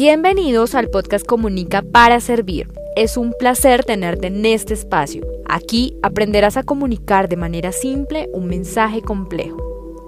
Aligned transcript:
Bienvenidos 0.00 0.76
al 0.76 0.90
podcast 0.90 1.26
Comunica 1.26 1.82
para 1.82 2.20
Servir. 2.20 2.68
Es 2.94 3.16
un 3.16 3.34
placer 3.36 3.82
tenerte 3.84 4.28
en 4.28 4.46
este 4.46 4.72
espacio. 4.72 5.26
Aquí 5.48 5.96
aprenderás 6.04 6.56
a 6.56 6.62
comunicar 6.62 7.28
de 7.28 7.36
manera 7.36 7.72
simple 7.72 8.28
un 8.32 8.46
mensaje 8.46 9.02
complejo. 9.02 9.56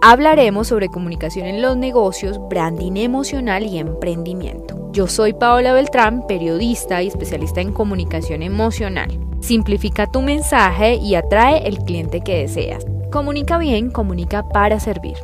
Hablaremos 0.00 0.68
sobre 0.68 0.86
comunicación 0.86 1.48
en 1.48 1.60
los 1.60 1.76
negocios, 1.76 2.38
branding 2.48 2.98
emocional 2.98 3.66
y 3.66 3.78
emprendimiento. 3.78 4.92
Yo 4.92 5.08
soy 5.08 5.32
Paola 5.32 5.72
Beltrán, 5.72 6.24
periodista 6.28 7.02
y 7.02 7.08
especialista 7.08 7.60
en 7.60 7.72
comunicación 7.72 8.44
emocional. 8.44 9.10
Simplifica 9.40 10.06
tu 10.06 10.22
mensaje 10.22 10.94
y 11.02 11.16
atrae 11.16 11.66
el 11.66 11.78
cliente 11.78 12.20
que 12.20 12.42
deseas. 12.42 12.86
Comunica 13.10 13.58
bien, 13.58 13.90
comunica 13.90 14.48
para 14.50 14.78
servir. 14.78 15.16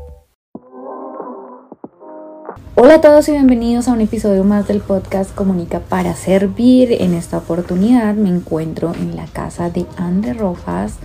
Hola 2.79 2.97
a 2.97 3.01
todos 3.01 3.27
y 3.29 3.33
bienvenidos 3.33 3.89
a 3.89 3.93
un 3.93 4.03
episodio 4.03 4.45
más 4.45 4.69
del 4.69 4.83
podcast 4.83 5.35
Comunica 5.35 5.81
para 5.81 6.15
Servir. 6.15 6.93
En 7.01 7.15
esta 7.15 7.39
oportunidad 7.39 8.15
me 8.17 8.29
encuentro 8.29 8.93
en 8.93 9.17
la 9.17 9.25
casa 9.25 9.71
de 9.71 9.87
Andre 9.97 10.35
Rojas, 10.35 10.97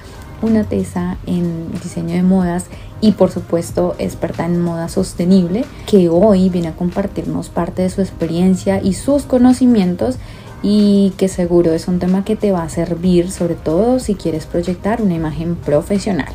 una 0.42 0.66
tesa 0.66 1.18
en 1.26 1.72
diseño 1.82 2.14
de 2.14 2.24
modas 2.24 2.66
y 3.00 3.14
por 3.14 3.32
supuesto 3.32 3.96
experta 4.00 4.46
en 4.46 4.62
moda 4.62 4.90
sostenible, 4.90 5.64
que 5.88 6.10
hoy 6.10 6.50
viene 6.50 6.68
a 6.68 6.76
compartirnos 6.76 7.48
parte 7.48 7.84
de 7.84 7.90
su 7.90 8.02
experiencia 8.02 8.82
y 8.84 8.92
sus 8.92 9.24
conocimientos 9.24 10.18
y 10.62 11.14
que 11.16 11.30
seguro 11.30 11.72
es 11.72 11.88
un 11.88 12.00
tema 12.00 12.26
que 12.26 12.36
te 12.36 12.52
va 12.52 12.64
a 12.64 12.70
servir 12.70 13.32
sobre 13.32 13.56
todo 13.56 14.00
si 14.00 14.16
quieres 14.16 14.46
proyectar 14.46 15.02
una 15.02 15.14
imagen 15.14 15.56
profesional. 15.56 16.34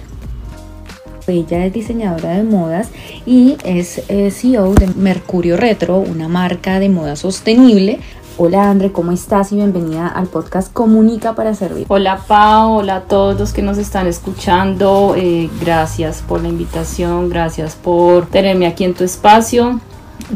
Ella 1.28 1.64
es 1.66 1.72
diseñadora 1.72 2.36
de 2.36 2.44
modas 2.44 2.88
y 3.24 3.56
es 3.64 4.02
eh, 4.08 4.30
CEO 4.30 4.74
de 4.74 4.86
Mercurio 4.88 5.56
Retro, 5.56 5.98
una 5.98 6.28
marca 6.28 6.78
de 6.78 6.88
moda 6.88 7.16
sostenible. 7.16 7.98
Hola 8.38 8.70
Andre, 8.70 8.92
¿cómo 8.92 9.12
estás? 9.12 9.50
Y 9.50 9.56
bienvenida 9.56 10.06
al 10.06 10.26
podcast 10.26 10.72
Comunica 10.72 11.34
para 11.34 11.54
Servir. 11.54 11.86
Hola 11.88 12.20
Pau, 12.28 12.74
hola 12.78 12.96
a 12.96 13.00
todos 13.02 13.38
los 13.38 13.52
que 13.52 13.62
nos 13.62 13.78
están 13.78 14.06
escuchando. 14.06 15.14
Eh, 15.16 15.50
gracias 15.60 16.22
por 16.22 16.42
la 16.42 16.48
invitación, 16.48 17.28
gracias 17.28 17.74
por 17.74 18.26
tenerme 18.26 18.66
aquí 18.66 18.84
en 18.84 18.94
tu 18.94 19.04
espacio, 19.04 19.80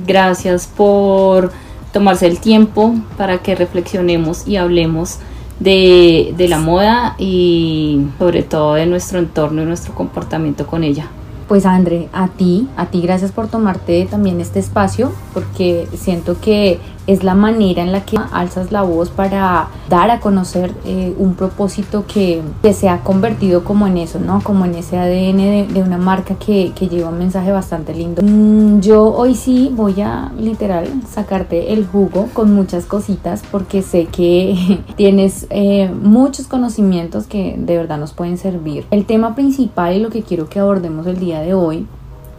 gracias 0.06 0.66
por 0.66 1.52
tomarse 1.92 2.26
el 2.26 2.40
tiempo 2.40 2.94
para 3.16 3.38
que 3.38 3.54
reflexionemos 3.54 4.46
y 4.48 4.56
hablemos 4.56 5.18
de, 5.60 6.34
de 6.36 6.48
la 6.48 6.58
moda 6.58 7.14
y 7.18 8.06
sobre 8.18 8.42
todo 8.42 8.74
de 8.74 8.86
nuestro 8.86 9.18
entorno 9.18 9.62
y 9.62 9.66
nuestro 9.66 9.94
comportamiento 9.94 10.66
con 10.66 10.82
ella. 10.82 11.06
Pues 11.46 11.66
André, 11.66 12.08
a 12.12 12.28
ti, 12.28 12.68
a 12.76 12.86
ti 12.86 13.00
gracias 13.00 13.32
por 13.32 13.48
tomarte 13.48 14.06
también 14.06 14.40
este 14.40 14.60
espacio, 14.60 15.12
porque 15.34 15.88
siento 15.96 16.40
que 16.40 16.78
es 17.10 17.24
la 17.24 17.34
manera 17.34 17.82
en 17.82 17.90
la 17.90 18.04
que 18.04 18.16
alzas 18.30 18.70
la 18.70 18.82
voz 18.82 19.10
para 19.10 19.68
dar 19.88 20.12
a 20.12 20.20
conocer 20.20 20.72
eh, 20.84 21.12
un 21.18 21.34
propósito 21.34 22.04
que, 22.06 22.40
se 22.72 22.88
ha 22.88 23.00
convertido 23.00 23.64
como 23.64 23.88
en 23.88 23.98
eso, 23.98 24.20
¿no? 24.20 24.40
Como 24.42 24.64
en 24.64 24.76
ese 24.76 24.96
ADN 24.96 25.74
de, 25.74 25.82
una 25.82 25.98
marca 25.98 26.36
que, 26.36 26.72
lleva 26.88 27.08
un 27.08 27.18
mensaje 27.18 27.50
bastante 27.50 27.92
lindo. 27.92 28.22
Mm, 28.22 28.80
yo 28.80 29.04
hoy 29.12 29.34
sí 29.34 29.72
voy 29.74 30.00
a 30.00 30.30
literal 30.38 30.88
sacarte 31.08 31.72
el 31.72 31.84
jugo 31.84 32.28
con 32.32 32.54
muchas 32.54 32.86
cositas 32.86 33.42
porque 33.50 33.82
sé 33.82 34.06
que 34.06 34.80
tienes 34.96 35.48
eh, 35.50 35.90
muchos 35.92 36.46
conocimientos 36.46 37.26
que 37.26 37.56
de 37.58 37.76
verdad 37.76 37.98
nos 37.98 38.12
pueden 38.12 38.38
servir. 38.38 38.86
El 38.92 39.04
tema 39.04 39.34
principal 39.34 39.96
y 39.96 39.98
lo 39.98 40.10
que 40.10 40.22
quiero 40.22 40.48
que 40.48 40.60
abordemos 40.60 41.08
el 41.08 41.18
día 41.18 41.40
de 41.40 41.54
hoy, 41.54 41.88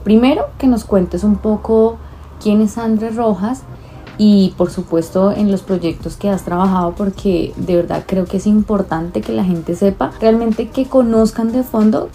primero 0.06 0.46
que 0.58 0.68
nos 0.68 0.86
cuentes 0.86 1.26
un 1.26 1.36
poco 1.36 1.98
quién 2.42 2.62
es 2.62 2.78
Andrés 2.78 3.18
Rojas, 3.18 3.64
y 4.24 4.54
por 4.56 4.70
supuesto 4.70 5.32
en 5.32 5.52
los 5.52 5.64
proyectos 5.64 6.16
que 6.16 6.30
has 6.30 6.46
trabajado 6.46 6.94
porque 6.96 7.54
de 7.56 7.78
verdad 7.78 8.04
creo 8.06 8.26
que 8.26 8.38
es 8.38 8.46
importante 8.46 9.22
que 9.22 9.34
la 9.34 9.44
gente 9.44 9.74
sepa 9.74 10.12
realmente 10.22 10.70
que 10.70 10.86
conozcan 10.86 11.52
de 11.52 11.64
fondo 11.64 12.08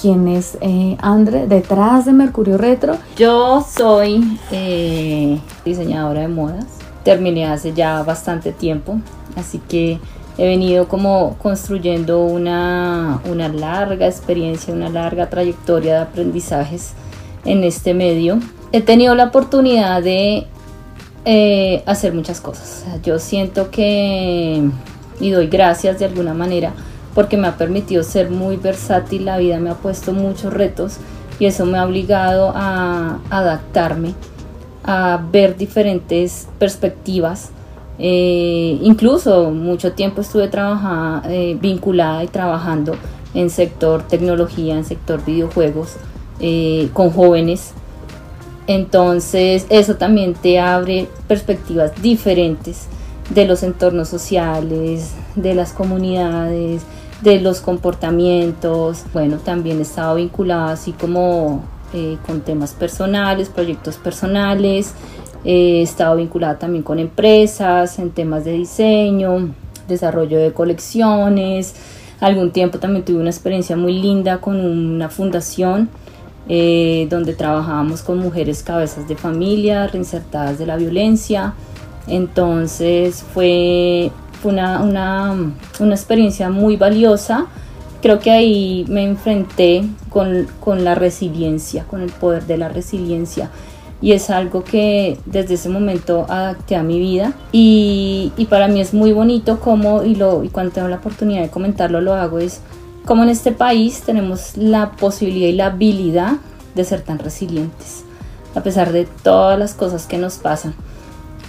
quién 0.00 0.26
es 0.26 0.58
eh, 0.60 0.96
Andre 1.00 1.46
detrás 1.46 2.04
de 2.04 2.12
Mercurio 2.12 2.58
Retro. 2.58 2.96
Yo 3.16 3.64
soy 3.64 4.40
eh, 4.50 5.38
diseñadora 5.64 6.22
de 6.22 6.28
modas, 6.28 6.66
terminé 7.04 7.46
hace 7.46 7.72
ya 7.72 8.02
bastante 8.02 8.50
tiempo, 8.50 8.98
así 9.36 9.60
que 9.68 10.00
he 10.38 10.48
venido 10.48 10.88
como 10.88 11.36
construyendo 11.40 12.24
una, 12.24 13.20
una 13.30 13.46
larga 13.46 14.08
experiencia, 14.08 14.74
una 14.74 14.88
larga 14.88 15.30
trayectoria 15.30 15.94
de 15.94 16.00
aprendizajes 16.00 16.94
en 17.44 17.62
este 17.62 17.94
medio. 17.94 18.40
He 18.72 18.80
tenido 18.80 19.14
la 19.14 19.26
oportunidad 19.26 20.02
de 20.02 20.48
eh, 21.28 21.82
hacer 21.86 22.14
muchas 22.14 22.40
cosas. 22.40 22.84
Yo 23.02 23.18
siento 23.18 23.68
que, 23.72 24.62
y 25.18 25.30
doy 25.30 25.48
gracias 25.48 25.98
de 25.98 26.04
alguna 26.04 26.34
manera, 26.34 26.72
porque 27.16 27.36
me 27.36 27.48
ha 27.48 27.56
permitido 27.56 28.04
ser 28.04 28.30
muy 28.30 28.56
versátil, 28.56 29.24
la 29.24 29.36
vida 29.38 29.58
me 29.58 29.70
ha 29.70 29.74
puesto 29.74 30.12
muchos 30.12 30.52
retos 30.52 30.98
y 31.40 31.46
eso 31.46 31.66
me 31.66 31.78
ha 31.78 31.84
obligado 31.84 32.52
a 32.54 33.18
adaptarme, 33.28 34.14
a 34.84 35.20
ver 35.32 35.56
diferentes 35.56 36.46
perspectivas. 36.60 37.50
Eh, 37.98 38.78
incluso 38.82 39.50
mucho 39.50 39.94
tiempo 39.94 40.20
estuve 40.20 40.46
trabajada, 40.46 41.24
eh, 41.28 41.58
vinculada 41.60 42.22
y 42.22 42.28
trabajando 42.28 42.94
en 43.34 43.50
sector 43.50 44.04
tecnología, 44.04 44.76
en 44.76 44.84
sector 44.84 45.24
videojuegos, 45.24 45.96
con 46.92 47.10
jóvenes 47.10 47.72
entonces 48.66 49.66
eso 49.68 49.96
también 49.96 50.34
te 50.34 50.58
abre 50.58 51.08
perspectivas 51.28 51.92
diferentes 52.02 52.88
de 53.30 53.46
los 53.46 53.62
entornos 53.62 54.08
sociales, 54.08 55.14
de 55.34 55.54
las 55.54 55.72
comunidades, 55.72 56.82
de 57.22 57.40
los 57.40 57.60
comportamientos. 57.60 59.04
Bueno, 59.12 59.38
también 59.38 59.78
he 59.78 59.82
estado 59.82 60.16
vinculada 60.16 60.72
así 60.72 60.92
como 60.92 61.64
eh, 61.92 62.18
con 62.26 62.40
temas 62.40 62.72
personales, 62.72 63.48
proyectos 63.48 63.96
personales. 63.96 64.94
he 65.44 65.82
estado 65.82 66.16
vinculada 66.16 66.58
también 66.58 66.82
con 66.82 66.98
empresas, 66.98 68.00
en 68.00 68.10
temas 68.10 68.44
de 68.44 68.52
diseño, 68.52 69.54
desarrollo 69.86 70.38
de 70.38 70.52
colecciones. 70.52 71.74
Algún 72.20 72.50
tiempo 72.50 72.78
también 72.78 73.04
tuve 73.04 73.18
una 73.18 73.30
experiencia 73.30 73.76
muy 73.76 73.92
linda 73.92 74.38
con 74.38 74.56
una 74.60 75.08
fundación 75.08 75.88
eh, 76.48 77.06
donde 77.10 77.34
trabajábamos 77.34 78.02
con 78.02 78.18
mujeres 78.18 78.62
cabezas 78.62 79.08
de 79.08 79.16
familia, 79.16 79.86
reinsertadas 79.86 80.58
de 80.58 80.66
la 80.66 80.76
violencia. 80.76 81.54
Entonces 82.06 83.24
fue, 83.34 84.10
una, 84.44 84.82
una, 84.82 85.34
una, 85.80 85.94
experiencia 85.94 86.50
muy 86.50 86.76
valiosa. 86.76 87.46
Creo 88.00 88.20
que 88.20 88.30
ahí 88.30 88.84
me 88.88 89.04
enfrenté 89.04 89.84
con, 90.08 90.46
con 90.60 90.84
la 90.84 90.94
resiliencia, 90.94 91.84
con 91.84 92.02
el 92.02 92.10
poder 92.10 92.46
de 92.46 92.58
la 92.58 92.68
resiliencia 92.68 93.50
y 94.00 94.12
es 94.12 94.28
algo 94.30 94.62
que 94.62 95.18
desde 95.24 95.54
ese 95.54 95.68
momento 95.68 96.26
adapté 96.28 96.76
a 96.76 96.82
mi 96.82 96.98
vida 96.98 97.32
y, 97.50 98.32
y, 98.36 98.44
para 98.46 98.68
mí 98.68 98.80
es 98.80 98.92
muy 98.92 99.12
bonito 99.12 99.58
como 99.58 100.04
y, 100.04 100.14
lo, 100.14 100.44
y 100.44 100.50
cuando 100.50 100.72
tengo 100.72 100.88
la 100.88 100.96
oportunidad 100.96 101.42
de 101.42 101.48
comentarlo 101.48 102.00
lo 102.00 102.14
hago 102.14 102.38
es 102.38 102.60
como 103.06 103.22
en 103.22 103.28
este 103.28 103.52
país 103.52 104.02
tenemos 104.02 104.56
la 104.56 104.90
posibilidad 104.90 105.48
y 105.48 105.52
la 105.52 105.66
habilidad 105.66 106.32
de 106.74 106.84
ser 106.84 107.02
tan 107.02 107.20
resilientes, 107.20 108.04
a 108.54 108.62
pesar 108.62 108.92
de 108.92 109.06
todas 109.22 109.58
las 109.58 109.74
cosas 109.74 110.06
que 110.06 110.18
nos 110.18 110.36
pasan. 110.38 110.74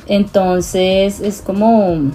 Entonces 0.08 1.20
es 1.20 1.42
como, 1.42 2.12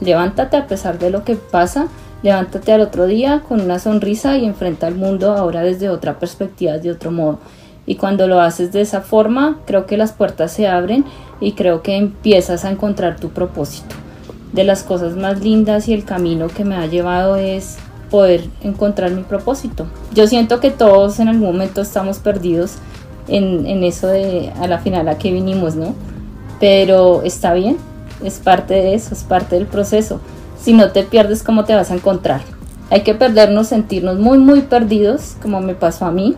levántate 0.00 0.58
a 0.58 0.66
pesar 0.66 0.98
de 0.98 1.10
lo 1.10 1.24
que 1.24 1.36
pasa, 1.36 1.88
levántate 2.22 2.70
al 2.70 2.82
otro 2.82 3.06
día 3.06 3.42
con 3.48 3.62
una 3.62 3.78
sonrisa 3.78 4.36
y 4.36 4.44
enfrenta 4.44 4.86
al 4.86 4.94
mundo 4.94 5.32
ahora 5.32 5.62
desde 5.62 5.88
otra 5.88 6.18
perspectiva, 6.18 6.76
de 6.76 6.90
otro 6.90 7.10
modo. 7.10 7.38
Y 7.86 7.96
cuando 7.96 8.26
lo 8.26 8.40
haces 8.40 8.72
de 8.72 8.82
esa 8.82 9.00
forma, 9.00 9.58
creo 9.64 9.86
que 9.86 9.96
las 9.96 10.12
puertas 10.12 10.52
se 10.52 10.68
abren 10.68 11.06
y 11.40 11.52
creo 11.52 11.82
que 11.82 11.96
empiezas 11.96 12.64
a 12.66 12.70
encontrar 12.70 13.16
tu 13.16 13.30
propósito. 13.30 13.96
De 14.52 14.64
las 14.64 14.82
cosas 14.82 15.16
más 15.16 15.40
lindas 15.40 15.88
y 15.88 15.94
el 15.94 16.04
camino 16.04 16.48
que 16.48 16.64
me 16.64 16.76
ha 16.76 16.86
llevado 16.86 17.36
es 17.36 17.78
poder 18.10 18.44
encontrar 18.62 19.10
mi 19.10 19.22
propósito. 19.22 19.86
Yo 20.14 20.26
siento 20.26 20.60
que 20.60 20.70
todos 20.70 21.18
en 21.20 21.28
algún 21.28 21.46
momento 21.46 21.80
estamos 21.80 22.18
perdidos 22.18 22.76
en, 23.28 23.66
en 23.66 23.84
eso 23.84 24.06
de 24.08 24.52
a 24.60 24.66
la 24.66 24.78
final 24.78 25.08
a 25.08 25.18
qué 25.18 25.32
vinimos, 25.32 25.74
¿no? 25.74 25.94
Pero 26.60 27.22
está 27.22 27.52
bien, 27.52 27.76
es 28.24 28.38
parte 28.38 28.74
de 28.74 28.94
eso, 28.94 29.14
es 29.14 29.24
parte 29.24 29.56
del 29.56 29.66
proceso. 29.66 30.20
Si 30.60 30.72
no 30.72 30.90
te 30.90 31.02
pierdes, 31.02 31.42
¿cómo 31.42 31.64
te 31.64 31.74
vas 31.74 31.90
a 31.90 31.94
encontrar? 31.94 32.42
Hay 32.90 33.02
que 33.02 33.14
perdernos, 33.14 33.68
sentirnos 33.68 34.18
muy, 34.18 34.38
muy 34.38 34.62
perdidos, 34.62 35.36
como 35.42 35.60
me 35.60 35.74
pasó 35.74 36.06
a 36.06 36.12
mí, 36.12 36.36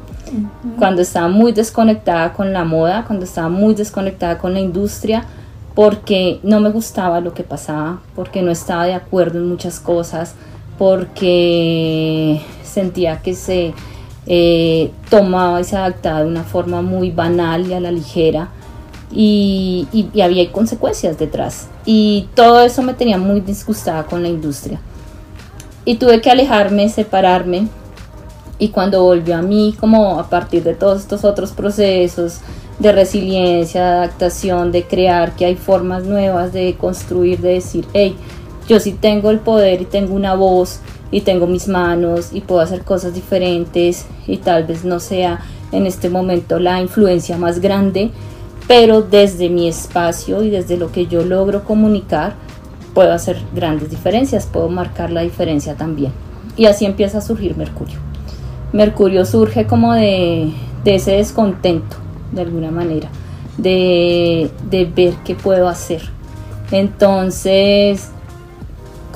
cuando 0.78 1.02
estaba 1.02 1.28
muy 1.28 1.52
desconectada 1.52 2.32
con 2.32 2.52
la 2.52 2.64
moda, 2.64 3.04
cuando 3.06 3.24
estaba 3.24 3.48
muy 3.48 3.74
desconectada 3.74 4.38
con 4.38 4.54
la 4.54 4.60
industria, 4.60 5.24
porque 5.74 6.40
no 6.42 6.60
me 6.60 6.70
gustaba 6.70 7.20
lo 7.20 7.34
que 7.34 7.44
pasaba, 7.44 8.00
porque 8.14 8.42
no 8.42 8.50
estaba 8.50 8.86
de 8.86 8.94
acuerdo 8.94 9.38
en 9.38 9.48
muchas 9.48 9.78
cosas, 9.78 10.34
porque 10.78 12.40
sentía 12.62 13.20
que 13.20 13.34
se 13.34 13.74
eh, 14.26 14.90
tomaba 15.10 15.60
y 15.60 15.64
se 15.64 15.76
adaptaba 15.76 16.20
de 16.20 16.26
una 16.26 16.44
forma 16.44 16.82
muy 16.82 17.10
banal 17.10 17.66
y 17.66 17.74
a 17.74 17.80
la 17.80 17.90
ligera 17.90 18.50
y, 19.10 19.88
y, 19.92 20.20
había 20.20 20.50
consecuencias 20.52 21.18
detrás. 21.18 21.68
Y 21.84 22.28
todo 22.34 22.62
eso 22.62 22.82
me 22.82 22.94
tenía 22.94 23.18
muy 23.18 23.40
disgustada 23.40 24.04
con 24.04 24.22
la 24.22 24.28
industria. 24.28 24.80
Y 25.84 25.96
tuve 25.96 26.20
que 26.20 26.30
alejarme, 26.30 26.88
separarme. 26.88 27.68
Y 28.58 28.68
cuando 28.68 29.02
volvió 29.02 29.36
a 29.36 29.42
mí, 29.42 29.74
como 29.78 30.18
a 30.18 30.28
partir 30.28 30.62
de 30.62 30.74
todos 30.74 31.00
estos 31.00 31.24
otros 31.24 31.52
procesos 31.52 32.40
de 32.78 32.92
resiliencia, 32.92 33.82
de 33.82 33.88
adaptación, 33.88 34.72
de 34.72 34.84
crear, 34.84 35.34
que 35.34 35.46
hay 35.46 35.56
formas 35.56 36.04
nuevas 36.04 36.52
de 36.52 36.74
construir, 36.76 37.40
de 37.40 37.54
decir, 37.54 37.86
hey, 37.92 38.16
yo 38.68 38.78
sí 38.78 38.92
tengo 38.92 39.30
el 39.30 39.40
poder 39.40 39.80
y 39.82 39.86
tengo 39.86 40.14
una 40.14 40.34
voz 40.34 40.80
y 41.10 41.22
tengo 41.22 41.46
mis 41.46 41.66
manos 41.68 42.30
y 42.32 42.42
puedo 42.42 42.60
hacer 42.60 42.82
cosas 42.82 43.14
diferentes 43.14 44.06
y 44.26 44.36
tal 44.36 44.64
vez 44.64 44.84
no 44.84 45.00
sea 45.00 45.40
en 45.72 45.86
este 45.86 46.10
momento 46.10 46.58
la 46.58 46.80
influencia 46.80 47.36
más 47.36 47.60
grande, 47.60 48.10
pero 48.68 49.02
desde 49.02 49.48
mi 49.48 49.68
espacio 49.68 50.42
y 50.42 50.50
desde 50.50 50.76
lo 50.76 50.92
que 50.92 51.06
yo 51.06 51.24
logro 51.24 51.64
comunicar, 51.64 52.34
puedo 52.94 53.12
hacer 53.12 53.38
grandes 53.54 53.90
diferencias, 53.90 54.46
puedo 54.46 54.68
marcar 54.68 55.10
la 55.10 55.22
diferencia 55.22 55.74
también. 55.74 56.12
Y 56.56 56.66
así 56.66 56.84
empieza 56.84 57.18
a 57.18 57.20
surgir 57.22 57.56
Mercurio. 57.56 57.98
Mercurio 58.72 59.24
surge 59.24 59.66
como 59.66 59.94
de, 59.94 60.52
ese 60.84 61.12
descontento, 61.12 61.96
de 62.32 62.42
alguna 62.42 62.70
manera, 62.70 63.08
de, 63.56 64.50
ver 64.94 65.14
qué 65.24 65.34
puedo 65.34 65.68
hacer. 65.68 66.02
Entonces, 66.70 68.10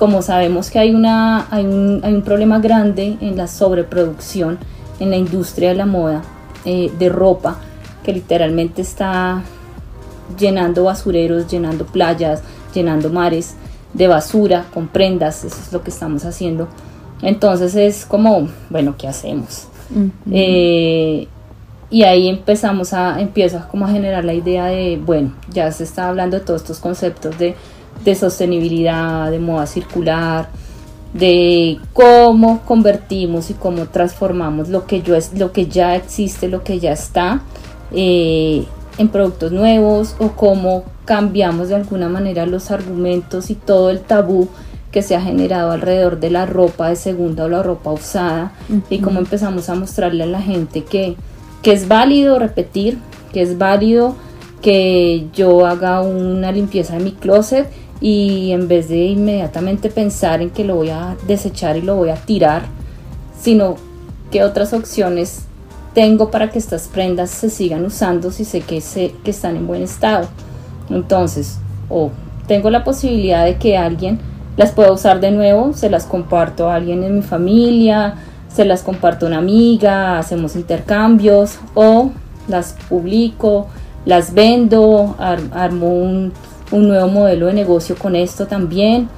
como 0.03 0.21
sabemos 0.21 0.69
que 0.69 0.81
hay, 0.81 0.97
una, 0.97 1.47
hay, 1.53 1.65
un, 1.65 2.01
hay 2.03 2.13
un 2.13 2.23
problema 2.23 2.59
grande 2.59 3.19
en 3.21 3.37
la 3.37 3.47
sobreproducción 3.47 4.59
en 4.99 5.11
la 5.11 5.17
industria 5.17 5.69
de 5.69 5.77
la 5.77 5.87
moda, 5.87 6.23
eh, 6.65 6.91
de 6.99 7.09
ropa, 7.09 7.61
que 8.03 8.13
literalmente 8.13 8.83
está 8.83 9.45
llenando 10.37 10.83
basureros, 10.83 11.47
llenando 11.47 11.87
playas, 11.87 12.43
llenando 12.75 13.11
mares 13.11 13.55
de 13.95 14.09
basura 14.09 14.67
con 14.75 14.89
prendas, 14.89 15.45
eso 15.45 15.59
es 15.65 15.73
lo 15.73 15.85
que 15.85 15.91
estamos 15.91 16.25
haciendo. 16.25 16.67
Entonces 17.23 17.77
es 17.77 18.05
como, 18.05 18.49
bueno, 18.71 18.97
¿qué 18.99 19.07
hacemos? 19.07 19.69
Eh, 20.33 21.29
y 21.91 22.03
ahí 22.03 22.29
empezamos 22.29 22.93
a, 22.93 23.21
empieza 23.21 23.69
como 23.69 23.87
a 23.87 23.91
generar 23.91 24.25
la 24.25 24.35
idea 24.35 24.65
de, 24.67 25.01
bueno, 25.01 25.33
ya 25.53 25.71
se 25.71 25.85
está 25.85 26.09
hablando 26.09 26.41
de 26.41 26.45
todos 26.45 26.63
estos 26.63 26.81
conceptos 26.81 27.39
de, 27.39 27.55
de 28.05 28.15
sostenibilidad, 28.15 29.31
de 29.31 29.39
moda 29.39 29.67
circular, 29.67 30.49
de 31.15 31.79
cómo 31.93 32.61
convertimos 32.63 33.51
y 33.51 33.55
cómo 33.55 33.87
transformamos 33.87 34.69
lo 34.69 34.87
que, 34.87 35.03
yo 35.03 35.15
es, 35.15 35.39
lo 35.39 35.53
que 35.53 35.67
ya 35.67 35.95
existe, 35.95 36.49
lo 36.49 36.65
que 36.65 36.81
ya 36.81 36.93
está, 36.93 37.43
eh, 37.93 38.65
en 38.99 39.09
productos 39.09 39.53
nuevos 39.53 40.15
o 40.19 40.33
cómo 40.33 40.85
cambiamos 41.05 41.69
de 41.69 41.77
alguna 41.77 42.09
manera 42.09 42.47
los 42.47 42.71
argumentos 42.71 43.51
y 43.51 43.55
todo 43.55 43.91
el 43.91 44.01
tabú 44.01 44.49
que 44.91 45.03
se 45.03 45.17
ha 45.17 45.21
generado 45.21 45.73
alrededor 45.73 46.21
de 46.21 46.31
la 46.31 46.47
ropa 46.47 46.91
de 46.91 46.97
segunda 46.97 47.45
o 47.45 47.49
la 47.49 47.63
ropa 47.63 47.91
usada 47.91 48.53
y 48.91 48.99
cómo 48.99 49.19
empezamos 49.19 49.69
a 49.71 49.75
mostrarle 49.75 50.25
a 50.25 50.27
la 50.27 50.43
gente 50.43 50.85
que, 50.85 51.17
que 51.63 51.73
es 51.73 51.89
válido 51.89 52.39
repetir, 52.39 52.99
que 53.33 53.41
es 53.41 53.57
válido 53.57 54.15
que 54.61 55.29
yo 55.35 55.67
haga 55.67 56.03
una 56.03 56.53
limpieza 56.53 56.99
de 56.99 57.05
mi 57.05 57.13
closet 57.13 57.69
y 58.03 58.51
en 58.51 58.67
vez 58.67 58.89
de 58.89 59.05
inmediatamente 59.05 59.89
pensar 59.89 60.43
en 60.43 60.51
que 60.51 60.65
lo 60.65 60.75
voy 60.75 60.91
a 60.91 61.17
desechar 61.29 61.77
y 61.77 61.83
lo 61.83 61.95
voy 61.95 62.11
a 62.11 62.17
tirar, 62.17 62.63
sino 63.41 63.77
que 64.33 64.43
otras 64.43 64.73
opciones 64.73 65.45
tengo 65.95 66.31
para 66.31 66.51
que 66.51 66.59
estas 66.59 66.89
prendas 66.89 67.31
se 67.31 67.49
sigan 67.49 67.85
usando 67.85 68.33
si 68.33 68.45
sé 68.45 68.61
que, 68.61 68.81
sé 68.81 69.15
que 69.23 69.31
están 69.31 69.57
en 69.57 69.69
buen 69.69 69.83
estado. 69.83 70.27
Entonces, 70.91 71.59
o 71.89 72.11
tengo 72.49 72.71
la 72.71 72.83
posibilidad 72.83 73.45
de 73.45 73.57
que 73.57 73.79
alguien 73.79 74.19
las 74.57 74.73
pueda 74.73 74.91
usar 74.91 75.21
de 75.21 75.31
nuevo, 75.31 75.73
se 75.73 75.89
las 75.89 76.05
comparto 76.05 76.69
a 76.69 76.75
alguien 76.75 77.05
en 77.05 77.15
mi 77.15 77.23
familia, 77.23 78.17
se 78.53 78.65
las 78.65 78.83
comparto 78.83 79.27
a 79.27 79.29
una 79.29 79.39
amiga, 79.39 80.19
hacemos 80.19 80.57
intercambios 80.57 81.61
o 81.75 82.11
las 82.49 82.75
publico, 82.89 83.69
las 84.05 84.35
vendo, 84.35 85.15
armo 85.19 85.95
un 85.95 86.33
un 86.73 86.89
nuevo 86.89 87.09
modelo 87.09 87.47
de 87.47 87.55
negocio 87.55 87.97
con 87.97 88.17
esto 88.17 88.47
también 88.47 89.09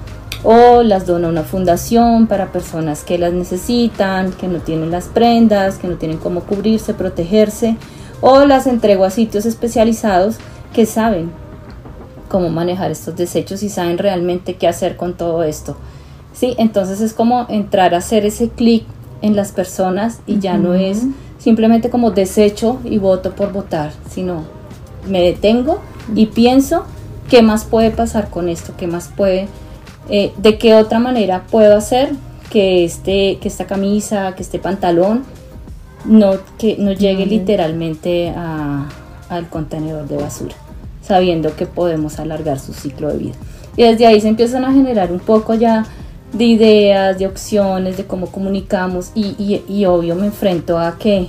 o 0.43 0.83
las 0.83 1.07
dona 1.07 1.29
una 1.29 1.43
fundación 1.43 2.27
para 2.27 2.53
personas 2.53 3.03
que 3.03 3.17
las 3.17 3.33
necesitan, 3.33 4.33
que 4.33 4.47
no 4.47 4.59
tienen 4.59 4.91
las 4.91 5.07
prendas, 5.07 5.79
que 5.79 5.89
no 5.89 5.97
tienen 5.97 6.19
cómo 6.19 6.41
cubrirse, 6.41 6.93
protegerse, 6.93 7.77
o 8.21 8.45
las 8.45 8.67
entrego 8.67 9.05
a 9.05 9.11
sitios 9.11 9.47
especializados 9.47 10.37
que 10.75 10.85
saben 10.85 11.31
cómo 12.29 12.51
manejar 12.51 12.91
estos 12.91 13.17
desechos 13.17 13.63
y 13.63 13.71
saben 13.71 13.97
realmente 13.97 14.55
qué 14.55 14.69
hacer 14.69 14.97
con 14.97 15.15
todo 15.15 15.43
esto. 15.45 15.77
Sí, 16.35 16.55
entonces 16.59 17.01
es 17.01 17.15
como 17.15 17.47
entrar 17.49 17.95
a 17.95 17.99
hacer 17.99 18.27
ese 18.27 18.51
clic 18.51 18.85
en 19.23 19.37
las 19.37 19.53
personas 19.53 20.21
y 20.27 20.41
ya 20.41 20.59
no 20.59 20.75
es 20.75 21.05
simplemente 21.39 21.91
como 21.91 22.11
desecho 22.11 22.79
y 22.85 22.99
voto 22.99 23.35
por 23.35 23.53
votar, 23.53 23.93
sino 24.11 24.43
me 25.09 25.23
detengo 25.23 25.81
y 26.15 26.27
pienso 26.27 26.85
¿Qué 27.29 27.43
más 27.43 27.65
puede 27.65 27.91
pasar 27.91 28.31
con 28.31 28.49
esto? 28.49 28.75
¿Qué 28.77 28.87
más 28.87 29.09
puede, 29.09 29.49
eh, 30.09 30.33
de 30.37 30.59
qué 30.59 30.75
otra 30.75 30.99
manera 30.99 31.45
puedo 31.51 31.77
hacer 31.77 32.13
que, 32.51 32.85
este, 32.85 33.39
que 33.41 33.49
esta 33.49 33.67
camisa, 33.67 34.35
que 34.35 34.43
este 34.43 34.59
pantalón 34.59 35.25
no, 36.05 36.35
que 36.59 36.77
no 36.79 36.93
llegue 36.93 37.27
literalmente 37.27 38.31
al 38.31 39.49
contenedor 39.49 40.07
de 40.07 40.19
basura, 40.19 40.55
sabiendo 41.03 41.57
que 41.57 41.67
podemos 41.67 42.19
alargar 42.19 42.59
su 42.61 42.75
ciclo 42.75 43.09
de 43.09 43.19
vida. 43.19 43.35
Y 43.77 43.83
desde 43.85 44.07
ahí 44.07 44.21
se 44.21 44.29
empiezan 44.29 44.65
a 44.65 44.73
generar 44.73 45.11
un 45.11 45.19
poco 45.19 45.55
ya 45.55 45.87
de 46.33 46.45
ideas, 46.45 47.19
de 47.19 47.27
opciones, 47.27 47.97
de 47.97 48.05
cómo 48.05 48.27
comunicamos 48.27 49.11
y, 49.15 49.63
y 49.67 49.85
obvio 49.87 50.15
me 50.15 50.27
enfrento 50.27 50.79
a 50.79 50.99
que 50.99 51.29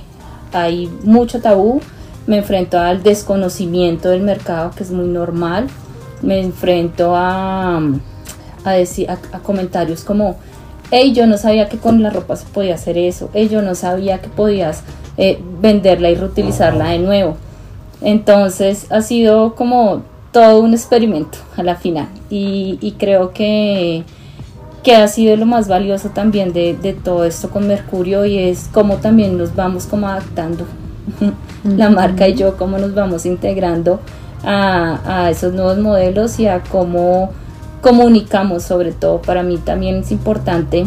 hay 0.52 0.88
mucho 1.04 1.40
tabú, 1.40 1.80
me 2.26 2.38
enfrento 2.38 2.78
al 2.78 3.02
desconocimiento 3.02 4.10
del 4.10 4.22
mercado 4.22 4.72
que 4.76 4.82
es 4.82 4.90
muy 4.90 5.06
normal, 5.06 5.68
me 6.22 6.40
enfrento 6.40 7.14
a, 7.14 7.80
a, 8.64 8.72
decir, 8.72 9.10
a, 9.10 9.16
comentarios 9.40 10.04
como, 10.04 10.36
hey, 10.90 11.12
yo 11.12 11.26
no 11.26 11.38
sabía 11.38 11.68
que 11.68 11.78
con 11.78 12.02
la 12.02 12.10
ropa 12.10 12.36
se 12.36 12.46
podía 12.46 12.74
hacer 12.74 12.98
eso, 12.98 13.30
hey, 13.34 13.48
yo 13.50 13.62
no 13.62 13.74
sabía 13.74 14.20
que 14.20 14.28
podías 14.28 14.82
eh, 15.16 15.40
venderla 15.60 16.10
y 16.10 16.14
reutilizarla 16.14 16.90
de 16.90 16.98
nuevo. 16.98 17.36
Entonces 18.00 18.86
ha 18.90 19.00
sido 19.00 19.54
como 19.54 20.02
todo 20.32 20.60
un 20.60 20.74
experimento 20.74 21.38
a 21.56 21.62
la 21.62 21.76
final. 21.76 22.08
Y, 22.28 22.94
creo 22.98 23.32
que, 23.32 24.04
que 24.82 24.94
ha 24.94 25.08
sido 25.08 25.36
lo 25.36 25.46
más 25.46 25.68
valioso 25.68 26.10
también 26.10 26.52
de, 26.52 26.76
de, 26.76 26.92
todo 26.92 27.24
esto 27.24 27.48
con 27.48 27.66
Mercurio 27.66 28.26
y 28.26 28.38
es 28.38 28.68
cómo 28.72 28.96
también 28.96 29.38
nos 29.38 29.54
vamos 29.54 29.86
como 29.86 30.08
adaptando. 30.08 30.66
La 31.64 31.88
marca 31.88 32.28
y 32.28 32.34
yo, 32.34 32.56
cómo 32.56 32.78
nos 32.78 32.94
vamos 32.94 33.24
integrando 33.26 34.00
a, 34.44 35.28
esos 35.30 35.52
nuevos 35.52 35.78
modelos 35.78 36.38
y 36.38 36.46
a 36.46 36.62
cómo 36.62 37.30
comunicamos 37.80 38.62
sobre 38.62 38.92
todo. 38.92 39.20
Para 39.22 39.42
mí 39.42 39.58
también 39.58 39.96
es 39.96 40.12
importante 40.12 40.86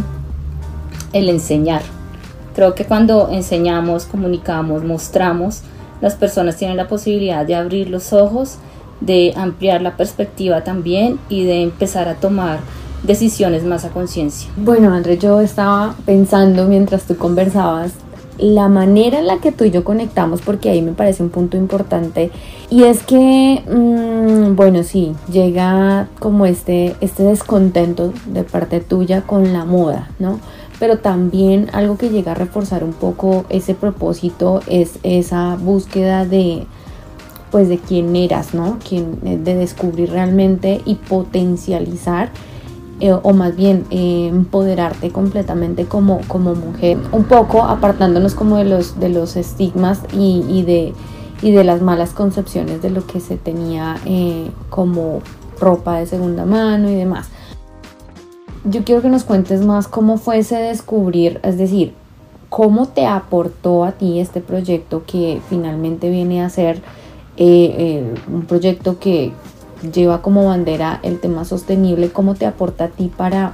el 1.13 1.29
enseñar. 1.29 1.81
Creo 2.55 2.75
que 2.75 2.85
cuando 2.85 3.29
enseñamos, 3.31 4.05
comunicamos, 4.05 4.83
mostramos, 4.83 5.61
las 6.01 6.15
personas 6.15 6.57
tienen 6.57 6.77
la 6.77 6.87
posibilidad 6.87 7.45
de 7.45 7.55
abrir 7.55 7.89
los 7.89 8.13
ojos, 8.13 8.57
de 9.01 9.33
ampliar 9.35 9.81
la 9.81 9.95
perspectiva 9.97 10.63
también 10.63 11.19
y 11.29 11.43
de 11.45 11.61
empezar 11.63 12.07
a 12.07 12.15
tomar 12.15 12.59
decisiones 13.03 13.63
más 13.63 13.85
a 13.85 13.89
conciencia. 13.89 14.49
Bueno, 14.57 14.93
André, 14.93 15.17
yo 15.17 15.39
estaba 15.39 15.95
pensando 16.05 16.65
mientras 16.65 17.03
tú 17.03 17.15
conversabas 17.15 17.93
la 18.39 18.69
manera 18.69 19.19
en 19.19 19.27
la 19.27 19.37
que 19.37 19.51
tú 19.51 19.65
y 19.65 19.71
yo 19.71 19.83
conectamos, 19.83 20.41
porque 20.41 20.69
ahí 20.69 20.81
me 20.81 20.93
parece 20.93 21.23
un 21.23 21.29
punto 21.29 21.57
importante, 21.57 22.31
y 22.69 22.83
es 22.83 23.03
que, 23.03 23.61
mm, 23.67 24.55
bueno, 24.55 24.83
sí, 24.83 25.13
llega 25.31 26.07
como 26.19 26.45
este, 26.45 26.95
este 27.01 27.23
descontento 27.23 28.13
de 28.27 28.43
parte 28.43 28.79
tuya 28.79 29.21
con 29.21 29.53
la 29.53 29.65
moda, 29.65 30.09
¿no? 30.19 30.39
Pero 30.79 30.99
también 30.99 31.69
algo 31.73 31.97
que 31.97 32.09
llega 32.09 32.31
a 32.31 32.35
reforzar 32.35 32.83
un 32.83 32.93
poco 32.93 33.45
ese 33.49 33.73
propósito 33.73 34.61
es 34.67 34.99
esa 35.03 35.57
búsqueda 35.57 36.25
de, 36.25 36.65
pues, 37.51 37.67
de 37.67 37.77
quién 37.79 38.15
eras, 38.15 38.53
¿no? 38.53 38.77
de 38.89 39.55
descubrir 39.55 40.11
realmente 40.11 40.81
y 40.85 40.95
potencializar 40.95 42.29
eh, 43.01 43.13
o 43.13 43.33
más 43.33 43.55
bien 43.55 43.85
eh, 43.91 44.27
empoderarte 44.27 45.11
completamente 45.11 45.85
como, 45.85 46.19
como 46.27 46.53
mujer, 46.53 46.97
un 47.13 47.23
poco 47.23 47.63
apartándonos 47.63 48.35
como 48.35 48.57
de 48.57 48.65
los, 48.65 48.99
de 48.99 49.07
los 49.07 49.37
estigmas 49.37 50.01
y, 50.11 50.63
de, 50.63 50.93
y 51.41 51.51
de 51.51 51.63
las 51.63 51.81
malas 51.81 52.11
concepciones 52.11 52.81
de 52.81 52.89
lo 52.89 53.07
que 53.07 53.21
se 53.21 53.37
tenía 53.37 53.95
eh, 54.05 54.51
como 54.69 55.21
ropa 55.61 55.97
de 55.97 56.07
segunda 56.07 56.45
mano 56.45 56.89
y 56.89 56.95
demás. 56.95 57.29
Yo 58.65 58.83
quiero 58.83 59.01
que 59.01 59.07
nos 59.07 59.23
cuentes 59.23 59.63
más 59.65 59.87
cómo 59.87 60.17
fue 60.17 60.39
ese 60.39 60.57
descubrir, 60.57 61.39
es 61.43 61.57
decir, 61.57 61.93
cómo 62.49 62.89
te 62.89 63.05
aportó 63.05 63.85
a 63.85 63.93
ti 63.93 64.19
este 64.19 64.41
proyecto 64.41 65.03
que 65.07 65.39
finalmente 65.49 66.09
viene 66.09 66.43
a 66.43 66.49
ser 66.49 66.81
un 67.37 68.45
proyecto 68.45 68.99
que 68.99 69.31
lleva 69.81 70.21
como 70.21 70.45
bandera 70.45 70.99
el 71.03 71.19
tema 71.19 71.45
sostenible, 71.45 72.11
¿cómo 72.11 72.35
te 72.35 72.45
aporta 72.45 72.85
a 72.85 72.87
ti 72.89 73.11
para 73.15 73.53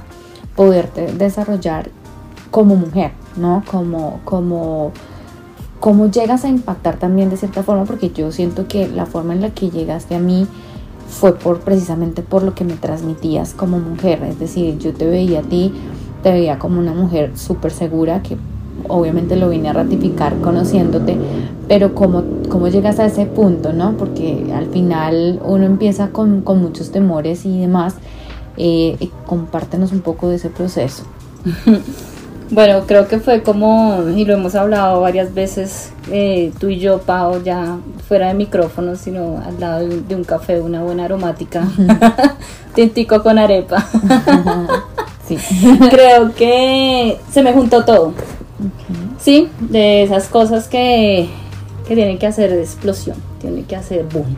poderte 0.54 1.12
desarrollar 1.12 1.90
como 2.50 2.76
mujer, 2.76 3.12
¿no? 3.36 3.62
Como, 3.70 4.20
como, 4.24 4.92
cómo 5.80 6.10
llegas 6.10 6.44
a 6.44 6.48
impactar 6.48 6.96
también 6.98 7.30
de 7.30 7.36
cierta 7.36 7.62
forma, 7.62 7.84
porque 7.84 8.10
yo 8.10 8.32
siento 8.32 8.66
que 8.66 8.88
la 8.88 9.06
forma 9.06 9.34
en 9.34 9.40
la 9.40 9.50
que 9.50 9.70
llegaste 9.70 10.14
a 10.14 10.18
mí 10.18 10.46
fue 11.08 11.34
por 11.34 11.60
precisamente 11.60 12.22
por 12.22 12.42
lo 12.42 12.54
que 12.54 12.64
me 12.64 12.74
transmitías 12.74 13.54
como 13.54 13.78
mujer, 13.78 14.22
es 14.24 14.38
decir, 14.38 14.78
yo 14.78 14.92
te 14.92 15.06
veía 15.06 15.40
a 15.40 15.42
ti, 15.42 15.72
te 16.22 16.32
veía 16.32 16.58
como 16.58 16.80
una 16.80 16.92
mujer 16.92 17.36
súper 17.36 17.72
segura 17.72 18.22
que 18.22 18.36
obviamente 18.88 19.36
lo 19.36 19.48
vine 19.48 19.68
a 19.68 19.72
ratificar 19.72 20.36
conociéndote, 20.40 21.16
pero 21.68 21.94
cómo, 21.94 22.24
cómo 22.48 22.68
llegas 22.68 22.98
a 22.98 23.06
ese 23.06 23.26
punto, 23.26 23.72
¿no? 23.72 23.96
Porque 23.96 24.52
al 24.54 24.66
final 24.66 25.40
uno 25.44 25.64
empieza 25.64 26.08
con, 26.08 26.44
muchos 26.44 26.90
temores 26.90 27.44
y 27.44 27.60
demás. 27.60 27.94
Eh, 28.56 29.10
compártenos 29.26 29.92
un 29.92 30.00
poco 30.00 30.28
de 30.28 30.36
ese 30.36 30.48
proceso. 30.48 31.04
Bueno, 32.50 32.84
creo 32.86 33.08
que 33.08 33.18
fue 33.18 33.42
como, 33.42 34.04
y 34.14 34.24
lo 34.24 34.34
hemos 34.34 34.54
hablado 34.54 35.00
varias 35.00 35.34
veces, 35.34 35.90
eh, 36.12 36.52
tú 36.60 36.68
y 36.68 36.78
yo, 36.78 36.98
Pau, 36.98 37.42
ya 37.42 37.78
fuera 38.06 38.28
de 38.28 38.34
micrófono, 38.34 38.94
sino 38.94 39.42
al 39.44 39.58
lado 39.58 39.88
de 39.88 40.14
un, 40.14 40.22
café, 40.22 40.60
una 40.60 40.80
buena 40.80 41.06
aromática, 41.06 41.66
tintico 42.74 43.20
con 43.22 43.38
arepa. 43.38 43.84
sí. 45.26 45.36
Creo 45.90 46.34
que 46.34 47.18
se 47.32 47.42
me 47.42 47.52
juntó 47.52 47.84
todo. 47.84 48.12
Sí, 49.26 49.48
de 49.58 50.04
esas 50.04 50.28
cosas 50.28 50.68
que, 50.68 51.28
que 51.88 51.96
tienen 51.96 52.16
que 52.16 52.28
hacer 52.28 52.52
explosión, 52.52 53.16
tienen 53.40 53.64
que 53.64 53.74
hacer 53.74 54.04
boom. 54.04 54.36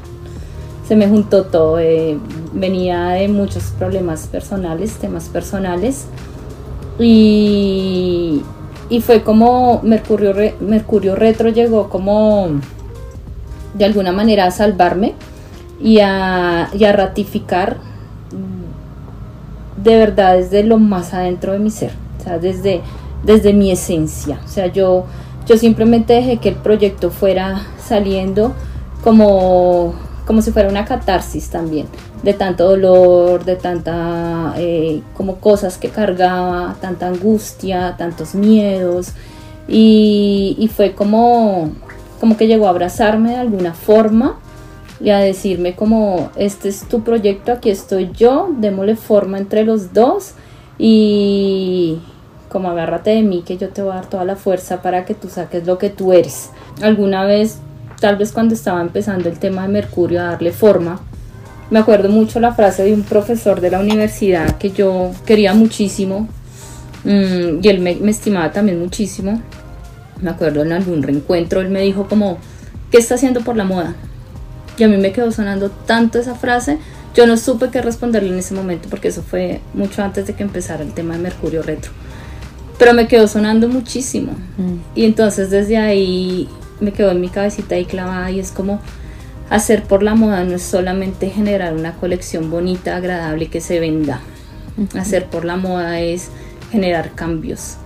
Se 0.89 0.97
me 0.97 1.07
juntó 1.07 1.45
todo, 1.45 1.79
eh, 1.79 2.17
venía 2.55 3.09
de 3.09 3.29
muchos 3.29 3.65
problemas 3.79 4.27
personales, 4.29 4.95
temas 4.95 5.29
personales, 5.29 6.07
y, 6.99 8.41
y 8.89 9.01
fue 9.03 9.23
como 9.23 9.83
Mercurio, 9.83 10.35
Mercurio 10.61 11.17
Retro 11.17 11.51
llegó 11.51 11.91
como 11.91 12.49
de 13.75 13.85
alguna 13.85 14.13
manera 14.13 14.47
a 14.47 14.51
salvarme 14.51 15.13
y 15.83 15.99
a, 16.01 16.71
y 16.73 16.85
a 16.85 16.93
ratificar 16.93 17.77
de 19.85 19.99
verdad 19.99 20.39
desde 20.39 20.65
lo 20.65 20.79
más 20.79 21.13
adentro 21.13 21.53
de 21.53 21.59
mi 21.59 21.69
ser, 21.69 21.93
o 22.21 22.25
sea, 22.25 22.39
desde 22.39 22.81
desde 23.25 23.53
mi 23.53 23.71
esencia. 23.71 24.41
O 24.45 24.49
sea, 24.49 24.67
yo, 24.67 25.05
yo 25.47 25.57
simplemente 25.57 26.15
dejé 26.15 26.39
que 26.39 26.51
el 26.51 26.57
proyecto 26.57 27.11
fuera 27.11 27.67
saliendo 27.79 28.55
como, 29.03 29.95
como 30.27 30.43
si 30.43 30.51
fuera 30.51 30.69
una 30.69 30.85
catarsis 30.85 31.49
también, 31.51 31.87
de 32.23 32.35
tanto 32.35 32.69
dolor, 32.69 33.45
de 33.45 33.57
tanta, 33.57 34.55
eh, 34.57 35.03
como 35.17 35.37
cosas 35.37 35.79
que 35.79 35.89
cargaba, 35.89 36.77
tanta 36.81 37.09
angustia, 37.09 37.97
tantos 37.97 38.35
miedos. 38.35 39.13
Y, 39.69 40.57
y, 40.59 40.69
fue 40.69 40.95
como, 40.95 41.73
como 42.21 42.39
que 42.39 42.47
llegó 42.47 42.67
a 42.67 42.71
abrazarme 42.71 43.33
de 43.33 43.37
alguna 43.37 43.75
forma 43.75 44.39
y 45.01 45.11
a 45.11 45.19
decirme 45.19 45.75
como, 45.75 46.31
este 46.37 46.71
es 46.71 46.89
tu 46.89 47.03
proyecto, 47.03 47.53
aquí 47.53 47.71
estoy 47.71 48.11
yo, 48.17 48.49
démosle 48.59 48.97
forma 48.97 49.39
entre 49.39 49.65
los 49.65 49.93
dos 49.93 50.33
y, 50.79 51.99
como 52.49 52.71
agárrate 52.71 53.11
de 53.11 53.23
mí 53.23 53.43
que 53.47 53.57
yo 53.57 53.69
te 53.69 53.83
voy 53.83 53.93
a 53.93 53.97
dar 53.97 54.07
toda 54.07 54.25
la 54.25 54.37
fuerza 54.37 54.83
para 54.83 55.05
que 55.05 55.15
tú 55.15 55.29
saques 55.29 55.67
lo 55.67 55.79
que 55.79 55.91
tú 55.91 56.13
eres. 56.13 56.51
Alguna 56.83 57.25
vez, 57.25 57.59
tal 58.01 58.17
vez 58.17 58.33
cuando 58.33 58.55
estaba 58.55 58.81
empezando 58.81 59.29
el 59.29 59.39
tema 59.39 59.63
de 59.63 59.69
Mercurio 59.69 60.21
a 60.21 60.25
darle 60.25 60.53
forma, 60.53 61.01
me 61.71 61.79
acuerdo 61.79 62.09
mucho 62.09 62.41
la 62.41 62.55
frase 62.55 62.85
de 62.85 62.95
un 62.95 63.03
profesor 63.03 63.61
de 63.61 63.71
la 63.71 63.81
universidad 63.81 64.57
que 64.57 64.71
yo 64.71 65.11
quería 65.27 65.53
muchísimo 65.53 66.27
mm, 67.05 67.59
y 67.63 67.69
él 67.69 67.81
me, 67.81 68.11
estimaba 68.11 68.51
también 68.53 68.79
muchísimo. 68.79 69.43
Me 70.23 70.31
acuerdo 70.31 70.63
en 70.63 70.73
algún 70.73 71.03
reencuentro, 71.03 71.61
él 71.61 71.69
me 71.69 71.83
dijo 71.83 72.09
como, 72.09 72.39
¿qué 72.91 72.99
está 72.99 73.17
haciendo 73.17 73.43
por 73.43 73.57
la 73.57 73.65
moda? 73.65 73.95
Y 74.79 74.85
a 74.85 74.89
mí 74.89 74.97
me 74.97 75.13
quedó 75.13 75.31
sonando 75.31 75.71
tanto 75.71 76.19
esa 76.19 76.35
frase, 76.35 76.79
yo 77.15 77.27
no 77.27 77.37
supe 77.37 77.69
qué 77.71 77.83
responderle 77.83 78.31
en 78.31 78.39
ese 78.39 78.55
momento 78.55 78.89
porque 78.89 79.09
eso 79.09 79.23
fue 79.23 79.61
mucho 79.75 80.03
antes 80.03 80.27
de 80.27 80.35
que 80.35 80.43
empezara 80.43 80.83
el 80.83 80.95
tema 80.95 81.15
de 81.15 81.21
Mercurio 81.21 81.63
Retro 81.63 81.93
pero 82.79 82.95
me 82.95 83.09
quedó 83.09 83.27
sonando 83.29 83.69
muchísimo. 83.69 84.33
Mm. 84.57 84.77
Y 84.95 85.05
entonces 85.05 85.51
desde 85.51 85.77
ahí 85.77 86.49
me 86.81 86.93
quedó 86.93 87.11
en 87.11 87.21
mi 87.21 87.29
cabecita 87.29 87.75
ahí 87.75 87.85
clavada 87.85 88.31
y 88.31 88.41
es 88.41 88.53
como 88.53 88.81
hacer 89.51 89.85
por 89.85 90.03
la 90.03 90.15
moda 90.15 90.45
no 90.45 90.55
es 90.55 90.63
solamente 90.63 91.31
generar 91.31 91.75
una 91.75 91.95
colección 91.95 92.51
bonita, 92.51 92.97
agradable 92.97 93.49
que 93.49 93.61
se 93.61 93.81
venda. 93.81 94.21
Hacer 94.97 95.27
por 95.27 95.45
la 95.45 95.57
moda 95.57 96.01
es 96.01 96.29
generar 96.71 97.13
cambios. 97.13 97.79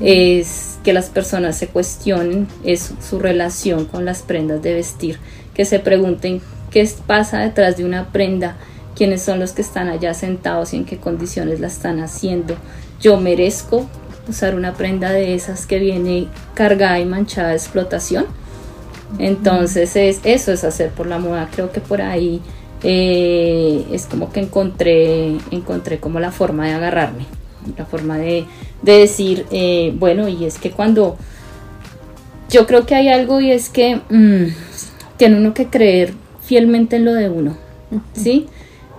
Es 0.00 0.78
que 0.84 0.92
las 0.92 1.06
personas 1.06 1.56
se 1.56 1.66
cuestionen 1.66 2.46
eso, 2.62 2.94
su 3.00 3.18
relación 3.18 3.86
con 3.86 4.04
las 4.04 4.22
prendas 4.22 4.62
de 4.62 4.74
vestir, 4.74 5.18
que 5.54 5.64
se 5.64 5.80
pregunten 5.80 6.40
qué 6.70 6.88
pasa 7.04 7.40
detrás 7.40 7.76
de 7.76 7.84
una 7.84 8.12
prenda, 8.12 8.56
quiénes 8.94 9.22
son 9.22 9.40
los 9.40 9.52
que 9.52 9.62
están 9.62 9.88
allá 9.88 10.14
sentados 10.14 10.72
y 10.72 10.76
en 10.76 10.84
qué 10.84 10.98
condiciones 10.98 11.58
la 11.58 11.66
están 11.66 11.98
haciendo. 11.98 12.54
Yo 13.00 13.18
merezco 13.18 13.86
usar 14.28 14.54
una 14.54 14.74
prenda 14.74 15.10
de 15.10 15.34
esas 15.34 15.66
que 15.66 15.78
viene 15.78 16.28
cargada 16.54 16.98
y 17.00 17.04
manchada 17.04 17.50
de 17.50 17.56
explotación. 17.56 18.26
Entonces 19.18 19.94
es, 19.96 20.20
eso 20.24 20.52
es 20.52 20.64
hacer 20.64 20.90
por 20.90 21.06
la 21.06 21.18
moda. 21.18 21.48
Creo 21.52 21.70
que 21.70 21.80
por 21.80 22.02
ahí 22.02 22.40
eh, 22.82 23.86
es 23.92 24.06
como 24.06 24.30
que 24.30 24.40
encontré, 24.40 25.38
encontré 25.50 25.98
como 25.98 26.20
la 26.20 26.30
forma 26.30 26.66
de 26.66 26.74
agarrarme, 26.74 27.24
la 27.76 27.86
forma 27.86 28.18
de, 28.18 28.44
decir, 28.82 29.46
eh, 29.50 29.92
bueno, 29.98 30.28
y 30.28 30.44
es 30.44 30.58
que 30.58 30.70
cuando 30.70 31.16
yo 32.50 32.66
creo 32.66 32.86
que 32.86 32.94
hay 32.94 33.08
algo 33.08 33.40
y 33.40 33.50
es 33.50 33.70
que 33.70 33.96
mm, 34.08 34.52
tiene 35.16 35.38
uno 35.38 35.54
que 35.54 35.66
creer 35.66 36.12
fielmente 36.42 36.96
en 36.96 37.04
lo 37.06 37.14
de 37.14 37.28
uno, 37.28 37.56
¿sí? 38.12 38.46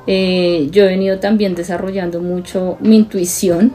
Eh, 0.08 0.70
yo 0.72 0.84
he 0.86 0.88
venido 0.88 1.20
también 1.20 1.54
desarrollando 1.54 2.22
mucho 2.22 2.78
mi 2.80 2.98
intuición, 2.98 3.74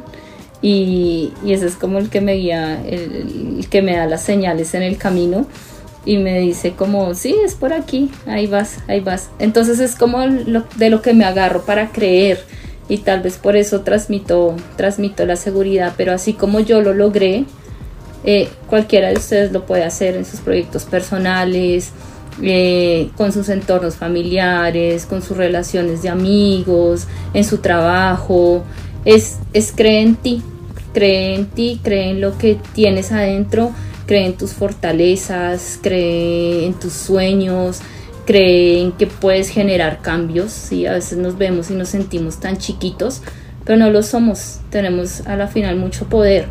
y, 0.63 1.33
ese 1.45 1.67
es 1.67 1.75
como 1.75 1.99
el 1.99 2.09
que 2.09 2.21
me 2.21 2.35
guía, 2.35 2.81
el, 2.87 3.67
que 3.69 3.83
me 3.83 3.97
da 3.97 4.07
las 4.07 4.23
señales 4.23 4.75
en 4.75 4.83
el 4.83 4.97
camino 4.97 5.47
y 6.05 6.19
me 6.19 6.39
dice 6.39 6.73
como, 6.73 7.15
sí, 7.15 7.37
es 7.45 7.55
por 7.55 7.73
aquí, 7.73 8.11
ahí 8.27 8.47
vas, 8.47 8.79
ahí 8.89 9.01
vas. 9.01 9.31
Entonces 9.39 9.81
es 9.81 9.97
como 9.97 10.21
de 10.21 10.91
lo 10.91 11.03
que 11.03 11.15
me 11.15 11.25
agarro 11.25 11.63
para 11.63 11.91
creer 11.91 12.41
y 12.89 12.99
tal 12.99 13.23
vez 13.23 13.39
por 13.39 13.57
eso 13.57 13.81
transmito, 13.81 14.55
transmito 14.77 15.27
la 15.27 15.37
seguridad, 15.37 15.95
pero 15.97 16.13
así 16.13 16.33
como 16.33 16.61
yo 16.61 16.81
lo 16.81 16.95
logré, 16.95 17.45
eh, 18.25 18.49
cualquiera 18.69 19.09
de 19.09 19.15
ustedes 19.15 19.53
lo 19.53 19.67
puede 19.67 19.85
hacer 19.85 20.17
en 20.17 20.25
sus 20.25 20.41
proyectos 20.41 20.85
personales, 20.85 21.93
eh, 22.41 23.11
con 23.17 23.33
sus 23.33 23.49
entornos 23.49 23.97
familiares, 23.97 25.07
con 25.07 25.23
sus 25.23 25.37
relaciones 25.37 26.03
de 26.03 26.09
amigos, 26.09 27.07
en 27.35 27.45
su 27.45 27.59
trabajo. 27.59 28.65
Es, 29.05 29.39
es 29.53 29.73
creer 29.73 30.07
en 30.07 30.15
ti, 30.17 30.43
cree 30.93 31.35
en 31.35 31.47
ti, 31.47 31.81
cree 31.83 32.11
en 32.11 32.21
lo 32.21 32.37
que 32.39 32.59
tienes 32.75 33.13
adentro, 33.13 33.73
cree 34.07 34.27
en 34.27 34.35
tus 34.35 34.53
fortalezas, 34.53 35.79
cree 35.83 36.67
en 36.67 36.75
tus 36.75 36.93
sueños, 36.93 37.81
cree 38.27 38.83
en 38.83 38.93
que 38.93 39.07
puedes 39.07 39.49
generar 39.49 40.01
cambios. 40.01 40.53
¿sí? 40.53 40.87
A 40.87 40.93
veces 40.93 41.19
nos 41.19 41.39
vemos 41.39 41.71
y 41.71 41.75
nos 41.75 41.89
sentimos 41.89 42.39
tan 42.39 42.59
chiquitos, 42.59 43.23
pero 43.65 43.79
no 43.79 43.91
lo 43.91 44.03
somos. 44.03 44.61
Tenemos 44.71 45.27
a 45.27 45.37
la 45.37 45.49
final 45.49 45.77
mucho 45.77 46.07
poder, 46.07 46.49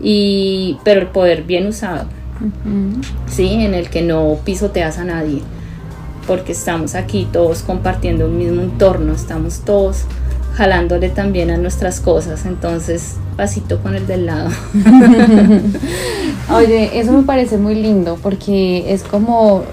y, 0.00 0.78
pero 0.84 1.00
el 1.00 1.08
poder 1.08 1.42
bien 1.42 1.66
usado, 1.66 2.06
¿sí? 3.28 3.48
en 3.48 3.74
el 3.74 3.88
que 3.88 4.02
no 4.02 4.38
pisoteas 4.44 4.98
a 4.98 5.04
nadie, 5.04 5.42
porque 6.26 6.52
estamos 6.52 6.94
aquí 6.94 7.26
todos 7.32 7.62
compartiendo 7.62 8.26
un 8.26 8.38
mismo 8.38 8.62
entorno, 8.62 9.14
estamos 9.14 9.60
todos 9.60 10.04
jalándole 10.56 11.10
también 11.10 11.50
a 11.50 11.58
nuestras 11.58 12.00
cosas. 12.00 12.46
Entonces, 12.46 13.16
pasito 13.36 13.80
con 13.82 13.94
el 13.94 14.06
del 14.06 14.26
lado. 14.26 14.50
Oye, 16.54 16.98
eso 16.98 17.12
me 17.12 17.22
parece 17.24 17.58
muy 17.58 17.74
lindo 17.74 18.18
porque 18.22 18.92
es 18.92 19.02
como, 19.02 19.64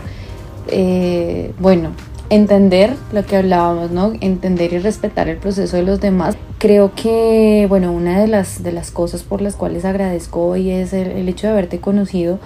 eh, 0.67 1.53
bueno, 1.59 1.91
entender 2.29 2.93
lo 3.13 3.25
que 3.25 3.37
hablábamos, 3.37 3.91
¿no? 3.91 4.11
Entender 4.19 4.73
y 4.73 4.79
respetar 4.79 5.29
el 5.29 5.37
proceso 5.37 5.77
de 5.77 5.83
los 5.83 6.01
demás. 6.01 6.35
Creo 6.57 6.91
que, 6.95 7.65
bueno, 7.69 7.93
una 7.93 8.19
de 8.19 8.27
las, 8.27 8.61
de 8.61 8.73
las 8.73 8.91
cosas 8.91 9.23
por 9.23 9.41
las 9.41 9.55
cuales 9.55 9.85
agradezco 9.85 10.47
hoy 10.47 10.69
es 10.69 10.91
el, 10.91 11.29
hecho 11.29 11.47
de 11.47 11.53
haberte 11.53 11.79
conocido 11.79 12.39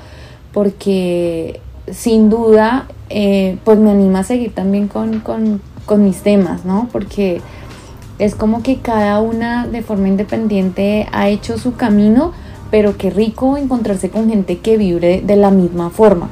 porque 0.54 1.60
sin 1.92 2.30
duda, 2.30 2.88
eh, 3.10 3.58
pues 3.64 3.80
me 3.80 3.92
anima 3.92 4.20
a 4.20 4.24
seguir 4.24 4.54
también 4.54 4.88
con, 4.88 5.22
con, 5.22 5.62
con 5.86 6.04
mis 6.04 6.22
temas, 6.22 6.66
¿no? 6.66 6.90
Porque 6.92 7.42
es 8.20 8.36
como 8.36 8.64
que 8.64 8.78
cada 8.78 9.22
una 9.22 9.68
de 9.68 9.82
forma 9.82 10.08
independiente 10.08 11.08
ha 11.12 11.30
hecho 11.30 11.58
su 11.58 11.76
camino, 11.76 12.34
pero 12.72 12.98
qué 12.98 13.10
rico 13.10 13.58
encontrarse 13.58 14.10
con 14.10 14.30
gente 14.30 14.58
que 14.60 14.78
vibre 14.78 15.22
de 15.22 15.36
la 15.36 15.52
misma 15.52 15.90
forma. 15.90 16.30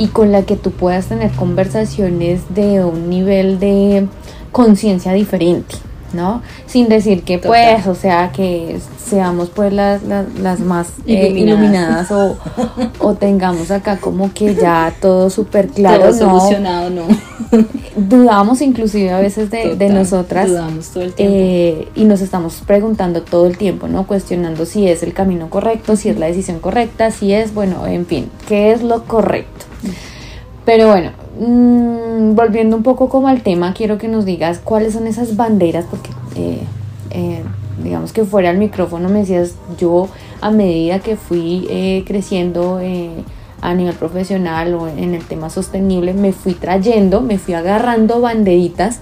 y 0.00 0.06
con 0.08 0.30
la 0.30 0.42
que 0.42 0.56
tú 0.56 0.70
puedas 0.70 1.06
tener 1.06 1.32
conversaciones 1.32 2.42
de 2.54 2.84
un 2.84 3.10
nivel 3.10 3.58
de 3.58 4.06
conciencia 4.52 5.12
diferente. 5.12 5.74
¿No? 6.12 6.42
Sin 6.66 6.88
decir 6.88 7.22
que 7.22 7.38
pues, 7.38 7.86
o 7.86 7.94
sea, 7.94 8.30
que 8.32 8.78
seamos 9.08 9.48
pues 9.50 9.72
las, 9.72 10.02
las, 10.02 10.60
más 10.60 10.88
eh, 11.06 11.28
iluminadas, 11.28 12.10
o, 12.10 13.14
tengamos 13.14 13.70
acá 13.70 13.98
como 13.98 14.32
que 14.32 14.54
ya 14.54 14.92
todo 15.00 15.30
súper 15.30 15.68
claro. 15.68 16.10
Todo 16.10 16.12
solucionado, 16.12 16.90
no. 16.90 17.02
Dudamos 17.96 18.60
inclusive 18.60 19.10
a 19.10 19.20
veces 19.20 19.50
de, 19.50 19.88
nosotras. 19.88 20.48
Dudamos 20.48 20.88
todo 20.88 21.04
el 21.04 21.14
tiempo. 21.14 21.34
Eh, 21.36 21.88
y 21.94 22.04
nos 22.04 22.20
estamos 22.20 22.62
preguntando 22.66 23.22
todo 23.22 23.46
el 23.46 23.56
tiempo, 23.56 23.88
¿no? 23.88 24.06
Cuestionando 24.06 24.66
si 24.66 24.88
es 24.88 25.02
el 25.02 25.12
camino 25.14 25.48
correcto, 25.50 25.96
si 25.96 26.08
es 26.08 26.18
la 26.18 26.26
decisión 26.26 26.60
correcta, 26.60 27.10
si 27.10 27.32
es, 27.32 27.54
bueno, 27.54 27.86
en 27.86 28.06
fin, 28.06 28.30
¿qué 28.46 28.72
es 28.72 28.82
lo 28.82 29.04
correcto? 29.04 29.66
Pero 30.64 30.88
bueno, 30.88 31.12
Mm, 31.38 32.34
volviendo 32.34 32.76
un 32.76 32.82
poco 32.82 33.08
como 33.08 33.28
al 33.28 33.42
tema, 33.42 33.72
quiero 33.72 33.96
que 33.96 34.08
nos 34.08 34.24
digas 34.24 34.60
cuáles 34.62 34.94
son 34.94 35.06
esas 35.06 35.36
banderas, 35.36 35.84
porque 35.88 36.10
eh, 36.34 36.62
eh, 37.10 37.42
digamos 37.82 38.12
que 38.12 38.24
fuera 38.24 38.50
el 38.50 38.58
micrófono 38.58 39.08
me 39.08 39.20
decías, 39.20 39.54
yo 39.78 40.08
a 40.40 40.50
medida 40.50 40.98
que 40.98 41.16
fui 41.16 41.66
eh, 41.70 42.02
creciendo 42.06 42.80
a 43.60 43.74
nivel 43.74 43.94
profesional 43.94 44.74
o 44.74 44.88
en 44.88 45.14
el 45.14 45.24
tema 45.24 45.48
sostenible, 45.48 46.12
me 46.12 46.32
fui 46.32 46.54
trayendo, 46.54 47.20
me 47.20 47.38
fui 47.38 47.54
agarrando 47.54 48.20
banderitas. 48.20 49.00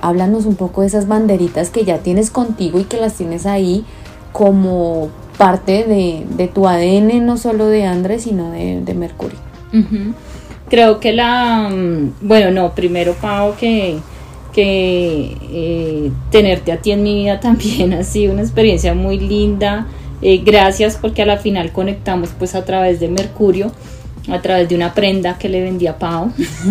háblanos 0.00 0.46
un 0.46 0.54
poco 0.54 0.80
de 0.80 0.86
esas 0.86 1.06
banderitas 1.06 1.68
que 1.68 1.84
ya 1.84 1.98
tienes 1.98 2.30
contigo 2.30 2.78
y 2.78 2.84
que 2.84 2.98
las 2.98 3.14
tienes 3.14 3.44
ahí 3.44 3.84
como 4.32 5.08
parte 5.36 5.84
de, 5.84 6.48
tu 6.48 6.66
ADN, 6.66 7.26
no 7.26 7.36
solo 7.36 7.66
de 7.66 7.84
Andrés, 7.84 8.22
sino 8.22 8.52
de, 8.52 8.94
Mercurio. 8.94 9.38
Creo 10.70 11.00
que 11.00 11.12
la, 11.12 11.68
mm, 11.68 12.12
bueno, 12.20 12.52
no, 12.52 12.74
primero 12.76 13.14
Pau, 13.14 13.56
que, 13.56 13.98
que 14.52 15.36
eh, 15.52 16.12
tenerte 16.30 16.70
a 16.70 16.76
ti 16.76 16.92
en 16.92 17.02
mi 17.02 17.16
vida 17.16 17.40
también 17.40 17.92
ha 17.92 18.04
sido 18.04 18.32
una 18.32 18.42
experiencia 18.42 18.94
muy 18.94 19.18
linda. 19.18 19.88
Eh, 20.22 20.42
gracias 20.44 20.96
porque 21.00 21.22
a 21.22 21.26
la 21.26 21.38
final 21.38 21.72
conectamos 21.72 22.30
pues 22.38 22.54
a 22.54 22.64
través 22.64 23.00
de 23.00 23.08
Mercurio, 23.08 23.72
a 24.30 24.40
través 24.42 24.68
de 24.68 24.76
una 24.76 24.94
prenda 24.94 25.38
que 25.38 25.48
le 25.48 25.60
vendía 25.60 25.92
a 25.92 25.98
Pau. 25.98 26.30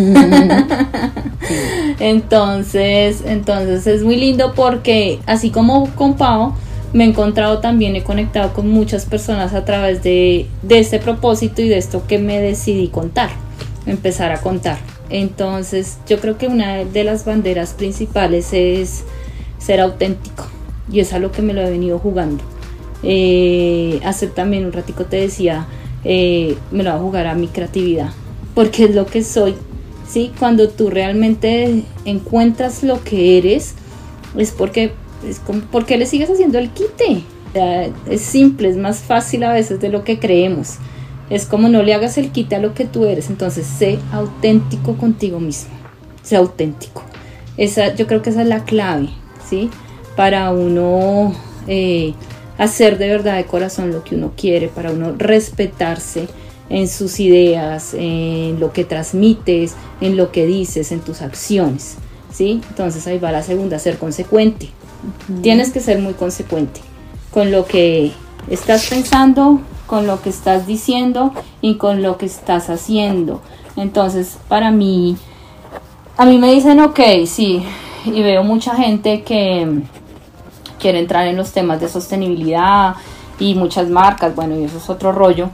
entonces, 2.00 3.22
entonces 3.26 3.86
es 3.86 4.04
muy 4.04 4.16
lindo 4.16 4.54
porque 4.56 5.20
así 5.26 5.50
como 5.50 5.90
con 5.96 6.14
Pau, 6.14 6.54
me 6.94 7.04
he 7.04 7.08
encontrado 7.08 7.60
también, 7.60 7.98
he 7.98 8.04
conectado 8.04 8.54
con 8.54 8.70
muchas 8.70 9.06
personas 9.06 9.54
a 9.54 9.66
través 9.66 10.04
de, 10.04 10.48
de 10.62 10.80
este 10.80 11.00
propósito 11.00 11.62
y 11.62 11.68
de 11.68 11.78
esto 11.78 12.04
que 12.08 12.18
me 12.18 12.40
decidí 12.40 12.88
contar 12.88 13.49
empezar 13.90 14.32
a 14.32 14.42
contar. 14.42 14.78
Entonces 15.10 15.98
yo 16.08 16.20
creo 16.20 16.38
que 16.38 16.48
una 16.48 16.86
de 16.86 17.04
las 17.04 17.26
banderas 17.26 17.74
principales 17.74 18.50
es 18.54 19.04
ser 19.58 19.80
auténtico 19.82 20.46
y 20.92 21.00
es 21.00 21.14
a 21.14 21.20
lo 21.20 21.32
que 21.32 21.42
me 21.42 21.54
lo 21.54 21.62
he 21.62 21.70
venido 21.70 22.00
jugando. 22.00 22.44
Eh, 23.04 24.00
hacer 24.04 24.32
también 24.32 24.66
un 24.66 24.74
ratico 24.74 25.06
te 25.06 25.18
decía, 25.18 25.68
eh, 26.04 26.58
me 26.72 26.84
lo 26.84 26.92
voy 26.92 27.00
a 27.00 27.04
jugar 27.04 27.28
a 27.28 27.36
mi 27.36 27.48
creatividad, 27.48 28.12
porque 28.56 28.86
es 28.86 28.96
lo 28.96 29.06
que 29.06 29.24
soy. 29.24 29.56
¿sí? 30.08 30.32
Cuando 30.38 30.70
tú 30.70 30.90
realmente 30.90 31.84
encuentras 32.06 32.84
lo 32.84 33.04
que 33.04 33.38
eres, 33.38 33.76
es 34.38 34.52
porque, 34.52 34.92
es 35.28 35.40
como, 35.40 35.62
porque 35.72 35.98
le 35.98 36.06
sigues 36.06 36.30
haciendo 36.30 36.60
el 36.60 36.70
quite. 36.72 37.24
es 38.10 38.22
simple, 38.22 38.70
es 38.70 38.78
más 38.78 39.00
fácil 39.00 39.44
a 39.44 39.54
veces 39.54 39.80
de 39.80 39.90
lo 39.90 40.04
que 40.04 40.20
creemos. 40.20 40.76
Es 41.30 41.46
como 41.46 41.70
no 41.70 41.84
le 41.84 41.94
hagas 41.94 42.18
el 42.18 42.32
quite 42.32 42.56
a 42.56 42.60
lo 42.60 42.74
que 42.74 42.86
tú 42.86 43.06
eres, 43.06 43.30
entonces 43.30 43.66
sé 43.66 44.00
auténtico 44.12 44.96
contigo 44.96 45.40
mismo, 45.40 45.72
sé 46.24 46.36
auténtico. 46.36 47.04
Esa, 47.58 47.94
yo 47.96 48.08
creo 48.08 48.22
que 48.22 48.30
esa 48.30 48.42
es 48.42 48.48
la 48.48 48.64
clave, 48.64 49.10
¿sí? 49.48 49.70
Para 50.16 50.52
uno 50.52 51.36
eh, 51.68 52.14
hacer 52.58 52.98
de 52.98 53.08
verdad 53.08 53.38
de 53.38 53.46
corazón 53.46 53.92
lo 53.92 54.04
que 54.04 54.16
uno 54.16 54.34
quiere, 54.36 54.68
para 54.68 54.92
uno 54.92 55.14
respetarse 55.18 56.28
en 56.70 56.88
sus 56.88 57.20
ideas, 57.20 57.94
en 57.94 58.60
lo 58.60 58.72
que 58.74 58.84
transmites, 58.86 59.76
en 60.02 60.18
lo 60.18 60.32
que 60.32 60.46
dices, 60.46 60.92
en 60.92 61.00
tus 61.00 61.22
acciones, 61.22 61.98
¿sí? 62.32 62.62
Entonces 62.70 63.06
ahí 63.08 63.18
va 63.18 63.32
la 63.32 63.44
segunda, 63.44 63.80
ser 63.80 63.98
consecuente. 63.98 64.70
Tienes 65.42 65.72
que 65.72 65.80
ser 65.80 66.00
muy 66.00 66.14
consecuente 66.14 66.82
con 67.32 67.52
lo 67.52 67.66
que 67.66 68.12
estás 68.50 68.88
pensando, 68.88 69.62
con 69.90 70.06
lo 70.06 70.22
que 70.22 70.30
estás 70.30 70.68
diciendo 70.68 71.34
y 71.62 71.76
con 71.76 72.04
lo 72.04 72.18
que 72.18 72.28
estás 72.28 72.70
haciendo. 72.70 73.42
Entonces, 73.76 74.38
para 74.48 74.70
mí, 74.70 75.18
a 76.16 76.26
mí 76.26 76.38
me 76.38 76.54
dicen, 76.54 76.80
ok, 76.80 77.00
sí, 77.26 77.64
y 78.06 78.22
veo 78.22 78.44
mucha 78.44 78.76
gente 78.76 79.24
que 79.24 79.82
quiere 80.80 81.00
entrar 81.00 81.26
en 81.26 81.38
los 81.38 81.52
temas 81.54 81.82
de 81.82 81.90
sostenibilidad 81.90 82.98
y 83.40 83.56
muchas 83.56 83.90
marcas, 83.90 84.36
bueno, 84.36 84.60
y 84.60 84.66
eso 84.66 84.78
es 84.78 84.90
otro 84.92 85.12
rollo. 85.12 85.50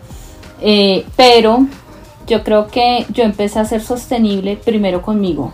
Eh, 0.60 1.06
pero 1.16 1.66
yo 2.28 2.44
creo 2.44 2.68
que 2.68 3.06
yo 3.14 3.24
empecé 3.24 3.60
a 3.60 3.66
ser 3.66 3.82
sostenible 3.82 4.58
primero 4.58 5.02
conmigo. 5.02 5.54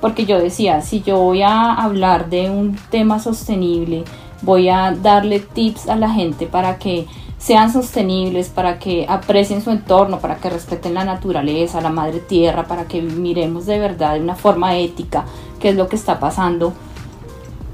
Porque 0.00 0.24
yo 0.24 0.38
decía, 0.38 0.82
si 0.82 1.02
yo 1.02 1.18
voy 1.18 1.42
a 1.42 1.74
hablar 1.74 2.30
de 2.30 2.48
un 2.48 2.76
tema 2.90 3.18
sostenible, 3.18 4.04
voy 4.42 4.68
a 4.68 4.92
darle 4.92 5.40
tips 5.40 5.88
a 5.88 5.96
la 5.96 6.10
gente 6.10 6.46
para 6.46 6.78
que 6.78 7.06
sean 7.46 7.72
sostenibles, 7.72 8.48
para 8.48 8.80
que 8.80 9.06
aprecien 9.08 9.62
su 9.62 9.70
entorno, 9.70 10.18
para 10.18 10.38
que 10.38 10.50
respeten 10.50 10.94
la 10.94 11.04
naturaleza, 11.04 11.80
la 11.80 11.90
madre 11.90 12.18
tierra, 12.18 12.64
para 12.64 12.88
que 12.88 13.00
miremos 13.00 13.66
de 13.66 13.78
verdad 13.78 14.14
de 14.14 14.20
una 14.20 14.34
forma 14.34 14.76
ética 14.76 15.24
qué 15.60 15.68
es 15.68 15.76
lo 15.76 15.86
que 15.86 15.94
está 15.94 16.18
pasando. 16.18 16.72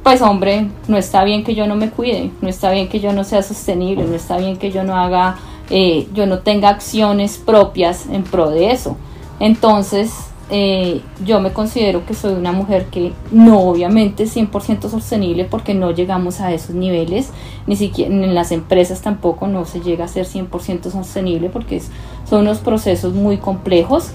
Pues 0.03 0.21
hombre, 0.21 0.69
no 0.89 0.99
está 0.99 1.25
bien 1.25 1.43
que 1.43 1.55
yo 1.55 1.67
no 1.67 1.75
me 1.75 1.89
cuide, 1.89 2.33
no 2.43 2.51
está 2.51 2.71
bien 2.71 2.91
que 2.91 3.01
yo 3.01 3.15
no 3.15 3.25
sea 3.25 3.43
sostenible, 3.43 4.05
no 4.05 4.15
está 4.15 4.37
bien 4.37 4.59
que 4.59 4.71
yo 4.71 4.85
no 4.85 4.95
haga, 4.95 5.37
eh, 5.71 6.07
yo 6.13 6.27
no 6.27 6.41
tenga 6.41 6.69
acciones 6.69 7.39
propias 7.39 8.05
en 8.11 8.25
pro 8.25 8.51
de 8.51 8.73
eso. 8.73 8.99
Entonces, 9.41 10.13
eh, 10.51 11.01
yo 11.25 11.41
me 11.41 11.53
considero 11.53 12.05
que 12.05 12.15
soy 12.15 12.35
una 12.35 12.53
mujer 12.53 12.87
que 12.87 13.13
no 13.31 13.61
obviamente 13.61 14.25
es 14.25 14.37
100% 14.37 14.91
sostenible 14.91 15.45
porque 15.45 15.75
no 15.75 15.93
llegamos 15.93 16.41
a 16.41 16.53
esos 16.53 16.75
niveles, 16.75 17.31
ni 17.67 17.77
siquiera 17.77 18.13
en 18.13 18.35
las 18.35 18.53
empresas 18.53 19.01
tampoco 19.01 19.47
no 19.47 19.65
se 19.65 19.81
llega 19.81 20.05
a 20.05 20.09
ser 20.09 20.27
100% 20.27 20.91
sostenible 20.91 21.49
porque 21.49 21.81
son 22.29 22.43
unos 22.43 22.59
procesos 22.59 23.15
muy 23.15 23.39
complejos, 23.39 24.11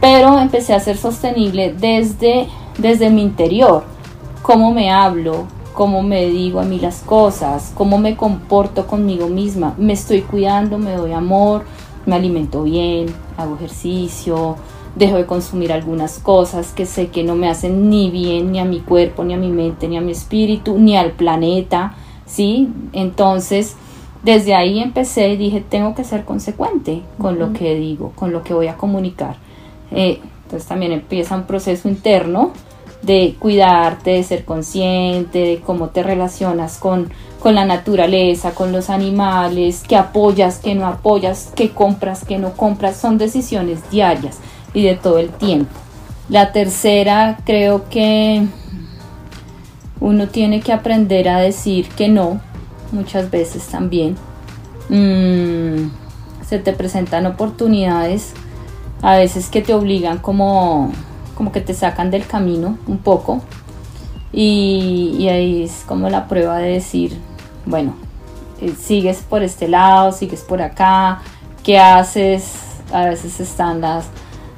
pero 0.00 0.38
empecé 0.38 0.74
a 0.74 0.80
ser 0.80 0.96
sostenible 0.96 1.74
desde, 1.74 2.46
desde 2.78 3.10
mi 3.10 3.22
interior, 3.22 3.84
cómo 4.42 4.72
me 4.72 4.92
hablo, 4.92 5.46
cómo 5.74 6.02
me 6.02 6.26
digo 6.26 6.60
a 6.60 6.64
mí 6.64 6.78
las 6.78 7.00
cosas, 7.00 7.72
cómo 7.74 7.98
me 7.98 8.16
comporto 8.16 8.86
conmigo 8.86 9.28
misma, 9.28 9.74
me 9.78 9.94
estoy 9.94 10.22
cuidando, 10.22 10.78
me 10.78 10.92
doy 10.92 11.12
amor, 11.12 11.64
me 12.06 12.14
alimento 12.14 12.62
bien, 12.62 13.06
hago 13.36 13.56
ejercicio, 13.56 14.56
dejo 14.96 15.16
de 15.16 15.26
consumir 15.26 15.72
algunas 15.72 16.18
cosas 16.18 16.72
que 16.72 16.86
sé 16.86 17.08
que 17.08 17.22
no 17.22 17.36
me 17.36 17.48
hacen 17.48 17.90
ni 17.90 18.10
bien 18.10 18.50
ni 18.50 18.58
a 18.58 18.64
mi 18.64 18.80
cuerpo, 18.80 19.24
ni 19.24 19.34
a 19.34 19.36
mi 19.36 19.50
mente, 19.50 19.88
ni 19.88 19.96
a 19.96 20.00
mi 20.00 20.12
espíritu, 20.12 20.78
ni 20.78 20.96
al 20.96 21.12
planeta, 21.12 21.94
¿sí? 22.24 22.70
Entonces, 22.92 23.76
desde 24.22 24.54
ahí 24.54 24.80
empecé 24.80 25.28
y 25.28 25.36
dije, 25.36 25.62
tengo 25.68 25.94
que 25.94 26.02
ser 26.02 26.24
consecuente 26.24 27.02
con 27.18 27.38
lo 27.38 27.52
que 27.52 27.74
digo, 27.74 28.12
con 28.16 28.32
lo 28.32 28.42
que 28.42 28.54
voy 28.54 28.68
a 28.68 28.76
comunicar. 28.76 29.36
Eh, 29.92 30.20
entonces 30.44 30.66
también 30.66 30.92
empieza 30.92 31.36
un 31.36 31.44
proceso 31.44 31.88
interno 31.88 32.52
de 33.02 33.36
cuidarte, 33.38 34.12
de 34.12 34.22
ser 34.22 34.44
consciente, 34.44 35.38
de 35.38 35.60
cómo 35.60 35.90
te 35.90 36.02
relacionas 36.02 36.78
con, 36.78 37.10
con 37.40 37.54
la 37.54 37.66
naturaleza, 37.66 38.52
con 38.52 38.72
los 38.72 38.88
animales, 38.88 39.84
qué 39.86 39.96
apoyas, 39.96 40.58
qué 40.58 40.74
no 40.74 40.86
apoyas, 40.86 41.52
qué 41.54 41.70
compras, 41.70 42.24
qué 42.24 42.38
no 42.38 42.54
compras, 42.54 42.96
son 42.96 43.18
decisiones 43.18 43.90
diarias 43.90 44.38
y 44.76 44.82
de 44.82 44.94
todo 44.94 45.18
el 45.18 45.30
tiempo. 45.30 45.72
La 46.28 46.52
tercera, 46.52 47.38
creo 47.46 47.88
que 47.88 48.46
uno 50.00 50.28
tiene 50.28 50.60
que 50.60 50.70
aprender 50.70 51.30
a 51.30 51.38
decir 51.38 51.88
que 51.88 52.08
no, 52.08 52.40
muchas 52.92 53.30
veces 53.30 53.66
también. 53.68 54.16
Mm, 54.90 55.88
se 56.46 56.58
te 56.58 56.74
presentan 56.74 57.24
oportunidades 57.24 58.34
a 59.00 59.16
veces 59.16 59.48
que 59.48 59.62
te 59.62 59.72
obligan 59.72 60.18
como, 60.18 60.92
como 61.34 61.52
que 61.52 61.62
te 61.62 61.72
sacan 61.72 62.10
del 62.10 62.26
camino 62.26 62.76
un 62.86 62.98
poco. 62.98 63.40
Y, 64.30 65.16
y 65.18 65.30
ahí 65.30 65.62
es 65.62 65.84
como 65.86 66.10
la 66.10 66.28
prueba 66.28 66.58
de 66.58 66.72
decir, 66.72 67.18
bueno, 67.64 67.94
eh, 68.60 68.74
sigues 68.78 69.22
por 69.26 69.42
este 69.42 69.68
lado, 69.68 70.12
sigues 70.12 70.42
por 70.42 70.60
acá, 70.60 71.22
¿qué 71.64 71.78
haces? 71.78 72.52
A 72.92 73.06
veces 73.06 73.40
están 73.40 73.80
las 73.80 74.10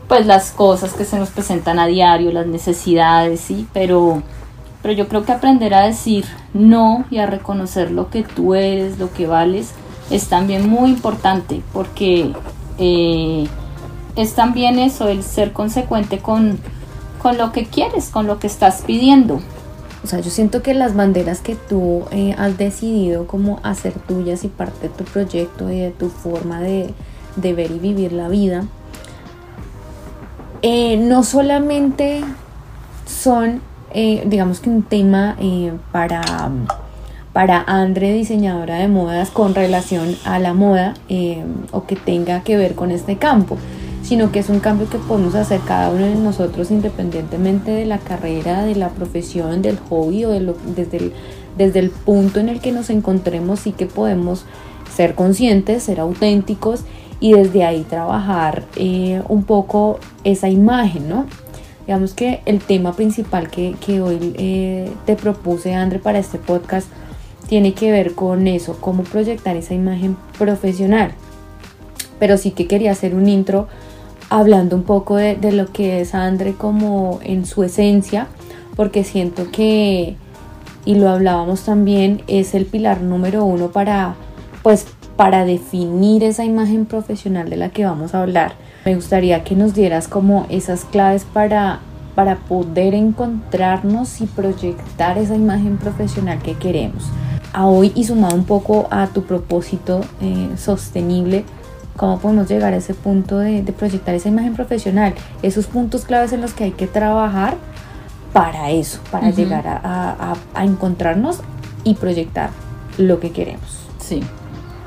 pues 0.09 0.27
las 0.27 0.51
cosas 0.51 0.94
que 0.94 1.05
se 1.05 1.18
nos 1.18 1.29
presentan 1.29 1.79
a 1.79 1.87
diario, 1.87 2.33
las 2.33 2.47
necesidades, 2.47 3.40
sí, 3.40 3.68
pero, 3.75 4.23
pero 4.83 4.94
yo 4.94 5.07
creo 5.07 5.25
que 5.25 5.33
aprender 5.33 5.75
a 5.75 5.83
decir 5.83 6.25
no 6.55 7.05
y 7.11 7.18
a 7.18 7.27
reconocer 7.27 7.90
lo 7.90 8.09
que 8.09 8.23
tú 8.23 8.55
eres, 8.55 8.99
lo 8.99 9.12
que 9.12 9.27
vales, 9.27 9.73
es 10.11 10.29
también 10.29 10.68
muy 10.68 10.88
importante 10.90 11.61
porque 11.75 12.33
eh, 12.79 13.47
es 14.16 14.35
también 14.35 14.79
eso, 14.79 15.09
el 15.09 15.23
ser 15.23 15.53
consecuente 15.53 16.18
con, 16.18 16.59
con 17.23 17.37
lo 17.37 17.53
que 17.53 17.66
quieres, 17.66 18.09
con 18.09 18.27
lo 18.27 18.38
que 18.38 18.47
estás 18.47 18.83
pidiendo. 18.87 19.40
O 20.03 20.07
sea, 20.07 20.21
yo 20.21 20.31
siento 20.31 20.62
que 20.62 20.73
las 20.75 20.94
banderas 20.94 21.40
que 21.40 21.55
tú 21.55 22.05
eh, 22.12 22.35
has 22.38 22.57
decidido 22.57 23.27
como 23.27 23.61
hacer 23.62 23.92
tuyas 23.92 24.44
y 24.44 24.49
parte 24.49 24.88
de 24.88 24.94
tu 24.94 25.05
proyecto 25.05 25.71
y 25.71 25.81
de 25.81 25.90
tu 25.90 26.09
forma 26.09 26.61
de, 26.61 26.94
de 27.37 27.53
ver 27.53 27.73
y 27.73 27.79
vivir 27.79 28.12
la 28.12 28.29
vida, 28.29 28.64
eh, 30.62 30.97
no 30.97 31.23
solamente 31.23 32.23
son, 33.07 33.61
eh, 33.92 34.25
digamos 34.27 34.61
que 34.61 34.71
un 34.71 34.83
tema 34.83 35.37
para, 35.92 36.23
para 37.33 37.62
Andre, 37.66 38.12
diseñadora 38.12 38.77
de 38.77 38.88
modas, 38.88 39.31
con 39.31 39.55
relación 39.55 40.16
a 40.25 40.38
la 40.38 40.55
moda 40.55 40.94
o 41.71 41.87
que 41.87 41.97
tenga 41.97 42.42
que 42.42 42.57
ver 42.57 42.75
con 42.75 42.90
este 42.90 43.16
campo, 43.16 43.57
sino 44.03 44.33
que 44.33 44.38
es 44.38 44.49
un 44.49 44.61
cambio 44.61 44.88
que 44.88 44.99
podemos 44.99 45.35
hacer 45.35 45.61
cada 45.66 45.90
uno 45.90 46.07
de 46.07 46.14
nosotros 46.14 46.71
independientemente 46.71 47.71
de 47.71 47.85
la 47.85 47.99
carrera, 47.99 48.64
de 48.64 48.75
la 48.75 48.88
profesión, 48.88 49.61
del 49.62 49.79
hobby 49.88 50.25
o 50.25 50.31
desde, 50.31 50.97
el, 50.97 51.12
desde 51.57 51.79
el 51.81 51.90
punto 51.90 52.40
en 52.40 52.49
el 52.49 52.61
que 52.61 52.73
nos 52.73 52.90
encontremos 52.90 53.61
sí 53.61 53.73
que 53.73 53.87
podemos 53.87 54.44
ser 54.94 55.14
conscientes, 55.14 55.83
ser 55.83 56.01
auténticos 56.01 56.85
y 57.21 57.33
desde 57.33 57.65
ahí 57.65 57.83
trabajar 57.83 58.65
eh, 58.77 59.23
un 59.29 59.45
poco 59.45 59.99
esa 60.25 60.49
imagen, 60.49 61.09
¿no? 61.09 61.27
Digamos 61.87 62.13
que 62.13 62.43
el 62.45 62.61
tema 62.61 62.93
principal 62.93 63.51
que, 63.51 63.75
que 63.85 64.01
hoy 64.03 64.35
eh, 64.37 64.91
te 65.07 65.17
propuse, 65.17 65.75
André, 65.75 65.99
para 65.99 66.19
este 66.19 66.39
podcast 66.39 66.89
tiene 67.49 67.73
que 67.73 67.91
ver 67.91 68.15
con 68.15 68.47
eso, 68.47 68.77
cómo 68.81 69.03
proyectar 69.05 69.57
esa 69.57 69.75
imagen 69.75 70.17
profesional. 70.39 71.13
Pero 72.19 72.37
sí 72.37 72.51
que 72.51 72.67
quería 72.67 72.93
hacer 72.93 73.15
un 73.15 73.29
intro 73.29 73.69
hablando 74.29 74.77
un 74.77 74.83
poco 74.83 75.17
de, 75.17 75.39
lo 75.53 75.73
que 75.73 76.01
es 76.03 76.15
Andre 76.15 76.53
como 76.53 77.21
en 77.23 77.47
su 77.47 77.65
esencia, 77.65 78.27
porque 78.77 79.03
siento 79.03 79.51
que, 79.51 80.17
y 80.85 80.95
lo 80.97 81.09
hablábamos 81.09 81.63
también, 81.63 82.23
es 82.27 82.55
el 82.55 82.67
pilar 82.67 83.01
número 83.01 83.45
uno 83.45 83.69
para, 83.69 84.15
pues, 84.63 84.87
para 85.19 85.45
definir 85.45 86.23
esa 86.23 86.45
imagen 86.45 86.87
profesional 86.87 87.51
de 87.51 87.57
la 87.57 87.71
que 87.71 87.85
vamos 87.85 88.15
a 88.15 88.23
hablar. 88.23 88.53
Me 88.85 88.95
gustaría 88.95 89.43
que 89.43 89.57
nos 89.57 89.75
dieras 89.75 90.07
como 90.07 90.47
esas 90.49 90.85
claves 90.85 91.25
para, 91.25 91.81
para 92.15 92.37
poder 92.37 92.95
encontrarnos 92.95 94.21
y 94.21 94.27
proyectar 94.27 95.19
esa 95.19 95.35
imagen 95.35 95.77
profesional 95.77 96.39
que 96.41 96.55
queremos. 96.55 97.03
A 97.53 97.67
hoy 97.67 97.91
y 97.97 98.05
sumado 98.05 98.37
un 98.37 98.45
poco 98.45 98.87
a 98.93 99.09
tu 99.09 99.25
propósito 99.25 100.03
eh, 100.21 100.51
sostenible, 100.57 101.45
cómo 101.97 102.21
podemos 102.21 102.49
llegar 102.49 102.73
a 102.73 102.77
ese 102.77 102.95
punto 102.95 103.39
de, 103.39 103.65
proyectar 103.77 104.15
esa 104.15 104.29
imagen 104.29 104.55
profesional, 104.55 105.15
esos 105.43 105.67
puntos 105.67 106.05
claves 106.05 106.33
en 106.33 106.43
los 106.43 106.53
que 106.53 106.63
hay 106.63 106.71
que 106.71 106.87
trabajar 106.87 107.57
para 108.33 108.71
eso, 108.71 109.01
para 109.11 109.31
llegar 109.31 109.65
a, 109.67 110.37
encontrarnos 110.63 111.41
y 111.83 111.95
proyectar 111.95 112.51
lo 112.99 113.19
que 113.19 113.33
queremos. 113.33 113.89
Sí. 113.99 114.23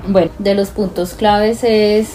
Bueno, 0.08 0.32
de 0.40 0.56
los 0.56 0.70
puntos 0.70 1.14
claves 1.14 1.64
es, 1.64 2.10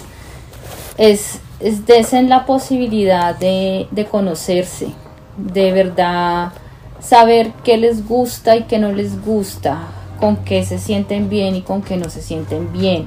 es, 0.99 1.39
es 1.61 1.87
desen 1.87 2.29
la 2.29 2.45
posibilidad 2.45 3.37
de, 3.37 3.87
de 3.91 4.07
conocerse, 4.07 4.89
de 5.37 5.73
verdad 5.73 6.53
saber 7.01 7.53
qué 7.63 7.77
les 7.77 8.07
gusta 8.07 8.57
y 8.57 8.65
qué 8.65 8.79
no 8.79 8.93
les 8.93 9.25
gusta, 9.25 9.79
con 10.19 10.39
qué 10.39 10.65
se 10.65 10.79
sienten 10.79 11.29
bien 11.29 11.55
y 11.55 11.63
con 11.63 11.83
qué 11.83 11.97
no 11.97 12.11
se 12.11 12.23
sienten 12.23 12.73
bien. 12.73 13.07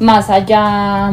Más 0.00 0.30
allá 0.30 1.12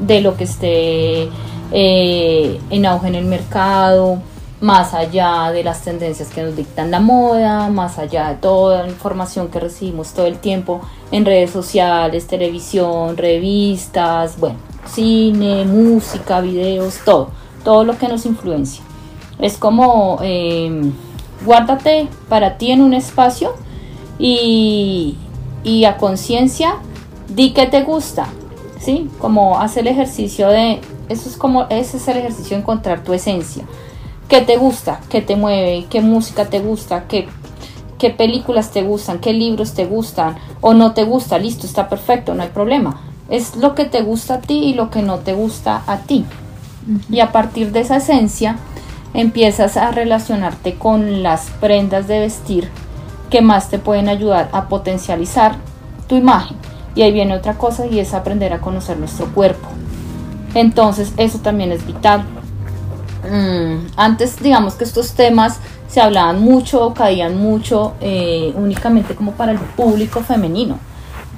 de 0.00 0.20
lo 0.20 0.36
que 0.36 0.44
esté 0.44 1.28
eh, 1.70 2.60
en 2.70 2.86
auge 2.86 3.08
en 3.08 3.14
el 3.14 3.26
mercado, 3.26 4.18
más 4.64 4.94
allá 4.94 5.52
de 5.52 5.62
las 5.62 5.82
tendencias 5.82 6.30
que 6.30 6.42
nos 6.42 6.56
dictan 6.56 6.90
la 6.90 6.98
moda, 6.98 7.68
más 7.68 7.98
allá 7.98 8.30
de 8.30 8.36
toda 8.36 8.84
la 8.84 8.88
información 8.88 9.48
que 9.48 9.60
recibimos 9.60 10.14
todo 10.14 10.24
el 10.24 10.38
tiempo 10.38 10.80
en 11.10 11.26
redes 11.26 11.50
sociales, 11.50 12.26
televisión, 12.26 13.18
revistas, 13.18 14.40
bueno, 14.40 14.56
cine, 14.86 15.66
música, 15.66 16.40
videos, 16.40 17.00
todo, 17.04 17.28
todo 17.62 17.84
lo 17.84 17.98
que 17.98 18.08
nos 18.08 18.24
influencia. 18.24 18.82
Es 19.38 19.58
como 19.58 20.18
em, 20.22 20.94
guárdate 21.44 22.08
para 22.30 22.56
ti 22.56 22.70
en 22.70 22.80
un 22.80 22.94
espacio 22.94 23.52
y, 24.18 25.18
y 25.62 25.84
a 25.84 25.98
conciencia 25.98 26.76
di 27.28 27.52
que 27.52 27.66
te 27.66 27.82
gusta, 27.82 28.28
¿sí? 28.80 29.10
Como 29.18 29.60
hace 29.60 29.80
el 29.80 29.88
ejercicio 29.88 30.48
de, 30.48 30.80
eso 31.10 31.28
es 31.28 31.36
como, 31.36 31.66
ese 31.68 31.98
es 31.98 32.08
el 32.08 32.16
ejercicio 32.16 32.56
de 32.56 32.62
encontrar 32.62 33.04
tu 33.04 33.12
esencia. 33.12 33.66
¿Qué 34.28 34.40
te 34.40 34.56
gusta? 34.56 35.00
¿Qué 35.08 35.20
te 35.20 35.36
mueve? 35.36 35.86
¿Qué 35.90 36.00
música 36.00 36.46
te 36.46 36.60
gusta? 36.60 37.04
¿Qué, 37.06 37.28
qué 37.98 38.10
películas 38.10 38.70
te 38.70 38.82
gustan? 38.82 39.18
¿Qué 39.18 39.32
libros 39.32 39.74
te 39.74 39.84
gustan? 39.84 40.36
¿O 40.60 40.72
no 40.74 40.92
te 40.92 41.04
gusta? 41.04 41.38
Listo, 41.38 41.66
está 41.66 41.88
perfecto, 41.88 42.34
no 42.34 42.42
hay 42.42 42.48
problema. 42.48 43.00
Es 43.28 43.56
lo 43.56 43.74
que 43.74 43.84
te 43.84 44.02
gusta 44.02 44.34
a 44.34 44.40
ti 44.40 44.64
y 44.64 44.74
lo 44.74 44.90
que 44.90 45.02
no 45.02 45.18
te 45.18 45.34
gusta 45.34 45.82
a 45.86 45.98
ti. 45.98 46.24
Y 47.10 47.20
a 47.20 47.32
partir 47.32 47.72
de 47.72 47.80
esa 47.80 47.96
esencia 47.96 48.56
empiezas 49.14 49.76
a 49.76 49.90
relacionarte 49.90 50.74
con 50.74 51.22
las 51.22 51.50
prendas 51.60 52.08
de 52.08 52.20
vestir 52.20 52.68
que 53.30 53.40
más 53.40 53.68
te 53.68 53.78
pueden 53.78 54.08
ayudar 54.08 54.48
a 54.52 54.68
potencializar 54.68 55.56
tu 56.08 56.16
imagen. 56.16 56.56
Y 56.94 57.02
ahí 57.02 57.12
viene 57.12 57.34
otra 57.34 57.54
cosa 57.54 57.86
y 57.86 57.98
es 57.98 58.14
aprender 58.14 58.52
a 58.52 58.60
conocer 58.60 58.98
nuestro 58.98 59.26
cuerpo. 59.32 59.68
Entonces 60.54 61.12
eso 61.16 61.38
también 61.38 61.72
es 61.72 61.86
vital. 61.86 62.24
Mm, 63.30 63.86
antes 63.96 64.38
digamos 64.42 64.74
que 64.74 64.84
estos 64.84 65.12
temas 65.12 65.58
se 65.88 66.00
hablaban 66.00 66.40
mucho, 66.40 66.92
caían 66.94 67.38
mucho 67.38 67.94
eh, 68.00 68.52
únicamente 68.56 69.14
como 69.14 69.32
para 69.32 69.52
el 69.52 69.58
público 69.58 70.20
femenino. 70.20 70.78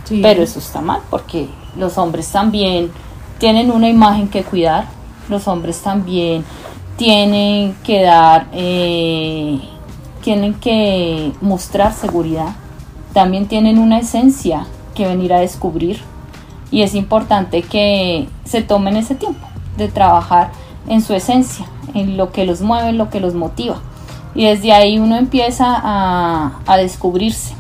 Pero 0.09 0.43
eso 0.43 0.61
está 0.61 0.81
mal 0.81 1.01
porque 1.11 1.49
los 1.77 1.99
hombres 1.99 2.31
también 2.31 2.93
tienen 3.39 3.73
una 3.73 3.89
imagen 3.89 4.29
que 4.29 4.45
cuidar, 4.45 4.87
los 5.29 5.49
hombres 5.49 5.81
también 5.81 6.45
tienen 6.97 7.77
que 7.85 8.03
dar, 8.03 8.47
eh, 8.53 9.61
tienen 10.23 10.55
que 10.55 11.33
mostrar 11.41 11.93
seguridad, 11.93 12.55
también 13.13 13.47
tienen 13.47 13.79
una 13.79 13.99
esencia 13.99 14.67
que 14.95 15.07
venir 15.07 15.33
a 15.33 15.41
descubrir. 15.41 16.01
Y 16.71 16.83
es 16.83 16.95
importante 16.95 17.63
que 17.63 18.29
se 18.45 18.63
tomen 18.63 18.97
ese 18.97 19.15
tiempo 19.15 19.47
de 19.77 19.89
trabajar 19.89 20.51
en 20.89 21.03
su 21.03 21.15
esencia, 21.15 21.67
en 21.95 22.17
lo 22.17 22.33
que 22.33 22.45
los 22.45 22.61
mueve, 22.61 22.91
en 22.91 22.99
lo 22.99 23.11
que 23.11 23.21
los 23.21 23.35
motiva. 23.35 23.81
Y 24.35 24.45
desde 24.45 24.73
ahí 24.73 24.99
uno 24.99 25.17
empieza 25.17 25.81
a, 25.83 26.77
descubrirse 26.77 27.55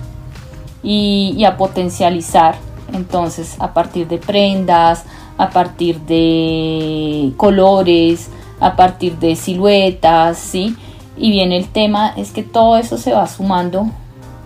y, 0.82 1.42
a 1.44 1.56
potencializar. 1.56 2.56
Entonces, 2.92 3.56
a 3.58 3.72
partir 3.72 4.06
de 4.08 4.18
prendas, 4.18 5.04
a 5.38 5.50
partir 5.50 6.00
de 6.00 7.32
colores, 7.36 8.30
a 8.60 8.76
partir 8.76 9.18
de 9.18 9.36
siluetas, 9.36 10.38
¿sí? 10.38 10.76
Y 11.16 11.30
viene 11.30 11.56
el 11.56 11.68
tema, 11.68 12.12
es 12.16 12.30
que 12.30 12.42
todo 12.42 12.76
eso 12.76 12.98
se 12.98 13.12
va 13.12 13.26
sumando 13.26 13.90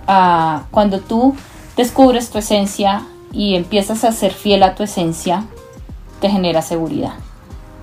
a 0.07 0.65
cuando 0.71 1.01
tú 1.01 1.35
descubres 1.77 2.31
tu 2.31 2.39
esencia 2.39 3.03
y 3.33 3.57
empiezas 3.57 4.05
a 4.05 4.13
ser 4.13 4.33
fiel 4.33 4.63
a 4.63 4.75
tu 4.77 4.85
esencia, 4.85 5.45
te 6.21 6.31
genera 6.31 6.63
seguridad. 6.63 7.15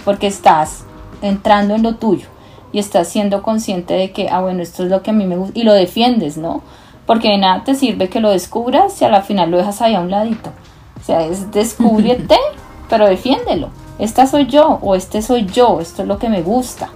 Porque 0.05 0.27
estás 0.27 0.87
entrando 1.21 1.75
en 1.75 1.84
lo 1.84 1.95
tuyo 1.95 2.27
y 2.71 2.80
estás 2.80 3.08
siendo 3.08 3.43
consciente 3.43 3.93
de 3.93 4.12
que, 4.12 4.30
ah, 4.30 4.41
bueno, 4.41 4.62
esto 4.62 4.84
es 4.84 4.89
lo 4.89 5.01
que 5.01 5.12
a 5.12 5.13
mí 5.13 5.25
me 5.25 5.38
gusta 5.38 5.58
y 5.58 5.63
lo 5.63 5.73
defiendes, 5.73 6.38
¿no? 6.38 6.62
Porque 7.06 7.30
de 7.30 7.38
nada 7.38 7.63
te 7.63 7.75
sirve 7.75 8.10
que 8.10 8.19
lo 8.19 8.30
descubras 8.30 8.93
si 8.93 9.06
a 9.06 9.10
la 9.10 9.21
final 9.21 9.51
lo 9.51 9.58
dejas 9.58 9.82
ahí 9.82 9.95
a 9.95 10.01
un 10.01 10.12
ladito. 10.12 10.51
O 10.99 11.03
sea, 11.03 11.25
es 11.25 11.51
descúbrete, 11.51 12.38
pero 12.89 13.08
defiéndelo. 13.08 13.69
Esta 13.99 14.27
soy 14.27 14.45
yo 14.45 14.80
o 14.82 14.95
este 14.95 15.21
soy 15.21 15.45
yo, 15.45 15.80
esto 15.80 16.03
es 16.03 16.08
lo 16.08 16.19
que 16.19 16.30
me 16.30 16.41
gusta, 16.41 16.89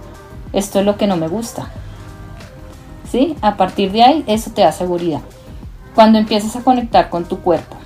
esto 0.52 0.80
es 0.80 0.86
lo 0.86 0.96
que 0.96 1.06
no 1.06 1.16
me 1.16 1.28
gusta. 1.28 1.70
¿Sí? 3.10 3.36
A 3.42 3.56
partir 3.56 3.90
de 3.92 4.02
ahí, 4.02 4.24
eso 4.26 4.50
te 4.52 4.62
da 4.62 4.72
seguridad. 4.72 5.20
Cuando 5.94 6.18
empiezas 6.18 6.54
a 6.56 6.62
conectar 6.62 7.10
con 7.10 7.24
tu 7.24 7.40
cuerpo, 7.40 7.76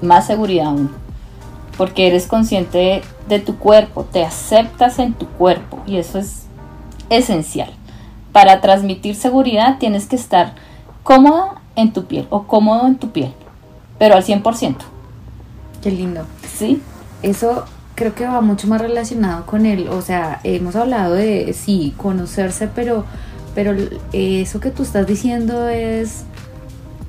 más 0.00 0.26
seguridad 0.26 0.66
aún, 0.66 1.01
porque 1.82 2.06
eres 2.06 2.28
consciente 2.28 3.02
de, 3.28 3.40
tu 3.40 3.58
cuerpo, 3.58 4.04
te 4.04 4.24
aceptas 4.24 5.00
en 5.00 5.14
tu 5.14 5.26
cuerpo 5.26 5.82
y 5.84 5.96
eso 5.96 6.20
es 6.20 6.44
esencial. 7.10 7.72
Para 8.30 8.60
transmitir 8.60 9.16
seguridad 9.16 9.78
tienes 9.80 10.06
que 10.06 10.14
estar 10.14 10.54
cómoda 11.02 11.60
en 11.74 11.92
tu 11.92 12.04
piel 12.04 12.28
o 12.30 12.44
cómodo 12.44 12.86
en 12.86 13.00
tu 13.00 13.10
piel, 13.10 13.32
pero 13.98 14.14
al 14.14 14.22
100%. 14.22 14.76
Qué 15.82 15.90
lindo. 15.90 16.24
Sí. 16.56 16.80
Eso 17.20 17.64
creo 17.96 18.14
que 18.14 18.28
va 18.28 18.40
mucho 18.42 18.68
más 18.68 18.80
relacionado 18.80 19.44
con 19.44 19.66
él, 19.66 19.88
o 19.88 20.02
sea, 20.02 20.38
hemos 20.44 20.76
hablado 20.76 21.14
de 21.14 21.52
sí, 21.52 21.94
conocerse, 21.96 22.68
pero 22.68 23.04
pero 23.56 23.74
eso 24.12 24.60
que 24.60 24.70
tú 24.70 24.84
estás 24.84 25.08
diciendo 25.08 25.68
es 25.68 26.22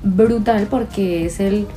brutal 0.02 0.66
porque 0.68 1.26
es 1.26 1.38
el 1.38 1.68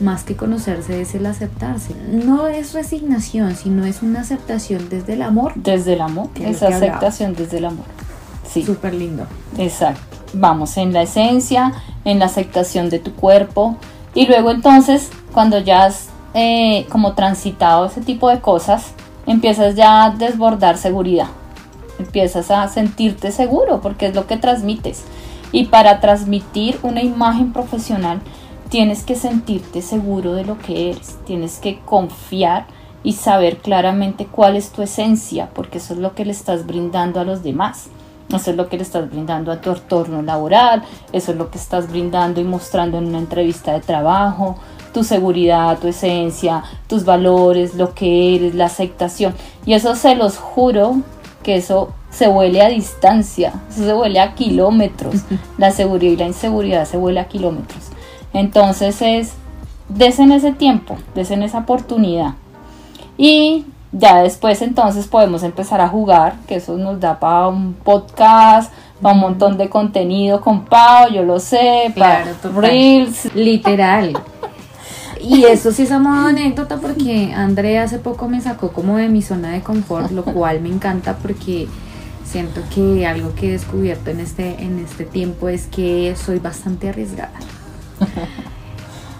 más 0.00 0.24
que 0.24 0.36
conocerse 0.36 1.00
es 1.00 1.14
el 1.14 1.26
aceptarse. 1.26 1.94
No 2.10 2.48
es 2.48 2.72
resignación, 2.72 3.54
sino 3.56 3.84
es 3.84 4.02
una 4.02 4.20
aceptación 4.20 4.88
desde 4.88 5.14
el 5.14 5.22
amor. 5.22 5.52
Desde 5.54 5.94
el 5.94 6.00
amor, 6.00 6.28
es 6.40 6.62
aceptación 6.62 7.34
desde 7.34 7.58
el 7.58 7.66
amor. 7.66 7.86
Sí. 8.48 8.64
Súper 8.64 8.94
lindo. 8.94 9.26
Exacto. 9.58 10.16
Vamos 10.32 10.76
en 10.76 10.92
la 10.92 11.02
esencia, 11.02 11.72
en 12.04 12.18
la 12.18 12.26
aceptación 12.26 12.90
de 12.90 12.98
tu 12.98 13.14
cuerpo. 13.14 13.76
Y 14.14 14.26
luego 14.26 14.50
entonces, 14.50 15.10
cuando 15.32 15.58
ya 15.58 15.84
has 15.84 16.08
eh, 16.34 16.86
como 16.90 17.14
transitado 17.14 17.86
ese 17.86 18.00
tipo 18.00 18.28
de 18.28 18.40
cosas, 18.40 18.92
empiezas 19.26 19.74
ya 19.74 20.04
a 20.04 20.10
desbordar 20.10 20.78
seguridad. 20.78 21.28
Empiezas 21.98 22.50
a 22.50 22.66
sentirte 22.68 23.30
seguro 23.30 23.80
porque 23.80 24.06
es 24.06 24.14
lo 24.14 24.26
que 24.26 24.36
transmites. 24.36 25.04
Y 25.52 25.66
para 25.66 26.00
transmitir 26.00 26.78
una 26.82 27.02
imagen 27.02 27.52
profesional, 27.52 28.20
tienes 28.70 29.02
que 29.02 29.16
sentirte 29.16 29.82
seguro 29.82 30.32
de 30.32 30.44
lo 30.44 30.56
que 30.58 30.90
eres. 30.90 31.18
Tienes 31.26 31.58
que 31.58 31.80
confiar 31.80 32.66
y 33.02 33.14
saber 33.14 33.58
claramente 33.58 34.26
cuál 34.26 34.56
es 34.56 34.70
tu 34.70 34.82
esencia, 34.82 35.50
porque 35.54 35.78
eso 35.78 35.94
es 35.94 36.00
lo 36.00 36.14
que 36.14 36.24
le 36.24 36.32
estás 36.32 36.66
brindando 36.66 37.20
a 37.20 37.24
los 37.24 37.42
demás. 37.42 37.88
Eso 38.32 38.52
es 38.52 38.56
lo 38.56 38.68
que 38.68 38.76
le 38.76 38.84
estás 38.84 39.10
brindando 39.10 39.50
a 39.50 39.60
tu 39.60 39.70
entorno 39.72 40.22
laboral, 40.22 40.84
eso 41.12 41.32
es 41.32 41.38
lo 41.38 41.50
que 41.50 41.58
estás 41.58 41.90
brindando 41.90 42.40
y 42.40 42.44
mostrando 42.44 42.98
en 42.98 43.08
una 43.08 43.18
entrevista 43.18 43.72
de 43.72 43.80
trabajo, 43.80 44.56
tu 44.94 45.02
seguridad, 45.02 45.78
tu 45.80 45.88
esencia, 45.88 46.62
tus 46.86 47.04
valores, 47.04 47.74
lo 47.74 47.92
que 47.92 48.36
eres, 48.36 48.54
la 48.54 48.66
aceptación. 48.66 49.34
Y 49.66 49.72
eso 49.72 49.96
se 49.96 50.14
los 50.14 50.36
juro 50.36 50.98
que 51.42 51.56
eso 51.56 51.92
se 52.10 52.28
huele 52.28 52.62
a 52.62 52.68
distancia, 52.68 53.52
eso 53.68 53.84
se 53.84 53.94
huele 53.94 54.20
a 54.20 54.34
kilómetros. 54.34 55.16
La 55.58 55.72
seguridad 55.72 56.12
y 56.12 56.16
la 56.16 56.26
inseguridad 56.26 56.84
se 56.84 56.98
huele 56.98 57.18
a 57.18 57.26
kilómetros. 57.26 57.89
Entonces 58.32 59.02
es, 59.02 59.32
desen 59.88 60.32
ese 60.32 60.52
tiempo, 60.52 60.96
desen 61.14 61.42
esa 61.42 61.58
oportunidad. 61.58 62.34
Y 63.16 63.66
ya 63.92 64.22
después 64.22 64.62
entonces 64.62 65.06
podemos 65.06 65.42
empezar 65.42 65.80
a 65.80 65.88
jugar, 65.88 66.34
que 66.46 66.56
eso 66.56 66.76
nos 66.76 67.00
da 67.00 67.18
para 67.18 67.48
un 67.48 67.74
podcast, 67.74 68.72
para 69.02 69.14
un 69.14 69.20
montón 69.20 69.58
de 69.58 69.68
contenido 69.68 70.40
con 70.40 70.64
Pau, 70.64 71.10
yo 71.10 71.22
lo 71.22 71.40
sé, 71.40 71.92
para 71.96 72.22
Claro. 72.22 72.60
Reels. 72.60 73.34
Literal. 73.34 74.12
Y 75.22 75.44
eso 75.44 75.70
sí 75.70 75.82
es 75.82 75.92
a 75.92 75.98
modo 75.98 76.28
anécdota 76.28 76.78
porque 76.78 77.34
André 77.34 77.78
hace 77.78 77.98
poco 77.98 78.26
me 78.26 78.40
sacó 78.40 78.72
como 78.72 78.96
de 78.96 79.10
mi 79.10 79.20
zona 79.20 79.50
de 79.50 79.60
confort, 79.60 80.10
lo 80.12 80.24
cual 80.24 80.62
me 80.62 80.70
encanta 80.70 81.16
porque 81.16 81.68
siento 82.24 82.62
que 82.74 83.06
algo 83.06 83.34
que 83.34 83.48
he 83.48 83.52
descubierto 83.52 84.10
en 84.10 84.20
este, 84.20 84.62
en 84.62 84.78
este 84.78 85.04
tiempo 85.04 85.50
es 85.50 85.66
que 85.66 86.14
soy 86.16 86.38
bastante 86.38 86.88
arriesgada. 86.88 87.32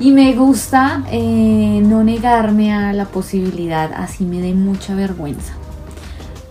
Y 0.00 0.12
me 0.12 0.32
gusta 0.32 1.04
eh, 1.10 1.82
no 1.84 2.02
negarme 2.02 2.72
a 2.72 2.94
la 2.94 3.04
posibilidad, 3.04 3.92
así 3.94 4.24
me 4.24 4.40
dé 4.40 4.54
mucha 4.54 4.94
vergüenza. 4.94 5.52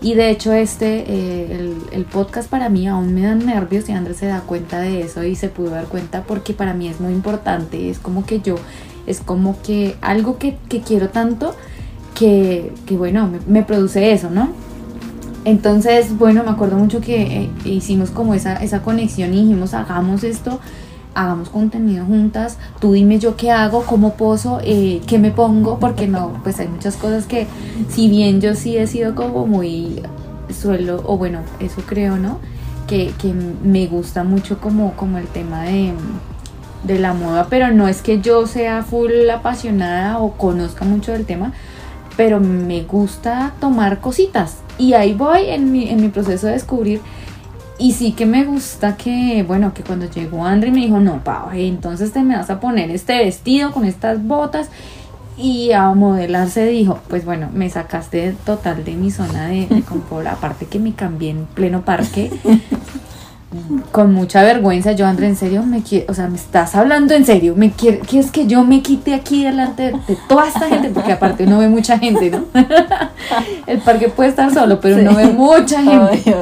Y 0.00 0.14
de 0.14 0.30
hecho 0.30 0.52
este, 0.52 1.00
eh, 1.00 1.56
el, 1.56 1.76
el 1.90 2.04
podcast 2.04 2.48
para 2.48 2.68
mí 2.68 2.86
aún 2.86 3.12
me 3.12 3.22
dan 3.22 3.44
nervios 3.44 3.88
y 3.88 3.92
Andrés 3.92 4.18
se 4.18 4.26
da 4.26 4.42
cuenta 4.42 4.78
de 4.78 5.02
eso 5.02 5.24
y 5.24 5.34
se 5.34 5.48
pudo 5.48 5.70
dar 5.70 5.86
cuenta 5.86 6.22
porque 6.22 6.54
para 6.54 6.74
mí 6.74 6.86
es 6.86 7.00
muy 7.00 7.12
importante, 7.12 7.90
es 7.90 7.98
como 7.98 8.24
que 8.24 8.40
yo, 8.40 8.54
es 9.08 9.18
como 9.18 9.60
que 9.62 9.96
algo 10.00 10.38
que, 10.38 10.56
que 10.68 10.80
quiero 10.80 11.08
tanto 11.08 11.56
que, 12.14 12.72
que 12.86 12.96
bueno, 12.96 13.30
me, 13.48 13.62
produce 13.62 14.12
eso, 14.12 14.30
¿no? 14.30 14.50
Entonces, 15.44 16.16
bueno, 16.18 16.44
me 16.44 16.50
acuerdo 16.50 16.76
mucho 16.76 17.00
que 17.00 17.22
eh, 17.22 17.50
hicimos 17.64 18.10
como 18.10 18.34
esa, 18.34 18.56
esa 18.56 18.82
conexión 18.82 19.34
y 19.34 19.42
dijimos, 19.42 19.74
hagamos 19.74 20.22
esto, 20.22 20.60
hagamos 21.14 21.48
contenido 21.48 22.04
juntas, 22.04 22.58
tú 22.80 22.92
dime 22.92 23.18
yo 23.18 23.36
qué 23.36 23.50
hago, 23.50 23.84
cómo 23.84 24.14
poso, 24.14 24.60
eh, 24.62 25.00
qué 25.06 25.18
me 25.18 25.30
pongo, 25.30 25.78
porque 25.78 26.06
no, 26.06 26.40
pues 26.42 26.58
hay 26.60 26.68
muchas 26.68 26.96
cosas 26.96 27.26
que, 27.26 27.46
si 27.88 28.08
bien 28.08 28.40
yo 28.40 28.54
sí 28.54 28.76
he 28.76 28.86
sido 28.86 29.14
como 29.14 29.46
muy 29.46 30.02
suelo, 30.52 31.02
o 31.06 31.16
bueno, 31.16 31.40
eso 31.58 31.82
creo, 31.86 32.16
¿no? 32.16 32.38
Que, 32.86 33.12
que 33.20 33.32
me 33.32 33.86
gusta 33.86 34.24
mucho 34.24 34.60
como, 34.60 34.92
como 34.94 35.18
el 35.18 35.26
tema 35.26 35.62
de, 35.62 35.92
de 36.84 36.98
la 36.98 37.12
moda, 37.12 37.46
pero 37.50 37.72
no 37.72 37.88
es 37.88 38.02
que 38.02 38.20
yo 38.20 38.46
sea 38.46 38.82
full 38.82 39.28
apasionada 39.30 40.18
o 40.18 40.32
conozca 40.32 40.84
mucho 40.84 41.12
del 41.12 41.26
tema, 41.26 41.52
pero 42.16 42.40
me 42.40 42.82
gusta 42.82 43.52
tomar 43.60 44.00
cositas 44.00 44.58
y 44.80 44.94
ahí 44.94 45.12
voy 45.12 45.46
en 45.46 45.70
mi, 45.70 45.88
en 45.90 46.00
mi 46.00 46.08
proceso 46.08 46.46
de 46.46 46.54
descubrir 46.54 47.00
y 47.80 47.92
sí 47.92 48.12
que 48.12 48.26
me 48.26 48.44
gusta 48.44 48.96
que, 48.96 49.42
bueno, 49.42 49.72
que 49.72 49.82
cuando 49.82 50.08
llegó 50.08 50.44
André 50.44 50.70
me 50.70 50.80
dijo, 50.80 51.00
no, 51.00 51.24
Pau, 51.24 51.48
entonces 51.54 52.12
te 52.12 52.22
me 52.22 52.36
vas 52.36 52.50
a 52.50 52.60
poner 52.60 52.90
este 52.90 53.16
vestido 53.16 53.72
con 53.72 53.86
estas 53.86 54.22
botas 54.22 54.68
y 55.38 55.72
a 55.72 55.90
modelarse 55.94 56.66
dijo, 56.66 56.98
pues 57.08 57.24
bueno, 57.24 57.48
me 57.54 57.70
sacaste 57.70 58.34
total 58.44 58.84
de 58.84 58.92
mi 58.92 59.10
zona 59.10 59.48
de, 59.48 59.66
de 59.66 59.80
confort, 59.80 60.26
aparte 60.26 60.66
que 60.66 60.78
me 60.78 60.92
cambié 60.92 61.30
en 61.30 61.46
pleno 61.46 61.82
parque. 61.82 62.30
Con 63.90 64.14
mucha 64.14 64.44
vergüenza, 64.44 64.92
yo 64.92 65.06
André, 65.06 65.26
en 65.26 65.34
serio, 65.34 65.64
me 65.64 65.82
o 66.06 66.14
sea, 66.14 66.28
me 66.28 66.36
estás 66.36 66.76
hablando 66.76 67.14
en 67.14 67.24
serio, 67.24 67.54
me 67.56 67.72
quiere, 67.72 67.98
quieres 67.98 68.30
que 68.30 68.46
yo 68.46 68.62
me 68.62 68.80
quite 68.80 69.12
aquí 69.12 69.42
delante 69.42 69.90
de, 69.90 69.92
de 70.06 70.16
toda 70.28 70.46
esta 70.46 70.68
gente, 70.68 70.90
porque 70.90 71.10
aparte 71.10 71.46
uno 71.46 71.58
ve 71.58 71.68
mucha 71.68 71.98
gente, 71.98 72.30
¿no? 72.30 72.44
El 73.66 73.78
parque 73.80 74.08
puede 74.08 74.28
estar 74.28 74.54
solo, 74.54 74.80
pero 74.80 75.00
uno 75.00 75.16
ve 75.16 75.26
mucha 75.26 75.82
gente. 75.82 76.32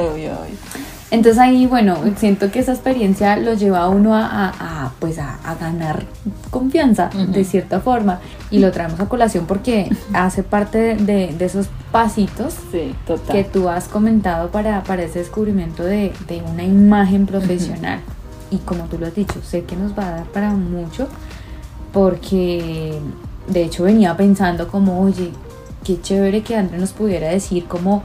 Entonces 1.11 1.39
ahí, 1.39 1.65
bueno, 1.65 1.97
siento 2.17 2.51
que 2.51 2.59
esa 2.59 2.71
experiencia 2.73 3.35
lo 3.37 3.55
lleva 3.55 3.79
a 3.79 3.89
uno 3.89 4.13
a, 4.15 4.25
a- 4.27 4.85
a, 4.85 4.91
pues 4.99 5.17
a, 5.17 5.39
a 5.43 5.55
ganar 5.55 6.05
confianza 6.51 7.09
de 7.29 7.43
cierta 7.43 7.79
forma 7.79 8.19
y 8.51 8.59
lo 8.59 8.71
traemos 8.71 8.99
a 8.99 9.09
colación 9.09 9.45
porque 9.47 9.89
hace 10.13 10.43
parte 10.43 10.95
de, 10.95 11.35
esos 11.43 11.67
pasitos 11.91 12.53
Sí, 12.71 12.93
total. 13.07 13.35
que 13.35 13.43
tú 13.43 13.69
has 13.69 13.87
comentado 13.87 14.49
para, 14.49 14.83
para 14.83 15.01
ese 15.03 15.17
descubrimiento 15.19 15.83
de, 15.83 16.13
de 16.27 16.43
una 16.43 16.63
imagen 16.63 17.25
profesional. 17.25 18.01
Y 18.51 18.57
como 18.57 18.83
tú 18.85 18.99
lo 18.99 19.07
has 19.07 19.15
dicho, 19.15 19.41
sé 19.43 19.63
que 19.63 19.75
nos 19.75 19.97
va 19.97 20.07
a 20.07 20.11
dar 20.11 20.25
para 20.25 20.51
mucho 20.51 21.07
porque 21.91 22.93
de 23.47 23.63
hecho 23.63 23.83
venía 23.83 24.15
pensando 24.15 24.67
como, 24.67 25.01
oye, 25.01 25.31
qué 25.83 25.99
chévere 26.01 26.41
que 26.43 26.55
André 26.55 26.77
nos 26.77 26.91
pudiera 26.91 27.29
decir 27.29 27.65
como 27.65 28.03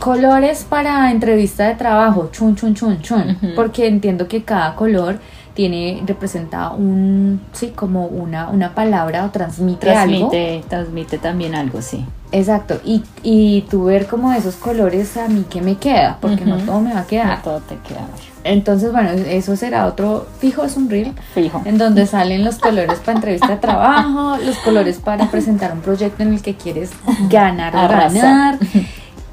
colores 0.00 0.64
para 0.68 1.10
entrevista 1.10 1.68
de 1.68 1.74
trabajo, 1.74 2.28
chun, 2.32 2.54
chun, 2.56 2.74
chun, 2.74 3.00
chun, 3.00 3.38
porque 3.54 3.86
entiendo 3.86 4.28
que 4.28 4.42
cada 4.42 4.74
color 4.74 5.18
tiene, 5.54 6.02
representa 6.06 6.70
un, 6.70 7.40
sí, 7.52 7.72
como 7.74 8.06
una, 8.06 8.48
una 8.50 8.74
palabra 8.74 9.24
o 9.24 9.30
transmite, 9.30 9.90
algo. 9.90 10.28
transmite, 10.28 10.64
transmite 10.68 11.18
también 11.18 11.54
algo, 11.54 11.80
sí. 11.80 12.04
Exacto, 12.32 12.78
y, 12.84 13.02
y 13.22 13.62
tú 13.70 13.84
ver 13.84 14.06
como 14.06 14.32
esos 14.32 14.56
colores 14.56 15.16
a 15.16 15.28
mí 15.28 15.44
que 15.48 15.62
me 15.62 15.76
queda, 15.76 16.18
porque 16.20 16.44
no 16.44 16.58
todo 16.58 16.80
me 16.80 16.92
va 16.92 17.00
a 17.00 17.06
quedar. 17.06 17.38
No 17.38 17.42
todo 17.42 17.60
te 17.60 17.76
queda 17.76 18.06
Entonces, 18.44 18.92
bueno, 18.92 19.10
eso 19.10 19.56
será 19.56 19.86
otro, 19.86 20.26
fijo, 20.40 20.64
es 20.64 20.76
un 20.76 20.90
reel, 20.90 21.14
fijo. 21.34 21.62
en 21.64 21.78
donde 21.78 22.04
salen 22.06 22.44
los 22.44 22.58
colores 22.58 22.98
para 22.98 23.12
entrevista 23.16 23.48
de 23.48 23.56
trabajo, 23.56 24.36
los 24.44 24.58
colores 24.58 24.98
para 24.98 25.30
presentar 25.30 25.72
un 25.72 25.80
proyecto 25.80 26.22
en 26.24 26.34
el 26.34 26.42
que 26.42 26.54
quieres 26.56 26.90
ganar 27.30 27.74
o 27.74 27.78
Arrasar. 27.78 28.12
ganar, 28.12 28.58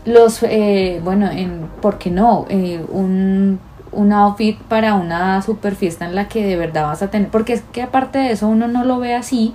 los, 0.05 0.43
eh, 0.43 1.01
bueno, 1.03 1.29
en, 1.31 1.67
¿por 1.81 1.97
qué 1.97 2.09
no? 2.11 2.45
Eh, 2.49 2.83
un, 2.89 3.59
un 3.91 4.11
outfit 4.13 4.57
para 4.61 4.95
una 4.95 5.41
super 5.41 5.75
fiesta 5.75 6.05
en 6.05 6.15
la 6.15 6.27
que 6.27 6.45
de 6.45 6.55
verdad 6.55 6.83
vas 6.83 7.01
a 7.01 7.09
tener, 7.09 7.29
porque 7.29 7.53
es 7.53 7.63
que 7.71 7.81
aparte 7.81 8.19
de 8.19 8.31
eso 8.31 8.47
uno 8.47 8.67
no 8.67 8.83
lo 8.83 8.99
ve 8.99 9.15
así, 9.15 9.53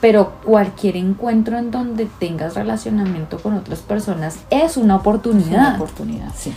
pero 0.00 0.32
cualquier 0.44 0.96
encuentro 0.96 1.58
en 1.58 1.70
donde 1.70 2.06
tengas 2.18 2.54
relacionamiento 2.54 3.38
con 3.38 3.54
otras 3.54 3.80
personas 3.80 4.38
es 4.50 4.52
una 4.52 4.64
Es 4.64 4.76
una 4.76 4.96
oportunidad. 4.96 5.74
oportunidad, 5.76 6.32
sí. 6.34 6.54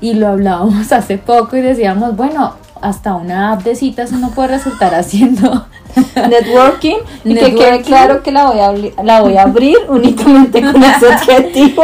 Y 0.00 0.14
lo 0.14 0.28
hablábamos 0.28 0.92
hace 0.92 1.18
poco 1.18 1.56
y 1.56 1.60
decíamos, 1.60 2.16
bueno, 2.16 2.54
hasta 2.80 3.14
una 3.14 3.52
app 3.52 3.62
de 3.62 3.74
citas 3.74 4.12
uno 4.12 4.30
puede 4.30 4.48
resultar 4.48 4.94
haciendo. 4.94 5.66
Networking 6.16 6.98
y 7.24 7.34
que 7.34 7.54
quede 7.54 7.82
claro 7.82 8.22
que 8.22 8.30
la 8.30 8.46
voy 8.46 8.60
a, 8.60 9.02
la 9.02 9.20
voy 9.20 9.36
a 9.36 9.42
abrir 9.42 9.76
únicamente 9.88 10.62
con 10.62 10.82
ese 10.82 11.06
objetivo. 11.14 11.82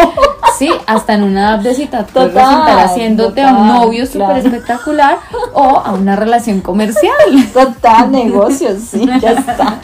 Sí, 0.59 0.71
hasta 0.87 1.14
en 1.14 1.23
una 1.23 1.55
app 1.55 1.62
de 1.62 1.75
puedes 1.75 2.07
Total, 2.07 2.33
resultar 2.33 2.79
haciéndote 2.81 3.42
a 3.42 3.51
un 3.51 3.57
total, 3.57 3.81
novio 3.81 4.07
súper 4.07 4.21
claro. 4.21 4.37
espectacular 4.37 5.19
o 5.53 5.79
a 5.79 5.92
una 5.92 6.16
relación 6.16 6.61
comercial. 6.61 7.14
Total, 7.53 8.11
negocios, 8.11 8.81
sí, 8.90 9.07
ya 9.21 9.33
está. 9.33 9.79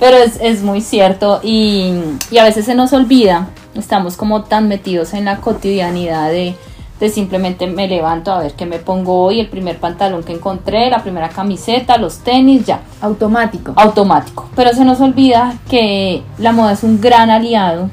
Pero 0.00 0.16
es, 0.16 0.38
es 0.40 0.62
muy 0.62 0.80
cierto 0.80 1.40
y, 1.42 1.94
y 2.30 2.38
a 2.38 2.44
veces 2.44 2.64
se 2.64 2.74
nos 2.74 2.92
olvida, 2.92 3.48
estamos 3.74 4.16
como 4.16 4.42
tan 4.42 4.66
metidos 4.68 5.14
en 5.14 5.26
la 5.26 5.36
cotidianidad 5.36 6.30
de, 6.30 6.56
de 6.98 7.08
simplemente 7.10 7.66
me 7.66 7.86
levanto 7.86 8.32
a 8.32 8.40
ver 8.40 8.54
qué 8.54 8.66
me 8.66 8.78
pongo 8.78 9.24
hoy, 9.24 9.40
el 9.40 9.48
primer 9.48 9.78
pantalón 9.78 10.24
que 10.24 10.32
encontré, 10.32 10.90
la 10.90 11.02
primera 11.02 11.28
camiseta, 11.28 11.96
los 11.98 12.18
tenis, 12.18 12.66
ya, 12.66 12.80
Automático. 13.00 13.72
automático. 13.76 14.48
Pero 14.56 14.72
se 14.72 14.84
nos 14.84 15.00
olvida 15.00 15.54
que 15.70 16.22
la 16.38 16.52
moda 16.52 16.72
es 16.72 16.82
un 16.82 17.00
gran 17.00 17.30
aliado 17.30 17.88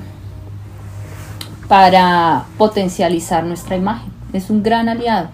para 1.72 2.48
potencializar 2.58 3.46
nuestra 3.46 3.78
imagen, 3.78 4.12
es 4.34 4.50
un 4.50 4.62
gran 4.62 4.90
aliado. 4.90 5.30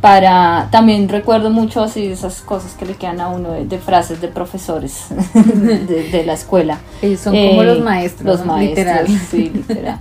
para 0.00 0.66
también 0.72 1.08
recuerdo 1.08 1.48
mucho 1.48 1.80
así 1.80 2.06
esas 2.06 2.40
cosas 2.40 2.72
que 2.72 2.86
le 2.86 2.94
quedan 2.94 3.20
a 3.20 3.28
uno 3.28 3.52
de, 3.52 3.78
frases 3.78 4.20
de 4.20 4.26
profesores 4.26 5.06
de, 5.32 6.24
la 6.26 6.32
escuela 6.32 6.80
son 7.16 7.36
como 7.36 7.62
los 7.62 7.78
eh, 7.78 7.82
maestros 7.82 8.38
los 8.38 8.44
maestros 8.44 8.78
literal. 8.78 9.06
sí 9.30 9.50
literal 9.54 10.00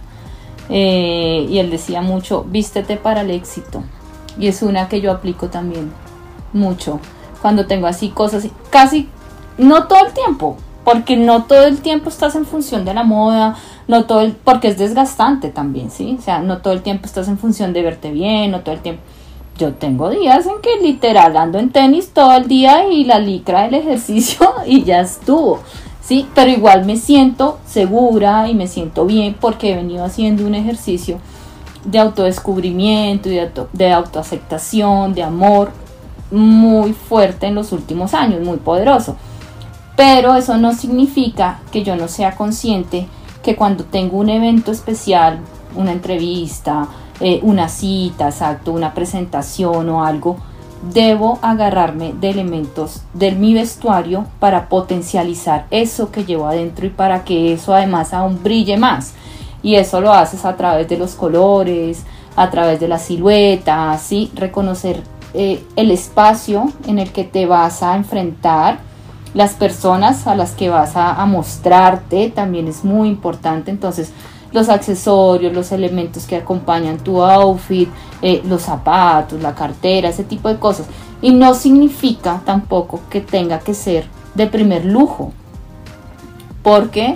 eh, 0.70 1.46
y 1.48 1.60
él 1.60 1.70
decía 1.70 2.02
mucho 2.02 2.46
vístete 2.50 2.98
para 2.98 3.22
el 3.22 3.30
éxito 3.30 3.84
y 4.40 4.48
es 4.48 4.64
una 4.64 4.90
que 4.90 5.02
yo 5.02 5.12
aplico 5.12 5.50
también 5.50 5.92
mucho 6.52 7.00
cuando 7.44 7.68
tengo 7.68 7.86
así 7.86 8.10
cosas 8.10 8.48
casi 8.72 9.08
no 9.60 9.84
todo 9.84 10.04
el 10.08 10.14
tiempo 10.14 10.58
porque 10.84 11.18
no 11.18 11.44
todo 11.44 11.68
el 11.68 11.82
tiempo 11.82 12.10
estás 12.10 12.36
en 12.36 12.46
función 12.48 12.84
de 12.84 12.96
la 12.96 13.04
moda, 13.04 13.56
no 13.90 14.06
todo 14.06 14.22
el, 14.22 14.34
porque 14.34 14.68
es 14.68 14.78
desgastante 14.78 15.50
también, 15.50 15.90
¿sí? 15.90 16.16
O 16.20 16.22
sea, 16.22 16.40
no 16.40 16.60
todo 16.60 16.74
el 16.74 16.84
tiempo 16.84 17.08
estás 17.08 17.28
en 17.28 17.40
función 17.40 17.74
de 17.74 17.82
verte 17.82 18.12
bien, 18.12 18.52
no 18.52 18.60
todo 18.60 18.76
el 18.76 18.82
tiempo. 18.82 19.02
Yo 19.58 19.74
tengo 19.74 20.12
días 20.12 20.46
en 20.46 20.62
que 20.62 20.78
literal 20.80 21.36
ando 21.36 21.58
en 21.58 21.72
tenis 21.72 22.12
todo 22.14 22.34
el 22.34 22.48
día 22.48 22.88
y 22.88 23.04
la 23.04 23.18
licra 23.18 23.64
del 23.64 23.74
ejercicio 23.74 24.48
y 24.68 24.84
ya 24.84 25.02
estuvo, 25.02 25.62
¿sí? 26.04 26.28
Pero 26.36 26.52
igual 26.52 26.86
me 26.86 26.98
siento 26.98 27.58
segura 27.66 28.48
y 28.48 28.54
me 28.54 28.68
siento 28.68 29.08
bien 29.08 29.36
porque 29.42 29.72
he 29.72 29.76
venido 29.76 30.06
haciendo 30.06 30.46
un 30.46 30.54
ejercicio 30.54 31.18
de 31.84 31.98
autodescubrimiento 31.98 33.28
y 33.30 33.38
de, 33.38 33.50
de 33.74 33.92
autoaceptación, 33.92 35.16
de 35.16 35.24
amor 35.24 35.72
muy 36.30 36.94
fuerte 36.94 37.48
en 37.48 37.56
los 37.56 37.72
últimos 37.72 38.14
años, 38.14 38.46
muy 38.46 38.58
poderoso. 38.58 39.16
Pero 39.96 40.36
eso 40.36 40.58
no 40.60 40.76
significa 40.76 41.62
que 41.72 41.84
yo 41.84 41.96
no 41.96 42.08
sea 42.08 42.36
consciente 42.36 43.08
que 43.44 43.56
cuando 43.56 43.84
tengo 43.86 44.18
un 44.18 44.30
evento 44.30 44.72
especial, 44.72 45.40
una 45.76 45.92
entrevista, 45.92 46.88
eh, 47.20 47.40
una 47.44 47.70
cita, 47.70 48.30
exacto, 48.30 48.72
una 48.72 48.94
presentación 48.94 49.90
o 49.90 50.04
algo, 50.04 50.38
debo 50.94 51.40
agarrarme 51.42 52.14
de 52.14 52.30
elementos 52.30 53.02
de 53.14 53.32
mi 53.34 53.54
vestuario 53.54 54.26
para 54.40 54.70
potencializar 54.70 55.66
eso 55.72 56.12
que 56.12 56.24
llevo 56.24 56.48
adentro 56.48 56.86
y 56.86 56.90
para 56.90 57.26
que 57.26 57.54
eso 57.54 57.74
además 57.74 58.14
aún 58.14 58.42
brille 58.42 58.78
más. 58.78 59.14
Y 59.62 59.76
eso 59.76 60.00
lo 60.00 60.14
haces 60.14 60.46
a 60.46 60.56
través 60.56 60.88
de 60.88 60.98
los 60.98 61.16
colores, 61.16 62.06
a 62.36 62.50
través 62.50 62.80
de 62.80 62.88
la 62.88 62.98
silueta, 62.98 63.98
¿sí? 63.98 64.32
reconocer 64.34 65.04
eh, 65.34 65.64
el 65.76 65.92
espacio 65.92 66.72
en 66.88 67.00
el 67.00 67.12
que 67.12 67.26
te 67.26 67.46
vas 67.46 67.84
a 67.84 67.96
enfrentar 67.96 68.80
las 69.34 69.54
personas 69.54 70.26
a 70.28 70.36
las 70.36 70.52
que 70.52 70.70
vas 70.70 70.96
a, 70.96 71.26
mostrarte 71.26 72.30
también 72.30 72.68
es 72.68 72.84
muy 72.84 73.08
importante. 73.08 73.72
Entonces, 73.72 74.12
los 74.52 74.70
accesorios, 74.70 75.54
los 75.54 75.72
elementos 75.72 76.26
que 76.26 76.36
acompañan 76.36 76.98
tu 76.98 77.22
outfit, 77.22 77.90
eh, 78.22 78.42
los 78.46 78.64
zapatos, 78.64 79.42
la 79.42 79.54
cartera, 79.54 80.10
ese 80.10 80.24
tipo 80.24 80.50
de 80.50 80.58
cosas. 80.58 80.88
Y 81.22 81.32
no 81.32 81.54
significa 81.54 82.42
tampoco 82.46 83.02
que 83.10 83.22
tenga 83.22 83.60
que 83.60 83.74
ser 83.74 84.08
de 84.34 84.48
primer 84.48 84.86
lujo, 84.86 85.32
porque 86.64 87.16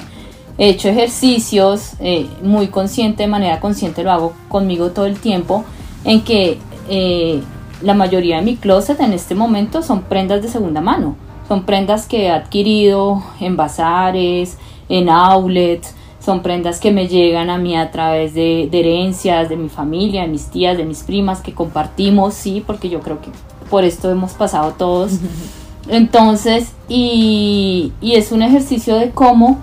he 0.57 0.69
hecho 0.69 0.89
ejercicios 0.89 1.93
eh, 1.99 2.27
muy 2.43 2.67
consciente, 2.67 3.23
de 3.23 3.27
manera 3.27 3.59
consciente 3.59 4.03
lo 4.03 4.11
hago 4.11 4.33
conmigo 4.49 4.91
todo 4.91 5.05
el 5.05 5.19
tiempo, 5.19 5.63
en 6.03 6.23
que 6.23 6.59
eh, 6.89 7.41
la 7.81 7.93
mayoría 7.93 8.37
de 8.37 8.43
mi 8.43 8.55
closet 8.57 8.99
en 8.99 9.13
este 9.13 9.35
momento 9.35 9.81
son 9.81 10.03
prendas 10.03 10.41
de 10.41 10.49
segunda 10.49 10.81
mano. 10.81 11.15
Son 11.47 11.63
prendas 11.63 12.07
que 12.07 12.23
he 12.23 12.29
adquirido 12.31 13.21
en 13.39 13.57
bazares, 13.57 14.57
en 14.89 15.09
outlets, 15.09 15.93
son 16.23 16.41
prendas 16.41 16.79
que 16.79 16.91
me 16.91 17.07
llegan 17.07 17.49
a 17.49 17.57
mí 17.57 17.75
a 17.75 17.91
través 17.91 18.33
de, 18.33 18.69
herencias 18.71 19.49
de 19.49 19.57
mi 19.57 19.67
familia, 19.67 20.21
de 20.21 20.29
mis 20.29 20.45
tías, 20.45 20.77
de 20.77 20.85
mis 20.85 21.03
primas 21.03 21.41
que 21.41 21.53
compartimos, 21.53 22.33
sí, 22.33 22.63
porque 22.65 22.89
yo 22.89 23.01
creo 23.01 23.19
que 23.19 23.29
por 23.69 23.83
esto 23.83 24.09
hemos 24.09 24.31
pasado 24.31 24.71
todos. 24.77 25.13
Entonces, 25.89 26.71
y, 26.87 27.91
es 28.01 28.31
un 28.31 28.41
ejercicio 28.41 28.95
de 28.95 29.11
cómo 29.11 29.59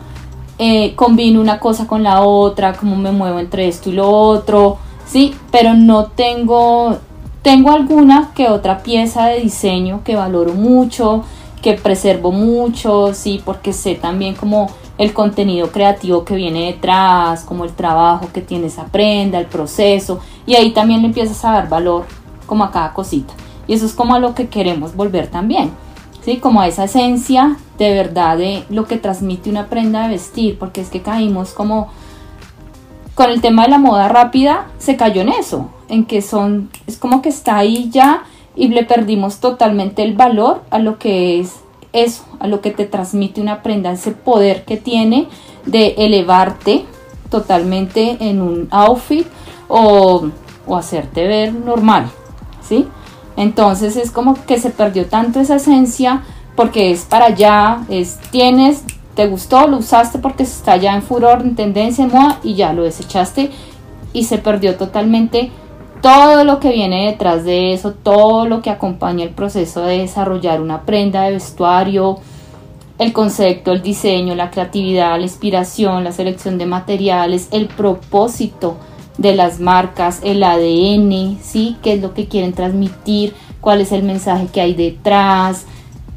eh, 0.58 0.94
combino 0.96 1.40
una 1.40 1.60
cosa 1.60 1.86
con 1.86 2.02
la 2.02 2.20
otra, 2.20 2.74
cómo 2.74 2.94
me 2.94 3.10
muevo 3.10 3.38
entre 3.38 3.66
esto 3.66 3.88
y 3.88 3.94
lo 3.94 4.10
otro, 4.10 4.76
sí, 5.06 5.34
pero 5.50 5.72
no 5.72 6.08
tengo, 6.08 6.98
tengo 7.40 7.70
alguna 7.70 8.32
que 8.34 8.50
otra 8.50 8.82
pieza 8.82 9.28
de 9.28 9.40
diseño 9.40 10.02
que 10.04 10.14
valoro 10.14 10.52
mucho, 10.52 11.24
que 11.62 11.74
preservo 11.74 12.32
mucho, 12.32 13.12
sí, 13.14 13.40
porque 13.44 13.72
sé 13.72 13.94
también 13.94 14.34
como 14.34 14.70
el 14.98 15.12
contenido 15.12 15.70
creativo 15.70 16.24
que 16.24 16.34
viene 16.34 16.66
detrás, 16.66 17.44
como 17.44 17.64
el 17.64 17.72
trabajo 17.72 18.28
que 18.32 18.40
tiene 18.40 18.66
esa 18.66 18.86
prenda, 18.86 19.38
el 19.38 19.46
proceso, 19.46 20.20
y 20.46 20.54
ahí 20.54 20.72
también 20.72 21.02
le 21.02 21.08
empiezas 21.08 21.44
a 21.44 21.52
dar 21.52 21.68
valor 21.68 22.04
como 22.46 22.64
a 22.64 22.70
cada 22.70 22.92
cosita. 22.92 23.32
Y 23.66 23.74
eso 23.74 23.86
es 23.86 23.92
como 23.92 24.14
a 24.14 24.18
lo 24.18 24.34
que 24.34 24.48
queremos 24.48 24.94
volver 24.96 25.28
también, 25.28 25.70
¿sí? 26.22 26.38
Como 26.38 26.60
a 26.60 26.68
esa 26.68 26.84
esencia 26.84 27.56
de 27.78 27.94
verdad 27.94 28.36
de 28.36 28.64
lo 28.68 28.86
que 28.86 28.98
transmite 28.98 29.48
una 29.48 29.68
prenda 29.68 30.02
de 30.02 30.08
vestir, 30.08 30.58
porque 30.58 30.80
es 30.80 30.88
que 30.88 31.02
caímos 31.02 31.52
como 31.52 31.88
con 33.14 33.30
el 33.30 33.40
tema 33.40 33.64
de 33.64 33.70
la 33.70 33.78
moda 33.78 34.08
rápida, 34.08 34.66
se 34.78 34.96
cayó 34.96 35.22
en 35.22 35.28
eso, 35.28 35.70
en 35.88 36.06
que 36.06 36.22
son, 36.22 36.70
es 36.86 36.96
como 36.96 37.22
que 37.22 37.28
está 37.28 37.58
ahí 37.58 37.90
ya 37.90 38.24
y 38.56 38.68
le 38.68 38.84
perdimos 38.84 39.40
totalmente 39.40 40.02
el 40.02 40.14
valor 40.14 40.62
a 40.70 40.78
lo 40.78 40.98
que 40.98 41.40
es 41.40 41.60
eso, 41.92 42.24
a 42.38 42.46
lo 42.46 42.60
que 42.60 42.70
te 42.70 42.84
transmite 42.84 43.40
una 43.40 43.62
prenda, 43.62 43.92
ese 43.92 44.12
poder 44.12 44.64
que 44.64 44.76
tiene 44.76 45.28
de 45.66 45.94
elevarte 45.98 46.84
totalmente 47.30 48.16
en 48.20 48.42
un 48.42 48.68
outfit 48.70 49.26
o, 49.68 50.28
o 50.66 50.76
hacerte 50.76 51.26
ver 51.26 51.52
normal, 51.52 52.10
¿sí? 52.62 52.86
Entonces 53.36 53.96
es 53.96 54.10
como 54.10 54.34
que 54.46 54.58
se 54.58 54.70
perdió 54.70 55.06
tanto 55.06 55.40
esa 55.40 55.56
esencia 55.56 56.22
porque 56.56 56.90
es 56.90 57.02
para 57.02 57.26
allá, 57.26 57.82
es 57.88 58.18
tienes, 58.30 58.84
te 59.14 59.26
gustó, 59.26 59.66
lo 59.66 59.78
usaste 59.78 60.18
porque 60.18 60.42
está 60.42 60.76
ya 60.76 60.94
en 60.94 61.02
furor, 61.02 61.40
en 61.42 61.54
tendencia, 61.54 62.04
en 62.04 62.10
moda 62.10 62.38
y 62.42 62.54
ya 62.54 62.72
lo 62.72 62.82
desechaste 62.82 63.50
y 64.12 64.24
se 64.24 64.38
perdió 64.38 64.76
totalmente 64.76 65.50
todo 66.00 66.44
lo 66.44 66.60
que 66.60 66.70
viene 66.70 67.06
detrás 67.06 67.44
de 67.44 67.72
eso, 67.72 67.92
todo 67.92 68.46
lo 68.46 68.62
que 68.62 68.70
acompaña 68.70 69.24
el 69.24 69.30
proceso 69.30 69.82
de 69.82 69.98
desarrollar 69.98 70.60
una 70.60 70.82
prenda 70.82 71.22
de 71.22 71.32
vestuario, 71.32 72.18
el 72.98 73.12
concepto, 73.12 73.72
el 73.72 73.82
diseño, 73.82 74.34
la 74.34 74.50
creatividad, 74.50 75.16
la 75.16 75.22
inspiración, 75.22 76.04
la 76.04 76.12
selección 76.12 76.58
de 76.58 76.66
materiales, 76.66 77.48
el 77.50 77.66
propósito 77.66 78.76
de 79.16 79.34
las 79.34 79.60
marcas, 79.60 80.20
el 80.22 80.42
ADN, 80.42 81.38
¿sí? 81.42 81.76
¿Qué 81.82 81.94
es 81.94 82.02
lo 82.02 82.14
que 82.14 82.28
quieren 82.28 82.52
transmitir? 82.52 83.34
¿Cuál 83.60 83.80
es 83.80 83.92
el 83.92 84.02
mensaje 84.02 84.48
que 84.52 84.60
hay 84.60 84.74
detrás? 84.74 85.64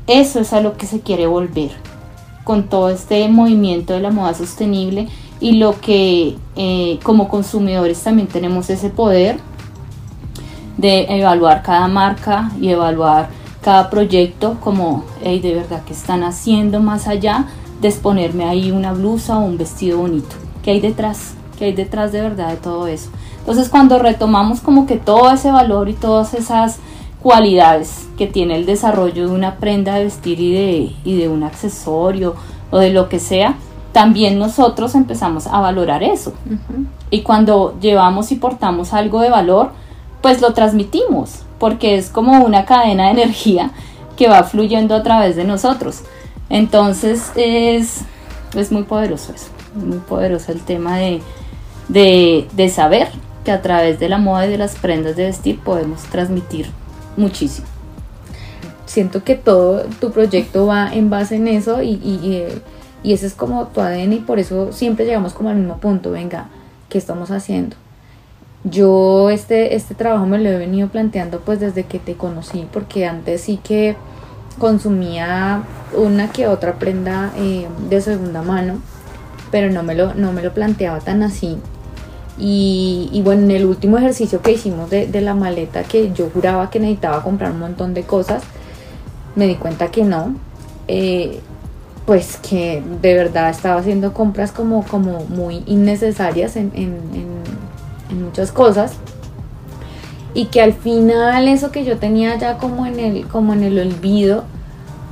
Eso 0.08 0.40
es 0.40 0.52
a 0.54 0.62
lo 0.62 0.76
que 0.76 0.86
se 0.86 1.02
quiere 1.02 1.28
volver 1.28 1.72
con 2.44 2.64
todo 2.64 2.90
este 2.90 3.28
movimiento 3.30 3.94
de 3.94 4.02
la 4.02 4.12
moda 4.12 4.34
sostenible 4.34 5.08
y 5.40 5.54
lo 5.54 5.80
que 5.80 6.36
eh, 6.56 7.00
como 7.04 7.30
consumidores 7.30 8.02
también 8.04 8.28
tenemos 8.28 8.70
ese 8.70 8.90
poder 8.90 9.38
de 10.78 11.06
evaluar 11.10 11.62
cada 11.62 11.88
marca 11.88 12.52
y 12.60 12.70
evaluar 12.70 13.30
cada 13.62 13.90
proyecto 13.90 14.58
como 14.60 15.06
de 15.24 15.54
verdad 15.56 15.84
que 15.84 15.94
están 15.94 16.24
haciendo 16.24 16.80
más 16.80 17.08
allá 17.08 17.46
de 17.82 17.88
exponerme 17.88 18.46
ahí 18.46 18.72
una 18.72 18.94
blusa 18.94 19.38
o 19.38 19.46
un 19.46 19.58
vestido 19.58 20.00
bonito. 20.00 20.36
¿Qué 20.64 20.72
hay 20.72 20.80
detrás? 20.80 21.36
¿Qué 21.58 21.66
hay 21.66 21.74
detrás 21.74 22.12
de 22.12 22.22
verdad 22.22 22.50
de 22.50 22.58
todo 22.58 22.88
eso? 22.88 23.10
Entonces 23.40 23.70
cuando 23.70 24.00
retomamos 24.00 24.62
como 24.62 24.86
que 24.86 24.98
todo 24.98 25.32
ese 25.32 25.52
valor 25.52 25.90
y 25.90 25.94
todas 25.94 26.34
esas 26.34 26.80
cualidades 27.22 28.08
que 28.18 28.28
tiene 28.28 28.56
el 28.56 28.66
desarrollo 28.66 29.28
de 29.28 29.34
una 29.34 29.56
prenda 29.56 29.96
de 29.96 30.06
vestir 30.06 30.40
y 30.40 30.54
de, 30.54 30.96
y 31.04 31.18
de 31.18 31.30
un 31.30 31.44
accesorio 31.44 32.36
o 32.70 32.80
de 32.80 32.92
lo 32.92 33.08
que 33.08 33.20
sea, 33.20 33.56
también 33.94 34.40
nosotros 34.40 34.96
empezamos 34.96 35.48
a 35.48 35.60
valorar 35.62 36.04
eso. 36.04 36.34
Y 37.12 37.22
cuando 37.22 37.78
llevamos 37.80 38.32
y 38.32 38.36
portamos 38.36 38.92
algo 38.92 39.22
de 39.22 39.30
valor, 39.30 39.72
pues 40.24 40.42
lo 40.42 40.54
transmitimos, 40.54 41.42
porque 41.60 41.98
es 41.98 42.10
como 42.10 42.44
una 42.46 42.66
cadena 42.66 43.06
de 43.06 43.12
energía 43.12 43.72
que 44.16 44.30
va 44.30 44.44
fluyendo 44.44 44.96
a 44.96 45.04
través 45.04 45.36
de 45.36 45.44
nosotros. 45.44 46.00
Entonces 46.50 47.32
es, 47.36 48.00
es 48.56 48.72
muy 48.72 48.84
poderoso 48.84 49.34
eso, 49.34 49.48
muy 49.76 49.98
poderoso 49.98 50.54
el 50.54 50.62
tema 50.62 50.98
de, 50.98 51.22
de, 51.90 52.70
saber 52.70 53.10
que 53.44 53.52
a 53.52 53.62
través 53.62 54.00
de 54.00 54.08
la 54.08 54.18
moda 54.18 54.48
y 54.48 54.52
de 54.52 54.58
las 54.58 54.76
prendas 54.76 55.18
de 55.18 55.26
vestir 55.26 55.60
podemos 55.60 56.04
transmitir 56.04 56.68
muchísimo. 57.18 57.68
Siento 58.86 59.26
que 59.26 59.36
todo 59.36 59.84
tu 60.00 60.12
proyecto 60.12 60.68
va 60.68 60.94
en 60.94 61.10
base 61.10 61.36
en 61.36 61.50
eso 61.50 61.82
y, 61.82 61.96
y, 61.96 62.48
y 63.04 63.12
ese 63.12 63.26
es 63.26 63.34
como 63.34 63.68
tu 63.68 63.82
ADN 63.82 64.14
y 64.14 64.20
por 64.20 64.40
eso 64.40 64.72
siempre 64.72 65.06
llegamos 65.06 65.34
como 65.34 65.50
al 65.50 65.58
mismo 65.58 65.80
punto, 65.80 66.12
venga, 66.12 66.48
¿qué 66.88 66.98
estamos 66.98 67.30
haciendo? 67.30 67.76
Yo 68.64 69.30
este, 69.30 69.76
este 69.76 69.94
trabajo 69.94 70.26
me 70.26 70.40
lo 70.40 70.50
he 70.50 70.58
venido 70.58 70.88
planteando 70.88 71.42
pues 71.42 71.60
desde 71.60 71.84
que 71.84 72.00
te 72.00 72.16
conocí, 72.16 72.68
porque 72.72 73.06
antes 73.06 73.42
sí 73.42 73.60
que 73.62 73.96
consumía 74.58 75.64
una 75.96 76.32
que 76.32 76.48
otra 76.48 76.76
prenda 76.76 77.34
eh, 77.38 77.68
de 77.90 78.02
segunda 78.02 78.42
mano, 78.42 78.80
pero 79.52 79.72
no 79.72 79.84
me, 79.84 79.96
lo, 79.96 80.14
no 80.14 80.32
me 80.32 80.42
lo 80.42 80.54
planteaba 80.54 81.00
tan 81.00 81.24
así. 81.24 81.58
Y, 82.38 83.22
bueno, 83.24 83.44
en 83.44 83.52
el 83.52 83.66
último 83.66 83.98
ejercicio 84.00 84.42
que 84.42 84.54
hicimos 84.54 84.90
de, 84.90 85.22
la 85.22 85.36
maleta, 85.36 85.84
que 85.84 86.12
yo 86.14 86.32
juraba 86.34 86.72
que 86.72 86.80
necesitaba 86.80 87.22
comprar 87.22 87.52
un 87.52 87.60
montón 87.60 87.94
de 87.94 88.04
cosas, 88.04 88.42
me 89.36 89.46
di 89.48 89.56
cuenta 89.56 89.92
que 89.92 90.04
no. 90.04 90.36
Eh, 90.88 91.40
pues 92.06 92.38
que 92.38 92.84
de 93.02 93.14
verdad 93.14 93.50
estaba 93.50 93.80
haciendo 93.80 94.14
compras 94.14 94.52
como, 94.52 94.84
como 94.84 95.24
muy 95.26 95.64
innecesarias 95.68 96.58
en, 96.58 96.72
muchas 98.10 98.52
cosas. 98.52 98.94
Y 100.34 100.46
que 100.46 100.62
al 100.62 100.74
final 100.74 101.48
eso 101.48 101.72
que 101.72 101.86
yo 101.86 101.98
tenía 101.98 102.36
ya 102.38 102.58
como 102.58 102.86
en 102.86 103.00
el 103.00 103.28
como 103.28 103.54
en 103.54 103.64
el 103.64 103.80
olvido 103.80 104.46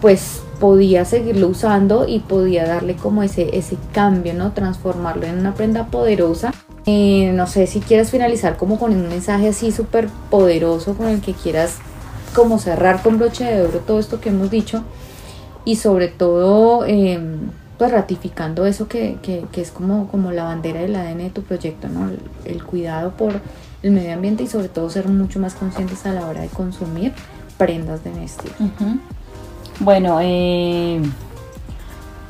pues 0.02 0.42
podía 0.60 1.06
seguirlo 1.06 1.48
usando 1.48 2.08
y 2.08 2.20
podía 2.20 2.66
darle 2.66 2.96
como 2.96 3.22
ese 3.22 3.56
ese 3.56 3.78
cambio 3.94 4.34
no 4.34 4.52
transformarlo 4.54 5.26
en 5.26 5.40
una 5.40 5.54
prenda 5.54 5.88
poderosa. 5.88 6.54
Eh, 6.88 7.32
no 7.36 7.46
sé 7.46 7.68
si 7.68 7.80
quieres 7.80 8.10
finalizar 8.10 8.58
como 8.58 8.80
con 8.80 8.94
un 8.94 9.08
mensaje 9.08 9.50
así 9.50 9.72
súper 9.72 10.10
poderoso 10.32 10.96
con 10.96 11.08
el 11.08 11.22
que 11.22 11.34
quieras 11.34 11.78
como 12.34 12.58
cerrar 12.58 13.04
con 13.04 13.20
broche 13.20 13.44
de 13.44 13.62
oro 13.62 13.80
todo 13.86 14.00
esto 14.00 14.20
que 14.20 14.30
hemos 14.30 14.50
dicho. 14.50 14.84
Y 15.64 15.76
sobre 15.76 16.08
todo 16.08 16.86
em, 16.86 17.52
pues 17.82 17.94
ratificando 17.94 18.68
eso 18.68 18.88
que, 18.88 19.18
es 19.54 19.72
como, 19.72 20.08
como 20.08 20.32
la 20.32 20.44
bandera 20.44 20.82
del 20.82 20.96
ADN 20.96 21.18
de 21.18 21.30
tu 21.32 21.42
proyecto, 21.42 21.90
¿no? 21.90 22.12
El, 22.46 22.64
cuidado 22.64 23.14
por 23.18 23.42
el 23.82 23.90
medio 23.90 24.14
ambiente 24.14 24.44
y 24.44 24.48
sobre 24.48 24.70
todo 24.70 24.88
ser 24.92 25.08
mucho 25.08 25.40
más 25.40 25.56
conscientes 25.56 26.06
a 26.06 26.12
la 26.12 26.28
hora 26.28 26.42
de 26.42 26.48
consumir 26.50 27.12
prendas 27.58 28.04
de 28.04 28.12
vestir. 28.12 28.52
Bueno, 29.80 30.20
eh, 30.22 31.02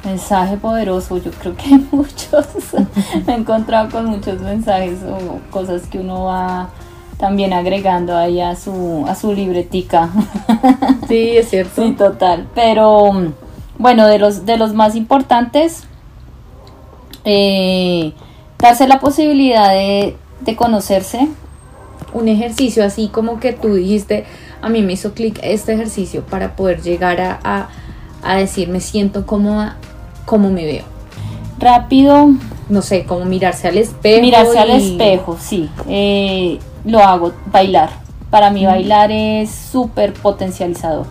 mensaje 0.06 0.56
poderoso, 0.56 1.18
yo 1.18 1.32
creo 1.32 1.54
que 1.58 1.66
hay 1.66 1.86
muchos, 1.92 2.48
me 3.28 3.34
he 3.34 3.36
encontrado 3.36 3.90
con 3.90 4.06
muchos 4.06 4.40
mensajes 4.40 5.00
o 5.04 5.42
cosas 5.52 5.82
que 5.88 6.00
uno 6.00 6.24
va 6.24 6.70
también 7.18 7.52
agregando 7.52 8.16
ahí 8.16 8.40
a 8.40 8.56
su, 8.56 9.04
a 9.06 9.16
su 9.16 9.34
libretica. 9.34 10.12
Sí, 11.10 11.36
es 11.36 11.50
cierto. 11.50 11.84
sí, 11.84 11.92
total. 11.92 12.48
Pero 12.56 13.34
bueno, 13.82 14.06
de 14.08 14.20
los, 14.20 14.46
de 14.46 14.58
los 14.58 14.74
más 14.74 14.96
importantes, 14.96 15.84
eh, 17.26 18.14
darse 18.60 18.88
la 18.88 19.00
posibilidad 19.00 19.70
de, 19.72 20.16
conocerse. 20.56 21.28
Un 22.14 22.28
ejercicio 22.28 22.84
así 22.84 23.08
como 23.08 23.40
que 23.40 23.54
tú 23.54 23.76
dijiste, 23.76 24.26
a 24.62 24.70
mí 24.70 24.82
me 24.84 24.94
hizo 24.94 25.14
clic 25.14 25.40
este 25.42 25.74
ejercicio 25.74 26.24
para 26.26 26.56
poder 26.56 26.82
llegar 26.82 27.22
a, 27.22 27.70
a, 28.22 28.36
decir 28.36 28.68
me 28.68 28.82
siento 28.82 29.26
cómoda, 29.26 29.78
cómo 30.26 30.50
me 30.52 30.66
veo. 30.66 30.84
Rápido. 31.58 32.30
No 32.70 32.82
sé, 32.82 33.06
como 33.06 33.26
mirarse 33.26 33.68
al 33.68 33.78
espejo. 33.78 34.22
Mirarse 34.22 34.60
al 34.60 34.70
espejo, 34.72 35.38
sí. 35.40 35.70
Eh, 35.88 36.60
lo 36.86 37.00
hago, 37.00 37.34
bailar. 37.48 37.90
Para 38.30 38.52
mí 38.52 38.66
bailar 38.66 39.12
es 39.12 39.50
súper 39.50 40.14
potencializador. 40.14 41.06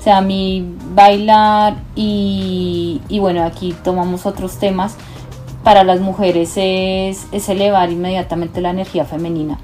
O 0.00 0.02
sea, 0.02 0.16
a 0.16 0.20
mí 0.22 0.64
bailar 0.94 1.76
y, 1.94 3.02
bueno, 3.20 3.44
aquí 3.44 3.76
tomamos 3.84 4.24
otros 4.24 4.56
temas. 4.56 4.96
Para 5.62 5.84
las 5.84 6.00
mujeres 6.00 6.54
es, 6.56 7.26
es 7.32 7.50
elevar 7.50 7.92
inmediatamente 7.92 8.62
la 8.62 8.70
energía 8.70 9.04
femenina. 9.04 9.58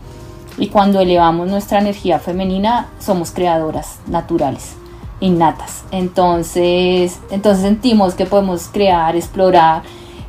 Y 0.59 0.67
cuando 0.67 1.01
elevamos 1.01 1.49
nuestra 1.49 1.79
energía 1.79 2.19
femenina, 2.19 2.89
somos 2.99 3.31
creadoras 3.31 3.99
naturales, 4.09 4.75
innatas. 5.21 5.85
Entonces, 5.91 7.19
entonces 7.31 7.63
sentimos 7.63 8.13
que 8.13 8.27
podemos 8.27 8.69
crear, 8.71 9.17
explorar. 9.17 9.85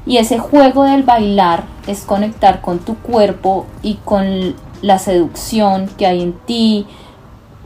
Y 0.05 0.19
ese 0.19 0.39
juego 0.39 0.85
del 0.85 1.03
bailar 1.03 1.65
es 1.85 2.05
conectar 2.05 2.61
con 2.61 2.79
tu 2.79 2.95
cuerpo 2.95 3.65
y 3.83 3.95
con 4.05 4.55
la 4.81 4.99
seducción 4.99 5.89
que 5.97 6.05
hay 6.05 6.21
en 6.21 6.31
ti, 6.31 6.85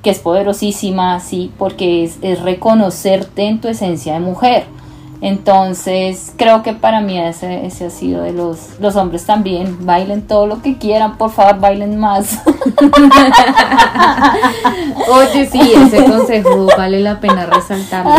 que 0.01 0.09
es 0.09 0.19
poderosísima, 0.19 1.19
sí, 1.19 1.51
porque 1.57 2.03
es, 2.03 2.41
reconocerte 2.41 3.43
en 3.43 3.61
tu 3.61 3.67
esencia 3.67 4.13
de 4.13 4.19
mujer. 4.19 4.65
Entonces, 5.21 6.33
creo 6.35 6.63
que 6.63 6.73
para 6.73 6.99
mí 6.99 7.19
ese, 7.19 7.67
ese, 7.67 7.85
ha 7.85 7.89
sido 7.91 8.23
de 8.23 8.33
los, 8.33 8.79
los 8.79 8.95
hombres 8.95 9.23
también. 9.27 9.85
Bailen 9.85 10.23
todo 10.23 10.47
lo 10.47 10.63
que 10.63 10.79
quieran, 10.79 11.17
por 11.17 11.29
favor, 11.29 11.59
bailen 11.59 11.95
más. 11.97 12.39
Oye, 15.11 15.45
sí, 15.45 15.73
ese 15.75 16.05
consejo 16.05 16.67
vale 16.75 17.01
la 17.01 17.19
pena 17.19 17.45
resaltarlo. 17.45 18.13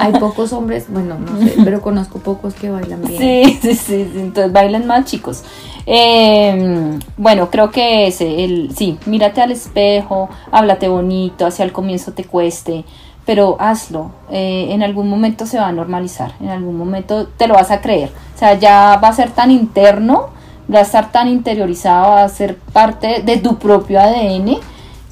Hay 0.00 0.12
pocos 0.14 0.52
hombres, 0.52 0.86
bueno, 0.88 1.16
no 1.18 1.38
sé, 1.38 1.54
pero 1.64 1.80
conozco 1.80 2.18
pocos 2.18 2.54
que 2.54 2.68
bailan 2.68 3.02
bien. 3.02 3.20
Sí, 3.20 3.58
sí, 3.62 3.74
sí, 3.76 4.10
entonces 4.16 4.52
bailen 4.52 4.88
más, 4.88 5.04
chicos. 5.04 5.44
Eh, 5.86 6.98
bueno, 7.16 7.48
creo 7.50 7.70
que 7.70 8.08
ese, 8.08 8.44
el, 8.44 8.74
sí, 8.76 8.98
mírate 9.06 9.40
al 9.40 9.52
espejo, 9.52 10.28
háblate 10.50 10.88
bonito, 10.88 11.46
hacia 11.46 11.64
el 11.64 11.72
comienzo 11.72 12.12
te 12.12 12.24
cueste, 12.24 12.84
pero 13.30 13.56
hazlo. 13.60 14.10
Eh, 14.32 14.70
en 14.70 14.82
algún 14.82 15.08
momento 15.08 15.46
se 15.46 15.56
va 15.56 15.68
a 15.68 15.72
normalizar, 15.72 16.32
en 16.40 16.48
algún 16.48 16.76
momento 16.76 17.28
te 17.28 17.46
lo 17.46 17.54
vas 17.54 17.70
a 17.70 17.80
creer. 17.80 18.10
O 18.34 18.38
sea, 18.40 18.54
ya 18.54 18.98
va 19.00 19.06
a 19.06 19.12
ser 19.12 19.30
tan 19.30 19.52
interno, 19.52 20.30
va 20.68 20.80
a 20.80 20.82
estar 20.82 21.12
tan 21.12 21.28
interiorizado, 21.28 22.10
va 22.10 22.24
a 22.24 22.28
ser 22.28 22.56
parte 22.56 23.22
de 23.22 23.36
tu 23.36 23.56
propio 23.56 24.00
ADN 24.00 24.56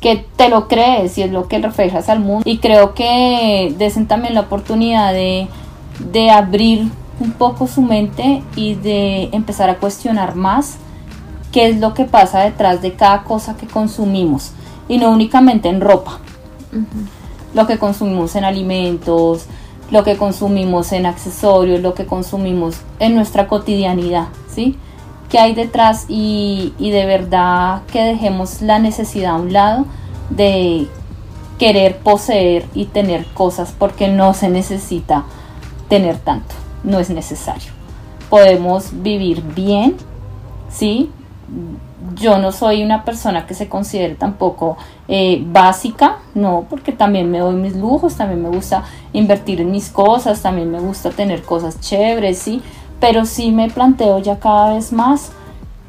que 0.00 0.26
te 0.34 0.48
lo 0.48 0.66
crees 0.66 1.16
y 1.16 1.22
es 1.22 1.30
lo 1.30 1.46
que 1.46 1.60
reflejas 1.60 2.08
al 2.08 2.18
mundo. 2.18 2.42
Y 2.44 2.58
creo 2.58 2.92
que 2.92 3.72
desen 3.78 4.08
también 4.08 4.34
la 4.34 4.40
oportunidad 4.40 5.12
de, 5.12 5.46
de 6.10 6.30
abrir 6.32 6.90
un 7.20 7.30
poco 7.30 7.68
su 7.68 7.82
mente 7.82 8.42
y 8.56 8.74
de 8.74 9.28
empezar 9.30 9.70
a 9.70 9.76
cuestionar 9.76 10.34
más 10.34 10.78
qué 11.52 11.68
es 11.68 11.78
lo 11.78 11.94
que 11.94 12.04
pasa 12.04 12.40
detrás 12.40 12.82
de 12.82 12.94
cada 12.94 13.22
cosa 13.22 13.56
que 13.56 13.68
consumimos 13.68 14.50
y 14.88 14.98
no 14.98 15.08
únicamente 15.08 15.68
en 15.68 15.80
ropa. 15.80 16.18
Lo 17.54 17.66
que 17.66 17.78
consumimos 17.78 18.36
en 18.36 18.44
alimentos, 18.44 19.46
lo 19.90 20.04
que 20.04 20.16
consumimos 20.16 20.92
en 20.92 21.06
accesorios, 21.06 21.80
lo 21.80 21.94
que 21.94 22.06
consumimos 22.06 22.76
en 22.98 23.14
nuestra 23.14 23.48
cotidianidad, 23.48 24.28
¿sí? 24.52 24.76
¿Qué 25.30 25.38
hay 25.38 25.54
detrás? 25.54 26.06
Y, 26.08 26.74
y 26.78 26.90
de 26.90 27.06
verdad 27.06 27.82
que 27.92 28.02
dejemos 28.02 28.62
la 28.62 28.78
necesidad 28.78 29.32
a 29.32 29.36
un 29.36 29.52
lado 29.52 29.86
de 30.30 30.88
querer 31.58 31.98
poseer 31.98 32.66
y 32.74 32.86
tener 32.86 33.26
cosas 33.34 33.74
porque 33.76 34.08
no 34.08 34.32
se 34.32 34.48
necesita 34.48 35.24
tener 35.88 36.18
tanto 36.18 36.54
no 36.82 36.98
es 36.98 37.10
necesario. 37.10 37.72
Podemos 38.30 38.90
vivir 39.02 39.42
bien, 39.42 39.96
¿sí? 40.70 41.10
Yo 42.18 42.38
no 42.38 42.52
soy 42.52 42.82
una 42.82 43.04
persona 43.04 43.46
que 43.46 43.54
se 43.54 43.68
considere 43.68 44.14
tampoco 44.14 44.76
eh, 45.06 45.42
básica, 45.46 46.18
no, 46.34 46.66
porque 46.68 46.92
también 46.92 47.30
me 47.30 47.38
doy 47.38 47.54
mis 47.54 47.76
lujos, 47.76 48.16
también 48.16 48.42
me 48.42 48.48
gusta 48.48 48.84
invertir 49.12 49.60
en 49.60 49.70
mis 49.70 49.88
cosas, 49.88 50.42
también 50.42 50.70
me 50.70 50.80
gusta 50.80 51.10
tener 51.10 51.42
cosas 51.42 51.80
chéveres, 51.80 52.38
¿sí? 52.38 52.62
Pero 53.00 53.24
sí 53.24 53.52
me 53.52 53.70
planteo 53.70 54.18
ya 54.18 54.38
cada 54.38 54.74
vez 54.74 54.92
más 54.92 55.32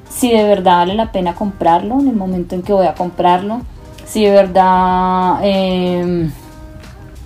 si 0.10 0.32
de 0.32 0.44
verdad 0.44 0.78
vale 0.78 0.96
la 0.96 1.12
pena 1.12 1.36
comprarlo 1.36 2.00
en 2.00 2.08
el 2.08 2.16
momento 2.16 2.56
en 2.56 2.64
que 2.64 2.74
voy 2.74 2.88
a 2.88 2.96
comprarlo, 2.96 3.62
si 4.06 4.26
de 4.26 4.32
verdad, 4.32 5.40
em, 5.44 6.32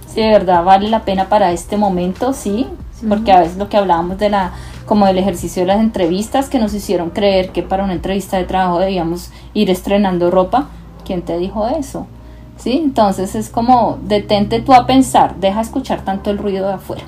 si 0.08 0.22
de 0.22 0.30
verdad 0.30 0.64
vale 0.64 0.90
la 0.90 1.04
pena 1.04 1.30
para 1.30 1.52
este 1.52 1.78
momento, 1.78 2.34
sí, 2.34 2.68
porque 3.08 3.32
a 3.32 3.40
veces 3.40 3.58
lo 3.58 3.70
que 3.70 3.78
hablábamos 3.78 4.18
de 4.18 4.30
la 4.30 4.52
como 4.86 5.06
del 5.06 5.18
ejercicio 5.18 5.64
de 5.64 5.68
las 5.68 5.80
entrevistas 5.80 6.50
que 6.50 6.60
nos 6.60 6.74
hicieron 6.74 7.10
creer 7.10 7.50
que 7.50 7.64
para 7.64 7.84
una 7.84 7.94
entrevista 7.94 8.38
de 8.38 8.46
trabajo 8.46 8.80
debíamos 8.80 9.32
ir 9.54 9.70
estrenando 9.70 10.32
ropa, 10.32 10.70
¿quién 11.06 11.22
te 11.22 11.38
dijo 11.38 11.68
eso? 11.68 12.08
¿Sí? 12.58 12.82
Entonces 12.84 13.36
es 13.36 13.50
como 13.50 14.00
detente 14.04 14.62
tú 14.62 14.74
a 14.74 14.86
pensar, 14.86 15.36
deja 15.38 15.62
escuchar 15.62 16.06
tanto 16.06 16.30
el 16.30 16.38
ruido 16.38 16.68
de 16.68 16.74
afuera. 16.74 17.04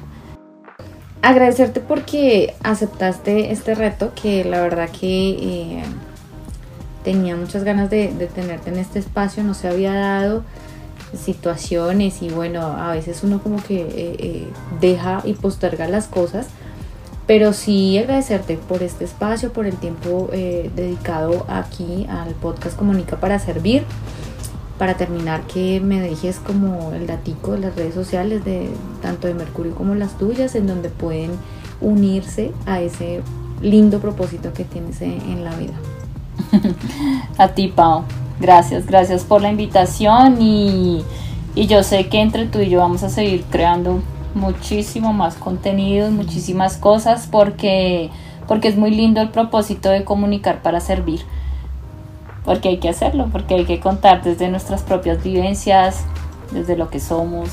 Agradecerte 1.22 1.80
porque 1.80 2.56
aceptaste 2.64 3.52
este 3.52 3.74
reto 3.76 4.12
que 4.14 4.44
la 4.46 4.62
verdad 4.62 4.90
que 4.90 5.30
eh, 5.30 5.84
tenía 7.04 7.36
muchas 7.36 7.64
ganas 7.64 7.90
de, 7.90 8.14
de 8.14 8.28
tenerte 8.28 8.70
en 8.70 8.78
este 8.78 9.00
espacio, 9.00 9.44
no 9.44 9.54
se 9.54 9.68
había 9.68 9.94
dado 9.94 10.44
situaciones 11.16 12.22
y 12.22 12.30
bueno, 12.30 12.62
a 12.62 12.92
veces 12.92 13.24
uno 13.24 13.42
como 13.42 13.62
que 13.64 13.82
eh, 13.82 14.16
eh, 14.20 14.48
deja 14.82 15.22
y 15.24 15.34
posterga 15.34 15.88
las 15.88 16.08
cosas, 16.08 16.48
pero 17.28 17.54
sí 17.54 17.98
agradecerte 17.98 18.58
por 18.58 18.84
este 18.84 19.06
espacio, 19.06 19.52
por 19.52 19.66
el 19.66 19.76
tiempo 19.76 20.30
eh, 20.32 20.70
dedicado 20.76 21.46
aquí 21.48 22.06
al 22.10 22.34
podcast 22.36 22.78
Comunica 22.78 23.18
para 23.18 23.40
Servir. 23.40 23.84
Para 24.78 24.96
terminar, 24.96 25.42
que 25.48 25.80
me 25.80 26.02
dejes 26.02 26.38
como 26.40 26.92
el 26.92 27.08
datico 27.08 27.54
de 27.54 27.60
las 27.60 27.76
redes 27.76 27.94
sociales 27.94 28.44
de 28.44 28.70
tanto 29.02 29.28
de 29.28 29.34
Mercurio 29.34 29.74
como 29.74 29.96
las 29.96 30.18
tuyas, 30.18 30.54
en 30.56 30.68
donde 30.68 30.90
pueden 30.90 31.32
unirse 31.80 32.52
a 32.66 32.82
ese 32.82 33.22
lindo 33.62 34.00
propósito 34.00 34.52
que 34.54 34.66
tienes 34.66 35.02
en 35.02 35.46
la 35.46 35.56
vida. 35.56 35.74
a 37.38 37.48
ti, 37.50 37.70
Pau. 37.70 38.04
Gracias, 38.40 38.86
gracias 38.86 39.24
por 39.24 39.42
la 39.42 39.50
invitación 39.50 40.42
y, 40.42 41.04
yo 41.56 41.84
sé 41.84 42.10
que 42.10 42.20
entre 42.20 42.48
tú 42.48 42.60
y 42.60 42.70
yo 42.70 42.80
vamos 42.80 43.04
a 43.04 43.10
seguir 43.10 43.46
creando 43.50 44.02
muchísimo 44.36 45.14
más 45.14 45.36
contenido, 45.36 46.12
muchísimas 46.12 46.78
cosas 46.78 47.28
porque, 47.32 48.12
porque 48.48 48.68
es 48.68 48.78
muy 48.78 48.92
lindo 48.92 49.22
el 49.22 49.30
propósito 49.30 49.90
de 49.90 50.04
comunicar 50.04 50.62
para 50.62 50.80
servir. 50.80 51.22
porque 52.46 52.70
hay 52.70 52.78
que 52.78 52.90
hacerlo, 52.90 53.28
porque 53.32 53.56
hay 53.56 53.66
que 53.66 53.80
contar 53.80 54.22
desde 54.24 54.48
nuestras 54.50 54.84
propias 54.84 55.24
vivencias, 55.24 56.06
desde 56.52 56.78
lo 56.78 56.90
que 56.90 57.00
somos, 57.00 57.50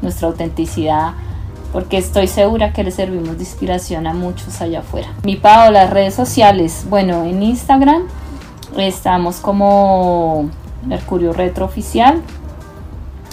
nuestra 0.00 0.28
autenticidad, 0.28 1.14
porque 1.72 1.98
estoy 1.98 2.28
segura 2.28 2.72
que 2.72 2.84
le 2.84 2.92
servimos 2.92 3.36
de 3.36 3.42
inspiración 3.42 4.06
a 4.06 4.14
muchos 4.14 4.62
allá 4.62 4.78
afuera. 4.78 5.08
Mi 5.24 5.36
Pau, 5.36 5.72
las 5.72 5.90
redes 5.90 6.14
sociales, 6.14 6.86
bueno, 6.88 7.24
en 7.24 7.42
Instagram 7.42 8.04
estamos 8.76 9.36
como 9.40 10.48
Mercurio 10.86 11.32
Retro 11.32 11.64
Oficial, 11.64 12.22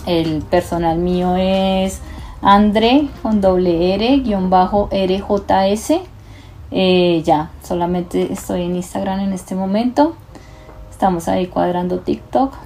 el 0.07 0.41
personal 0.41 0.97
mío 0.97 1.35
es 1.35 2.01
Andre 2.41 3.07
con 3.21 3.41
doble 3.41 3.93
R 3.95 4.19
guion 4.19 4.49
bajo 4.49 4.89
RJS. 4.91 6.01
Eh, 6.71 7.21
ya, 7.23 7.51
solamente 7.63 8.31
estoy 8.33 8.63
en 8.63 8.75
Instagram 8.75 9.19
en 9.21 9.33
este 9.33 9.55
momento. 9.55 10.15
Estamos 10.91 11.27
ahí 11.27 11.47
cuadrando 11.47 11.99
TikTok. 11.99 12.53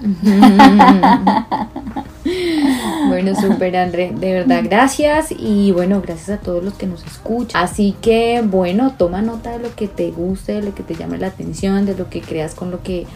bueno, 3.08 3.34
súper 3.34 3.76
André, 3.76 4.12
de 4.14 4.32
verdad 4.34 4.62
gracias 4.64 5.32
y 5.36 5.72
bueno, 5.72 6.00
gracias 6.00 6.38
a 6.38 6.40
todos 6.40 6.62
los 6.62 6.74
que 6.74 6.86
nos 6.86 7.04
escuchan. 7.04 7.62
Así 7.62 7.96
que 8.00 8.42
bueno, 8.44 8.94
toma 8.96 9.20
nota 9.22 9.50
de 9.50 9.58
lo 9.58 9.74
que 9.74 9.88
te 9.88 10.10
guste, 10.12 10.52
de 10.54 10.62
lo 10.62 10.74
que 10.74 10.82
te 10.82 10.94
llame 10.94 11.18
la 11.18 11.26
atención, 11.28 11.86
de 11.86 11.96
lo 11.96 12.08
que 12.08 12.20
creas 12.20 12.54
con 12.54 12.70
lo 12.70 12.82
que 12.82 13.06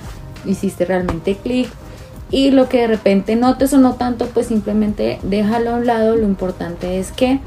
hiciste 0.46 0.84
realmente 0.84 1.36
clic. 1.36 1.68
Y 2.30 2.50
lo 2.50 2.68
que 2.68 2.78
de 2.78 2.86
repente 2.86 3.36
notes 3.36 3.72
o 3.74 3.78
no 3.78 3.94
tanto, 3.94 4.26
pues 4.26 4.46
simplemente 4.46 5.18
déjalo 5.22 5.70
a 5.70 5.74
un 5.74 5.86
lado. 5.86 6.16
Lo 6.16 6.24
importante 6.24 6.98
es 6.98 7.12
que 7.12 7.40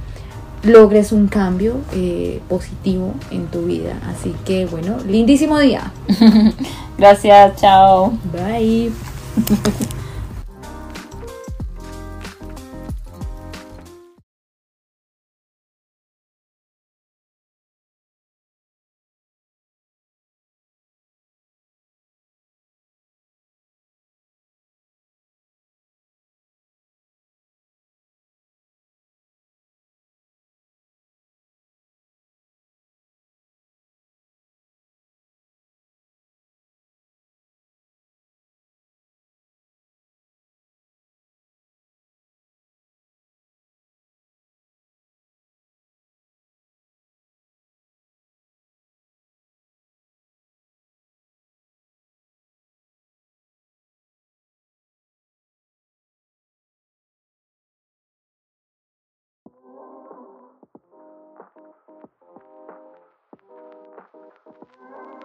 logres 0.63 1.11
un 1.11 1.27
cambio 1.27 1.77
eh, 1.93 2.41
positivo 2.47 3.13
en 3.31 3.47
tu 3.47 3.63
vida. 3.63 3.99
Así 4.07 4.35
que 4.45 4.65
bueno, 4.65 4.97
lindísimo 5.07 5.59
día. 5.59 5.91
Gracias, 6.97 7.59
chao. 7.59 8.17
Bye. 8.31 8.91
Thank 61.87 62.01
you. 64.91 65.16